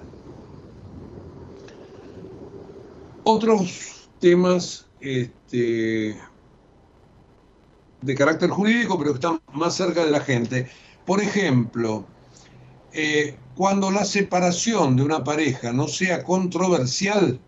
Otros 3.24 4.08
temas 4.18 4.86
este, 5.02 6.16
de 8.00 8.14
carácter 8.14 8.50
jurídico, 8.50 8.98
pero 8.98 9.12
que 9.12 9.16
están 9.16 9.40
más 9.52 9.74
cerca 9.74 10.04
de 10.04 10.10
la 10.10 10.20
gente. 10.20 10.68
Por 11.04 11.20
ejemplo, 11.20 12.06
eh, 12.92 13.36
cuando 13.56 13.90
la 13.90 14.04
separación 14.04 14.96
de 14.96 15.02
una 15.02 15.24
pareja 15.24 15.72
no 15.72 15.88
sea 15.88 16.22
controversial, 16.22 17.40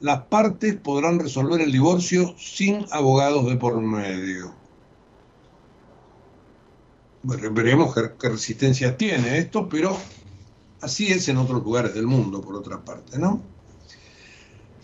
las 0.00 0.22
partes 0.24 0.74
podrán 0.74 1.18
resolver 1.18 1.60
el 1.60 1.72
divorcio 1.72 2.34
sin 2.38 2.84
abogados 2.90 3.46
de 3.46 3.56
por 3.56 3.80
medio. 3.80 4.54
veremos 7.22 7.94
qué, 7.94 8.28
resistencia 8.28 8.96
tiene 8.96 9.38
esto, 9.38 9.68
pero 9.68 9.96
así 10.80 11.08
es 11.08 11.28
en 11.28 11.36
otros 11.36 11.62
lugares 11.62 11.94
del 11.94 12.06
mundo, 12.06 12.40
por 12.40 12.54
otra 12.54 12.84
parte, 12.84 13.18
¿no? 13.18 13.42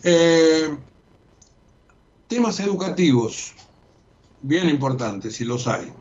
Eh, 0.02 0.76
temas 2.28 2.58
educativos, 2.60 3.52
bien 4.42 4.68
importantes, 4.68 5.36
si 5.36 5.44
los 5.44 5.66
hay. 5.66 5.92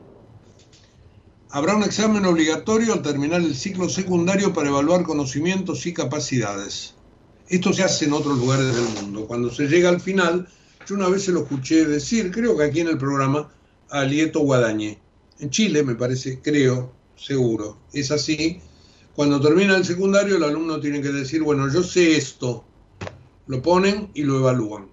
Habrá 1.50 1.76
un 1.76 1.84
examen 1.84 2.26
obligatorio 2.26 2.94
al 2.94 3.02
terminar 3.02 3.42
el 3.42 3.56
ciclo 3.56 3.90
secundario 3.90 4.54
para 4.54 4.70
evaluar 4.70 5.04
conocimientos 5.04 5.86
y 5.86 5.94
capacidades. 5.94 6.96
Esto 7.48 7.74
se 7.74 7.84
hace 7.84 8.06
en 8.06 8.14
otros 8.14 8.38
lugares 8.40 8.74
del 8.74 9.04
mundo. 9.04 9.28
Cuando 9.28 9.52
se 9.52 9.68
llega 9.68 9.90
al 9.90 10.02
final, 10.02 10.48
yo 10.88 10.96
una 10.96 11.10
vez 11.10 11.26
se 11.26 11.32
lo 11.32 11.42
escuché 11.42 11.86
decir, 11.86 12.32
creo 12.32 12.58
que 12.58 12.64
aquí 12.64 12.80
en 12.80 12.88
el 12.88 12.98
programa, 12.98 13.52
a 13.90 14.04
Lieto 14.04 14.40
Guadañe. 14.40 15.00
En 15.40 15.50
Chile, 15.50 15.84
me 15.84 15.96
parece, 15.96 16.40
creo, 16.42 16.94
seguro. 17.16 17.78
Es 17.92 18.12
así. 18.12 18.60
Cuando 19.16 19.40
termina 19.40 19.76
el 19.76 19.86
secundario, 19.86 20.38
el 20.38 20.44
alumno 20.44 20.80
tiene 20.80 21.02
que 21.02 21.12
decir, 21.12 21.44
bueno, 21.44 21.72
yo 21.72 21.84
sé 21.84 22.16
esto. 22.18 22.64
Lo 23.46 23.62
ponen 23.62 24.10
y 24.16 24.24
lo 24.24 24.40
evalúan. 24.40 24.93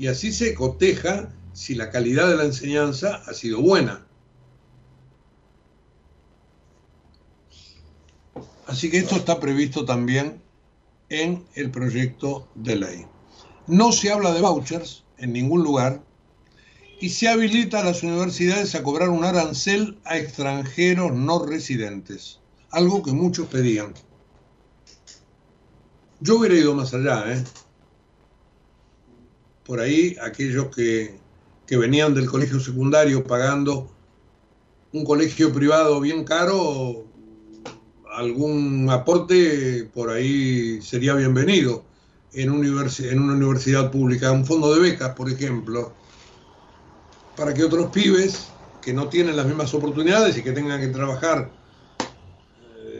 Y 0.00 0.06
así 0.06 0.32
se 0.32 0.54
coteja 0.54 1.28
si 1.52 1.74
la 1.74 1.90
calidad 1.90 2.26
de 2.30 2.36
la 2.36 2.44
enseñanza 2.44 3.16
ha 3.26 3.34
sido 3.34 3.60
buena. 3.60 4.06
Así 8.66 8.90
que 8.90 8.96
esto 8.96 9.16
está 9.16 9.38
previsto 9.38 9.84
también 9.84 10.40
en 11.10 11.44
el 11.54 11.70
proyecto 11.70 12.48
de 12.54 12.76
ley. 12.76 13.06
No 13.66 13.92
se 13.92 14.10
habla 14.10 14.32
de 14.32 14.40
vouchers 14.40 15.04
en 15.18 15.34
ningún 15.34 15.62
lugar 15.62 16.02
y 16.98 17.10
se 17.10 17.28
habilita 17.28 17.80
a 17.80 17.84
las 17.84 18.02
universidades 18.02 18.74
a 18.74 18.82
cobrar 18.82 19.10
un 19.10 19.24
arancel 19.24 20.00
a 20.04 20.16
extranjeros 20.16 21.12
no 21.12 21.44
residentes, 21.44 22.40
algo 22.70 23.02
que 23.02 23.12
muchos 23.12 23.48
pedían. 23.48 23.92
Yo 26.20 26.38
hubiera 26.38 26.54
ido 26.54 26.74
más 26.74 26.94
allá, 26.94 27.34
¿eh? 27.34 27.44
Por 29.70 29.78
ahí 29.78 30.16
aquellos 30.20 30.74
que, 30.74 31.20
que 31.64 31.76
venían 31.76 32.12
del 32.12 32.28
colegio 32.28 32.58
secundario 32.58 33.22
pagando 33.22 33.88
un 34.90 35.04
colegio 35.04 35.52
privado 35.52 36.00
bien 36.00 36.24
caro 36.24 37.04
algún 38.12 38.90
aporte 38.90 39.88
por 39.94 40.10
ahí 40.10 40.82
sería 40.82 41.14
bienvenido. 41.14 41.84
En, 42.32 42.48
en 42.48 43.20
una 43.20 43.34
universidad 43.34 43.92
pública, 43.92 44.32
un 44.32 44.44
fondo 44.44 44.74
de 44.74 44.80
becas, 44.80 45.14
por 45.14 45.30
ejemplo, 45.30 45.94
para 47.36 47.54
que 47.54 47.62
otros 47.62 47.92
pibes 47.92 48.48
que 48.80 48.92
no 48.92 49.08
tienen 49.08 49.36
las 49.36 49.46
mismas 49.46 49.72
oportunidades 49.72 50.36
y 50.36 50.42
que 50.42 50.50
tengan 50.50 50.80
que 50.80 50.88
trabajar 50.88 51.52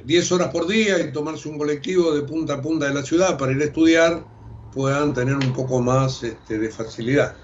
10 0.05 0.31
eh, 0.31 0.35
horas 0.35 0.53
por 0.53 0.69
día 0.69 1.01
y 1.01 1.11
tomarse 1.11 1.49
un 1.49 1.59
colectivo 1.59 2.15
de 2.15 2.23
punta 2.23 2.55
a 2.55 2.63
punta 2.63 2.87
de 2.87 2.95
la 2.95 3.03
ciudad 3.03 3.37
para 3.37 3.51
ir 3.51 3.61
a 3.61 3.65
estudiar, 3.65 4.25
puedan 4.71 5.13
tener 5.15 5.37
un 5.37 5.53
poco 5.53 5.81
más 5.81 6.23
este, 6.23 6.59
de 6.59 6.71
facilidad. 6.71 7.37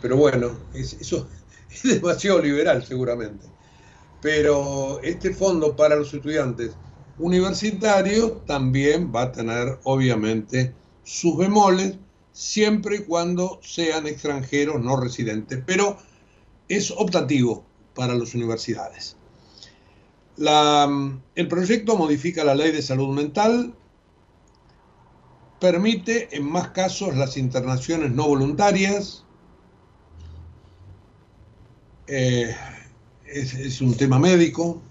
Pero 0.00 0.16
bueno, 0.16 0.58
eso 0.72 1.28
es 1.70 1.82
demasiado 1.82 2.40
liberal 2.40 2.84
seguramente 2.84 3.52
pero 4.22 5.00
este 5.02 5.34
fondo 5.34 5.74
para 5.74 5.96
los 5.96 6.14
estudiantes 6.14 6.78
universitarios 7.18 8.46
también 8.46 9.12
va 9.14 9.22
a 9.22 9.32
tener 9.32 9.80
obviamente 9.82 10.74
sus 11.02 11.36
bemoles 11.36 11.98
siempre 12.30 12.96
y 12.96 12.98
cuando 13.00 13.58
sean 13.62 14.06
extranjeros 14.06 14.80
no 14.80 14.96
residentes, 14.96 15.62
pero 15.66 15.98
es 16.68 16.92
optativo 16.92 17.66
para 17.94 18.14
las 18.14 18.34
universidades. 18.34 19.16
el 21.34 21.48
proyecto 21.48 21.96
modifica 21.96 22.44
la 22.44 22.54
ley 22.54 22.70
de 22.70 22.80
salud 22.80 23.08
mental, 23.14 23.74
permite 25.62 26.28
en 26.32 26.44
más 26.44 26.70
casos 26.70 27.16
las 27.16 27.36
internaciones 27.36 28.10
no 28.10 28.26
voluntarias, 28.26 29.22
eh, 32.08 32.52
es, 33.24 33.80
un 33.80 33.96
tema 33.96 34.18
médico. 34.18 34.82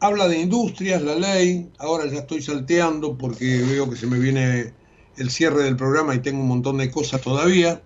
Habla 0.00 0.26
de 0.26 0.40
industrias, 0.40 1.02
la 1.02 1.14
ley. 1.14 1.70
Ahora 1.78 2.06
ya 2.06 2.20
estoy 2.20 2.40
salteando 2.40 3.18
porque 3.18 3.62
veo 3.62 3.90
que 3.90 3.96
se 3.96 4.06
me 4.06 4.18
viene 4.18 4.72
el 5.18 5.30
cierre 5.30 5.64
del 5.64 5.76
programa 5.76 6.14
y 6.14 6.20
tengo 6.20 6.40
un 6.40 6.48
montón 6.48 6.78
de 6.78 6.90
cosas 6.90 7.20
todavía. 7.20 7.82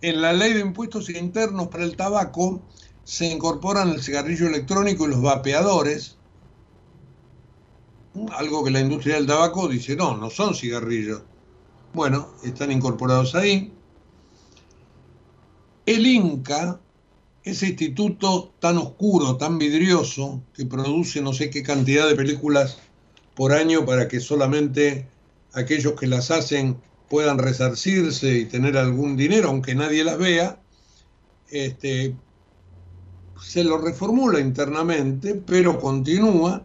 En 0.00 0.22
la 0.22 0.32
ley 0.32 0.54
de 0.54 0.60
impuestos 0.60 1.10
internos 1.10 1.68
para 1.68 1.84
el 1.84 1.94
tabaco 1.94 2.62
se 3.04 3.26
incorporan 3.26 3.90
el 3.90 4.02
cigarrillo 4.02 4.46
electrónico 4.46 5.04
y 5.04 5.10
los 5.10 5.20
vapeadores. 5.20 6.15
Algo 8.32 8.64
que 8.64 8.70
la 8.70 8.80
industria 8.80 9.16
del 9.16 9.26
tabaco 9.26 9.68
dice, 9.68 9.96
no, 9.96 10.16
no 10.16 10.30
son 10.30 10.54
cigarrillos. 10.54 11.22
Bueno, 11.92 12.28
están 12.44 12.72
incorporados 12.72 13.34
ahí. 13.34 13.72
El 15.86 16.06
INCA 16.06 16.80
ese 17.46 17.68
instituto 17.68 18.52
tan 18.58 18.76
oscuro, 18.76 19.36
tan 19.36 19.56
vidrioso, 19.56 20.42
que 20.52 20.66
produce 20.66 21.22
no 21.22 21.32
sé 21.32 21.48
qué 21.48 21.62
cantidad 21.62 22.08
de 22.08 22.16
películas 22.16 22.78
por 23.36 23.52
año 23.52 23.86
para 23.86 24.08
que 24.08 24.18
solamente 24.18 25.06
aquellos 25.52 25.92
que 25.92 26.08
las 26.08 26.32
hacen 26.32 26.76
puedan 27.08 27.38
resarcirse 27.38 28.36
y 28.36 28.46
tener 28.46 28.76
algún 28.76 29.16
dinero, 29.16 29.50
aunque 29.50 29.76
nadie 29.76 30.02
las 30.02 30.18
vea, 30.18 30.60
este, 31.48 32.16
se 33.40 33.62
lo 33.62 33.78
reformula 33.78 34.40
internamente, 34.40 35.36
pero 35.36 35.78
continúa 35.78 36.64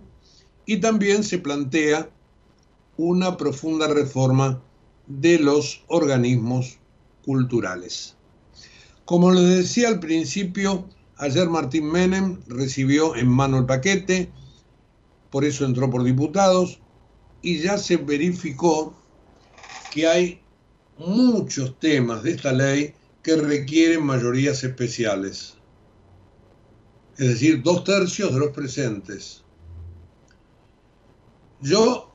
y 0.65 0.77
también 0.77 1.23
se 1.23 1.39
plantea 1.39 2.09
una 2.97 3.37
profunda 3.37 3.87
reforma 3.87 4.61
de 5.07 5.39
los 5.39 5.83
organismos 5.87 6.77
culturales. 7.25 8.15
Como 9.05 9.31
les 9.31 9.57
decía 9.57 9.89
al 9.89 9.99
principio, 9.99 10.87
ayer 11.17 11.49
Martín 11.49 11.91
Menem 11.91 12.39
recibió 12.47 13.15
en 13.15 13.27
mano 13.27 13.57
el 13.59 13.65
paquete, 13.65 14.31
por 15.29 15.45
eso 15.45 15.65
entró 15.65 15.89
por 15.89 16.03
diputados, 16.03 16.79
y 17.41 17.59
ya 17.59 17.77
se 17.77 17.97
verificó 17.97 18.93
que 19.91 20.07
hay 20.07 20.41
muchos 20.97 21.77
temas 21.79 22.23
de 22.23 22.31
esta 22.31 22.51
ley 22.51 22.93
que 23.23 23.35
requieren 23.35 24.05
mayorías 24.05 24.63
especiales. 24.63 25.55
Es 27.17 27.27
decir, 27.27 27.61
dos 27.61 27.83
tercios 27.83 28.33
de 28.33 28.39
los 28.39 28.51
presentes. 28.51 29.40
Yo 31.61 32.11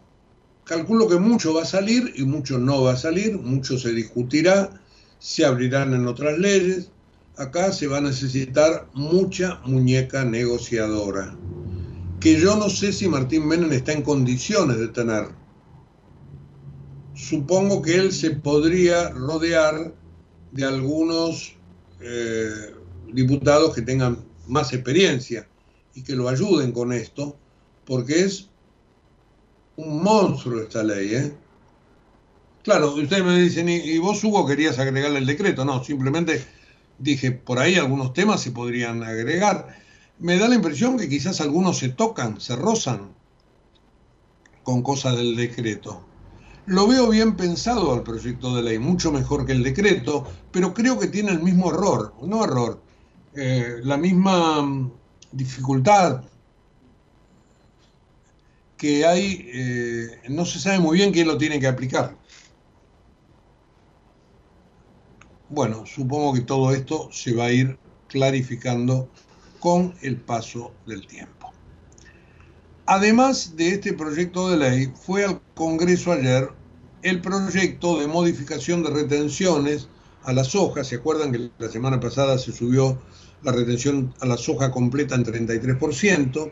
calculo 0.64 1.08
que 1.08 1.16
mucho 1.16 1.54
va 1.54 1.62
a 1.62 1.66
salir 1.66 2.12
y 2.16 2.24
mucho 2.24 2.58
no 2.58 2.82
va 2.82 2.92
a 2.92 2.96
salir, 2.96 3.38
mucho 3.38 3.78
se 3.78 3.92
discutirá, 3.92 4.80
se 5.20 5.44
abrirán 5.44 5.94
en 5.94 6.06
otras 6.08 6.38
leyes. 6.38 6.90
Acá 7.36 7.70
se 7.72 7.86
va 7.86 7.98
a 7.98 8.00
necesitar 8.00 8.88
mucha 8.94 9.60
muñeca 9.64 10.24
negociadora, 10.24 11.36
que 12.18 12.40
yo 12.40 12.56
no 12.56 12.70
sé 12.70 12.92
si 12.92 13.08
Martín 13.08 13.46
Menem 13.46 13.72
está 13.72 13.92
en 13.92 14.02
condiciones 14.02 14.78
de 14.78 14.88
tener. 14.88 15.28
Supongo 17.14 17.82
que 17.82 17.96
él 17.96 18.12
se 18.12 18.30
podría 18.30 19.10
rodear 19.10 19.94
de 20.52 20.64
algunos 20.64 21.56
eh, 22.00 22.74
diputados 23.12 23.74
que 23.74 23.82
tengan 23.82 24.24
más 24.48 24.72
experiencia 24.72 25.46
y 25.94 26.02
que 26.02 26.16
lo 26.16 26.28
ayuden 26.28 26.72
con 26.72 26.92
esto, 26.92 27.36
porque 27.84 28.24
es 28.24 28.48
un 29.76 30.02
monstruo 30.02 30.62
esta 30.62 30.82
ley. 30.82 31.14
¿eh? 31.14 31.34
Claro, 32.62 32.94
ustedes 32.94 33.24
me 33.24 33.38
dicen, 33.38 33.68
¿y 33.68 33.98
vos, 33.98 34.22
Hugo, 34.24 34.46
querías 34.46 34.78
agregarle 34.78 35.18
el 35.18 35.26
decreto? 35.26 35.64
No, 35.64 35.84
simplemente 35.84 36.44
dije, 36.98 37.32
por 37.32 37.58
ahí 37.58 37.76
algunos 37.76 38.12
temas 38.12 38.40
se 38.40 38.50
podrían 38.50 39.02
agregar. 39.02 39.76
Me 40.18 40.38
da 40.38 40.48
la 40.48 40.54
impresión 40.54 40.98
que 40.98 41.08
quizás 41.08 41.40
algunos 41.40 41.78
se 41.78 41.90
tocan, 41.90 42.40
se 42.40 42.56
rozan 42.56 43.14
con 44.62 44.82
cosas 44.82 45.16
del 45.16 45.36
decreto. 45.36 46.02
Lo 46.66 46.88
veo 46.88 47.08
bien 47.10 47.36
pensado 47.36 47.92
al 47.92 48.02
proyecto 48.02 48.56
de 48.56 48.62
ley, 48.62 48.78
mucho 48.80 49.12
mejor 49.12 49.46
que 49.46 49.52
el 49.52 49.62
decreto, 49.62 50.26
pero 50.50 50.74
creo 50.74 50.98
que 50.98 51.06
tiene 51.06 51.30
el 51.30 51.40
mismo 51.40 51.70
error, 51.70 52.14
no 52.22 52.42
error, 52.42 52.82
eh, 53.36 53.76
la 53.84 53.96
misma 53.96 54.62
mm, 54.62 54.90
dificultad 55.30 56.22
que 58.76 59.06
hay, 59.06 59.48
eh, 59.52 60.20
no 60.28 60.44
se 60.44 60.58
sabe 60.58 60.78
muy 60.78 60.98
bien 60.98 61.12
quién 61.12 61.26
lo 61.26 61.38
tiene 61.38 61.58
que 61.58 61.66
aplicar. 61.66 62.16
Bueno, 65.48 65.86
supongo 65.86 66.34
que 66.34 66.40
todo 66.40 66.72
esto 66.72 67.08
se 67.12 67.32
va 67.32 67.46
a 67.46 67.52
ir 67.52 67.78
clarificando 68.08 69.08
con 69.60 69.94
el 70.02 70.16
paso 70.16 70.72
del 70.86 71.06
tiempo. 71.06 71.52
Además 72.86 73.56
de 73.56 73.70
este 73.70 73.92
proyecto 73.92 74.48
de 74.50 74.56
ley, 74.56 74.92
fue 74.94 75.24
al 75.24 75.40
Congreso 75.54 76.12
ayer 76.12 76.50
el 77.02 77.20
proyecto 77.20 77.98
de 77.98 78.06
modificación 78.06 78.82
de 78.82 78.90
retenciones 78.90 79.88
a 80.24 80.32
la 80.32 80.44
soja. 80.44 80.84
¿Se 80.84 80.96
acuerdan 80.96 81.32
que 81.32 81.50
la 81.58 81.70
semana 81.70 82.00
pasada 82.00 82.38
se 82.38 82.52
subió 82.52 83.00
la 83.42 83.52
retención 83.52 84.14
a 84.20 84.26
la 84.26 84.36
soja 84.36 84.70
completa 84.70 85.14
en 85.14 85.24
33%? 85.24 86.50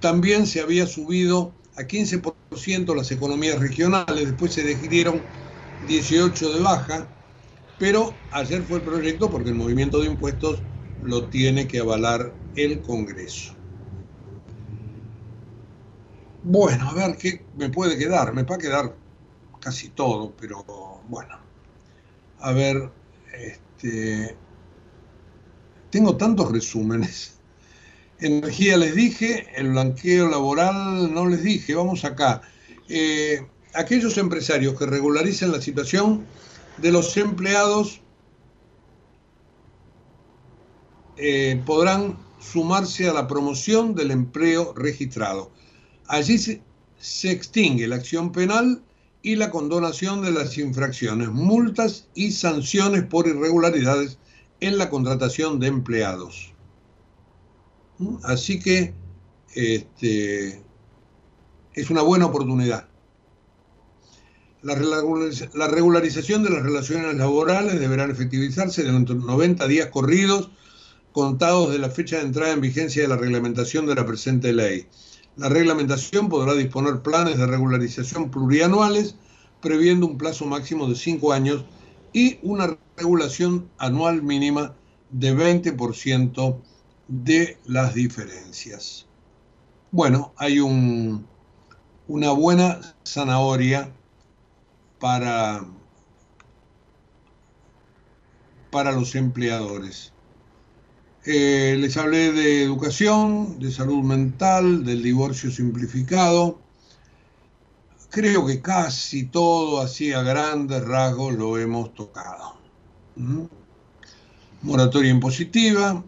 También 0.00 0.46
se 0.46 0.60
había 0.60 0.86
subido 0.86 1.54
a 1.76 1.84
15% 1.86 2.94
las 2.94 3.10
economías 3.10 3.58
regionales, 3.58 4.26
después 4.26 4.52
se 4.54 4.62
decidieron 4.64 5.26
18 5.80 6.52
de 6.52 6.60
baja, 6.60 7.08
pero 7.78 8.18
ayer 8.30 8.62
fue 8.64 8.78
el 8.78 8.84
proyecto 8.84 9.30
porque 9.30 9.50
el 9.50 9.56
movimiento 9.56 10.00
de 10.00 10.06
impuestos 10.08 10.64
lo 11.02 11.28
tiene 11.28 11.68
que 11.68 11.80
avalar 11.80 12.36
el 12.54 12.82
Congreso. 12.82 13.54
Bueno, 16.42 16.88
a 16.90 16.94
ver 16.94 17.16
qué 17.16 17.46
me 17.54 17.70
puede 17.70 17.98
quedar. 17.98 18.32
Me 18.34 18.42
va 18.44 18.56
a 18.56 18.58
quedar 18.58 18.96
casi 19.60 19.90
todo, 19.90 20.34
pero 20.36 20.64
bueno. 21.08 21.36
A 22.38 22.52
ver, 22.52 22.90
este, 23.32 24.36
tengo 25.90 26.16
tantos 26.16 26.50
resúmenes. 26.52 27.37
Energía 28.20 28.76
les 28.76 28.94
dije, 28.96 29.46
el 29.54 29.70
blanqueo 29.70 30.28
laboral 30.28 31.14
no 31.14 31.26
les 31.26 31.44
dije, 31.44 31.74
vamos 31.74 32.04
acá. 32.04 32.42
Eh, 32.88 33.46
aquellos 33.74 34.18
empresarios 34.18 34.76
que 34.76 34.86
regularicen 34.86 35.52
la 35.52 35.60
situación 35.60 36.26
de 36.78 36.90
los 36.90 37.16
empleados 37.16 38.00
eh, 41.16 41.62
podrán 41.64 42.18
sumarse 42.40 43.08
a 43.08 43.12
la 43.12 43.28
promoción 43.28 43.94
del 43.94 44.10
empleo 44.10 44.72
registrado. 44.74 45.52
Allí 46.06 46.38
se, 46.38 46.62
se 46.98 47.30
extingue 47.30 47.86
la 47.86 47.96
acción 47.96 48.32
penal 48.32 48.82
y 49.22 49.36
la 49.36 49.50
condonación 49.50 50.22
de 50.22 50.32
las 50.32 50.58
infracciones, 50.58 51.28
multas 51.28 52.08
y 52.14 52.32
sanciones 52.32 53.04
por 53.04 53.28
irregularidades 53.28 54.18
en 54.60 54.78
la 54.78 54.90
contratación 54.90 55.60
de 55.60 55.68
empleados. 55.68 56.52
Así 58.22 58.60
que 58.60 58.94
este, 59.54 60.62
es 61.74 61.90
una 61.90 62.02
buena 62.02 62.26
oportunidad. 62.26 62.88
La 64.62 64.74
regularización 64.74 66.42
de 66.42 66.50
las 66.50 66.62
relaciones 66.62 67.14
laborales 67.14 67.78
deberá 67.78 68.04
efectivizarse 68.04 68.82
dentro 68.82 69.14
de 69.14 69.24
90 69.24 69.66
días 69.68 69.88
corridos, 69.88 70.50
contados 71.12 71.70
de 71.72 71.78
la 71.78 71.90
fecha 71.90 72.16
de 72.16 72.22
entrada 72.22 72.52
en 72.52 72.60
vigencia 72.60 73.02
de 73.02 73.08
la 73.08 73.16
reglamentación 73.16 73.86
de 73.86 73.94
la 73.94 74.06
presente 74.06 74.52
ley. 74.52 74.86
La 75.36 75.48
reglamentación 75.48 76.28
podrá 76.28 76.54
disponer 76.54 77.02
planes 77.02 77.38
de 77.38 77.46
regularización 77.46 78.30
plurianuales, 78.30 79.14
previendo 79.60 80.06
un 80.06 80.18
plazo 80.18 80.44
máximo 80.46 80.88
de 80.88 80.96
5 80.96 81.32
años 81.32 81.64
y 82.12 82.38
una 82.42 82.76
regulación 82.96 83.68
anual 83.78 84.22
mínima 84.22 84.74
de 85.10 85.34
20% 85.36 86.60
de 87.08 87.58
las 87.64 87.94
diferencias. 87.94 89.06
Bueno, 89.90 90.32
hay 90.36 90.60
un, 90.60 91.26
una 92.06 92.30
buena 92.32 92.80
zanahoria 93.04 93.90
para, 95.00 95.64
para 98.70 98.92
los 98.92 99.14
empleadores. 99.14 100.12
Eh, 101.24 101.76
les 101.78 101.96
hablé 101.96 102.32
de 102.32 102.62
educación, 102.62 103.58
de 103.58 103.70
salud 103.70 104.02
mental, 104.02 104.84
del 104.84 105.02
divorcio 105.02 105.50
simplificado. 105.50 106.58
Creo 108.10 108.46
que 108.46 108.62
casi 108.62 109.24
todo 109.24 109.80
así 109.80 110.12
a 110.12 110.22
grandes 110.22 110.82
rasgos 110.84 111.34
lo 111.34 111.58
hemos 111.58 111.94
tocado. 111.94 112.58
¿Mm? 113.16 113.44
Moratoria 114.62 115.10
impositiva, 115.10 116.02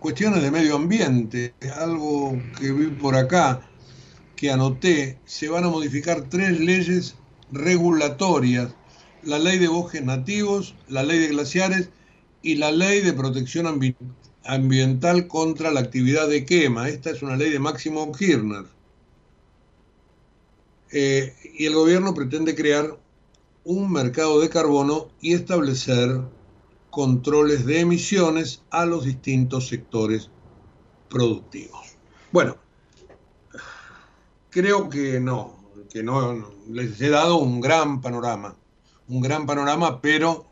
cuestiones 0.00 0.42
de 0.42 0.50
medio 0.50 0.76
ambiente, 0.76 1.54
algo 1.76 2.40
que 2.58 2.72
vi 2.72 2.86
por 2.86 3.14
acá, 3.14 3.60
que 4.34 4.50
anoté, 4.50 5.18
se 5.26 5.48
van 5.48 5.64
a 5.64 5.68
modificar 5.68 6.28
tres 6.28 6.58
leyes 6.58 7.14
regulatorias, 7.52 8.74
la 9.22 9.38
ley 9.38 9.58
de 9.58 9.68
bosques 9.68 10.02
nativos, 10.02 10.74
la 10.88 11.02
ley 11.02 11.18
de 11.18 11.28
glaciares 11.28 11.90
y 12.42 12.54
la 12.54 12.72
ley 12.72 13.02
de 13.02 13.12
protección 13.12 13.66
ambiental 14.44 15.28
contra 15.28 15.70
la 15.70 15.80
actividad 15.80 16.28
de 16.28 16.46
quema. 16.46 16.88
Esta 16.88 17.10
es 17.10 17.22
una 17.22 17.36
ley 17.36 17.50
de 17.50 17.58
Máximo 17.58 18.10
Kirchner. 18.12 18.64
Eh, 20.92 21.34
y 21.58 21.66
el 21.66 21.74
gobierno 21.74 22.14
pretende 22.14 22.54
crear 22.54 22.98
un 23.64 23.92
mercado 23.92 24.40
de 24.40 24.48
carbono 24.48 25.08
y 25.20 25.34
establecer 25.34 26.22
controles 26.90 27.64
de 27.66 27.80
emisiones 27.80 28.62
a 28.70 28.84
los 28.84 29.04
distintos 29.04 29.68
sectores 29.68 30.30
productivos. 31.08 31.96
Bueno, 32.32 32.56
creo 34.50 34.88
que 34.88 35.20
no, 35.20 35.56
que 35.92 36.02
no 36.02 36.50
les 36.68 37.00
he 37.00 37.08
dado 37.08 37.36
un 37.36 37.60
gran 37.60 38.00
panorama, 38.00 38.56
un 39.08 39.20
gran 39.20 39.46
panorama, 39.46 40.00
pero 40.00 40.46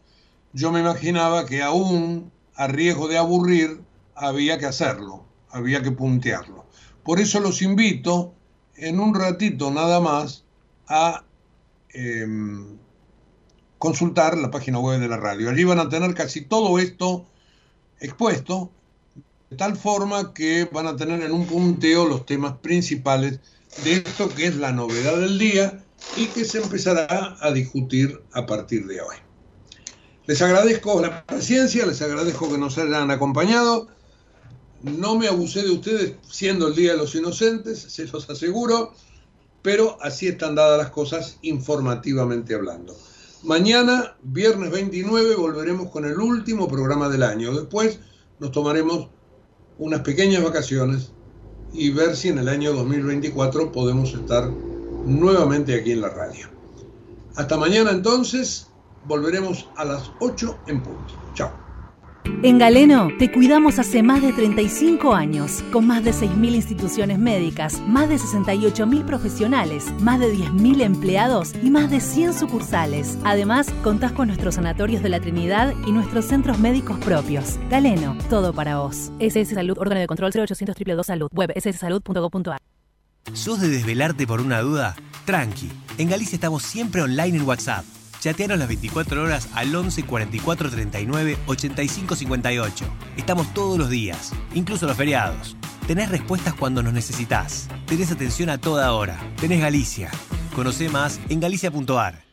yo 0.52 0.72
me 0.72 0.80
imaginaba 0.80 1.46
que 1.46 1.62
aún 1.62 2.30
a 2.58 2.66
riesgo 2.66 3.06
de 3.06 3.16
aburrir, 3.16 3.80
había 4.16 4.58
que 4.58 4.66
hacerlo, 4.66 5.24
había 5.50 5.80
que 5.80 5.92
puntearlo. 5.92 6.66
Por 7.04 7.20
eso 7.20 7.38
los 7.38 7.62
invito 7.62 8.34
en 8.74 8.98
un 8.98 9.14
ratito 9.14 9.70
nada 9.70 10.00
más 10.00 10.44
a 10.88 11.24
em, 11.90 12.76
consultar 13.78 14.36
la 14.36 14.50
página 14.50 14.78
web 14.78 15.00
de 15.00 15.08
la 15.08 15.16
radio. 15.16 15.50
Allí 15.50 15.64
van 15.64 15.78
a 15.78 15.88
tener 15.88 16.14
casi 16.14 16.42
todo 16.42 16.78
esto 16.78 17.26
expuesto, 18.00 18.70
de 19.50 19.56
tal 19.56 19.76
forma 19.76 20.34
que 20.34 20.68
van 20.70 20.86
a 20.86 20.96
tener 20.96 21.22
en 21.22 21.32
un 21.32 21.46
punteo 21.46 22.06
los 22.06 22.26
temas 22.26 22.58
principales 22.58 23.40
de 23.84 23.94
esto 23.94 24.28
que 24.28 24.46
es 24.46 24.56
la 24.56 24.72
novedad 24.72 25.18
del 25.18 25.38
día 25.38 25.84
y 26.16 26.26
que 26.26 26.44
se 26.44 26.58
empezará 26.58 27.36
a 27.40 27.50
discutir 27.52 28.20
a 28.32 28.46
partir 28.46 28.86
de 28.86 29.00
hoy. 29.00 29.16
Les 30.26 30.42
agradezco 30.42 31.00
la 31.00 31.24
paciencia, 31.24 31.86
les 31.86 32.02
agradezco 32.02 32.50
que 32.50 32.58
nos 32.58 32.76
hayan 32.76 33.10
acompañado. 33.10 33.88
No 34.82 35.16
me 35.16 35.26
abusé 35.26 35.62
de 35.62 35.70
ustedes 35.70 36.14
siendo 36.30 36.68
el 36.68 36.74
Día 36.74 36.92
de 36.92 36.98
los 36.98 37.14
Inocentes, 37.14 37.80
se 37.80 38.06
los 38.06 38.28
aseguro, 38.28 38.92
pero 39.62 39.96
así 40.02 40.28
están 40.28 40.54
dadas 40.54 40.78
las 40.78 40.90
cosas 40.90 41.38
informativamente 41.42 42.54
hablando. 42.54 42.94
Mañana, 43.44 44.16
viernes 44.22 44.72
29, 44.72 45.36
volveremos 45.36 45.90
con 45.90 46.04
el 46.04 46.18
último 46.18 46.66
programa 46.66 47.08
del 47.08 47.22
año. 47.22 47.54
Después 47.54 48.00
nos 48.40 48.50
tomaremos 48.50 49.10
unas 49.78 50.00
pequeñas 50.00 50.42
vacaciones 50.42 51.12
y 51.72 51.90
ver 51.90 52.16
si 52.16 52.28
en 52.28 52.38
el 52.38 52.48
año 52.48 52.72
2024 52.72 53.70
podemos 53.70 54.12
estar 54.12 54.50
nuevamente 55.06 55.78
aquí 55.78 55.92
en 55.92 56.00
la 56.00 56.08
radio. 56.08 56.48
Hasta 57.36 57.56
mañana 57.56 57.92
entonces, 57.92 58.66
volveremos 59.06 59.68
a 59.76 59.84
las 59.84 60.10
8 60.18 60.58
en 60.66 60.82
punto. 60.82 61.14
Chao. 61.34 61.67
En 62.42 62.58
Galeno 62.58 63.08
te 63.18 63.32
cuidamos 63.32 63.78
hace 63.78 64.02
más 64.02 64.22
de 64.22 64.32
35 64.32 65.14
años, 65.14 65.64
con 65.72 65.86
más 65.86 66.04
de 66.04 66.12
6.000 66.12 66.54
instituciones 66.54 67.18
médicas, 67.18 67.80
más 67.80 68.08
de 68.08 68.16
68.000 68.16 69.04
profesionales, 69.04 69.86
más 70.00 70.20
de 70.20 70.32
10.000 70.32 70.82
empleados 70.82 71.52
y 71.62 71.70
más 71.70 71.90
de 71.90 72.00
100 72.00 72.34
sucursales. 72.34 73.18
Además, 73.24 73.70
contás 73.82 74.12
con 74.12 74.28
nuestros 74.28 74.54
sanatorios 74.54 75.02
de 75.02 75.08
la 75.08 75.20
Trinidad 75.20 75.74
y 75.86 75.92
nuestros 75.92 76.26
centros 76.26 76.58
médicos 76.58 76.98
propios. 76.98 77.58
Galeno, 77.70 78.16
todo 78.30 78.52
para 78.52 78.78
vos. 78.78 79.10
SS 79.18 79.54
Salud, 79.54 79.76
órgano 79.78 80.00
de 80.00 80.06
control 80.06 80.30
0800 80.32 80.74
222 80.76 81.06
Salud, 81.06 81.28
web 81.32 81.52
sssalud.gov.ar. 81.56 82.60
¿Sos 83.32 83.60
de 83.60 83.68
desvelarte 83.68 84.26
por 84.26 84.40
una 84.40 84.60
duda? 84.60 84.94
Tranqui. 85.24 85.70
En 85.98 86.08
Galicia 86.08 86.36
estamos 86.36 86.62
siempre 86.62 87.02
online 87.02 87.36
en 87.36 87.42
WhatsApp. 87.42 87.84
Chateanos 88.20 88.58
las 88.58 88.68
24 88.68 89.22
horas 89.22 89.48
al 89.54 89.74
11 89.74 90.02
44 90.04 90.70
39 90.70 91.38
85 91.46 92.16
58. 92.16 92.84
Estamos 93.16 93.52
todos 93.54 93.78
los 93.78 93.88
días, 93.90 94.32
incluso 94.54 94.86
los 94.86 94.96
feriados. 94.96 95.56
Tenés 95.86 96.10
respuestas 96.10 96.54
cuando 96.54 96.82
nos 96.82 96.92
necesitas. 96.92 97.68
Tenés 97.86 98.10
atención 98.10 98.50
a 98.50 98.58
toda 98.58 98.92
hora. 98.92 99.18
Tenés 99.40 99.60
Galicia. 99.60 100.10
Conoce 100.54 100.88
más 100.88 101.20
en 101.28 101.40
galicia.ar. 101.40 102.24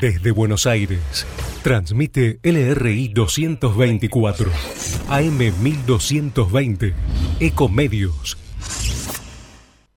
Desde 0.00 0.32
Buenos 0.32 0.66
Aires, 0.66 1.26
transmite 1.62 2.38
LRI 2.42 3.08
224, 3.08 4.50
AM 5.08 5.38
1220, 5.62 6.94
Ecomedios 7.40 8.36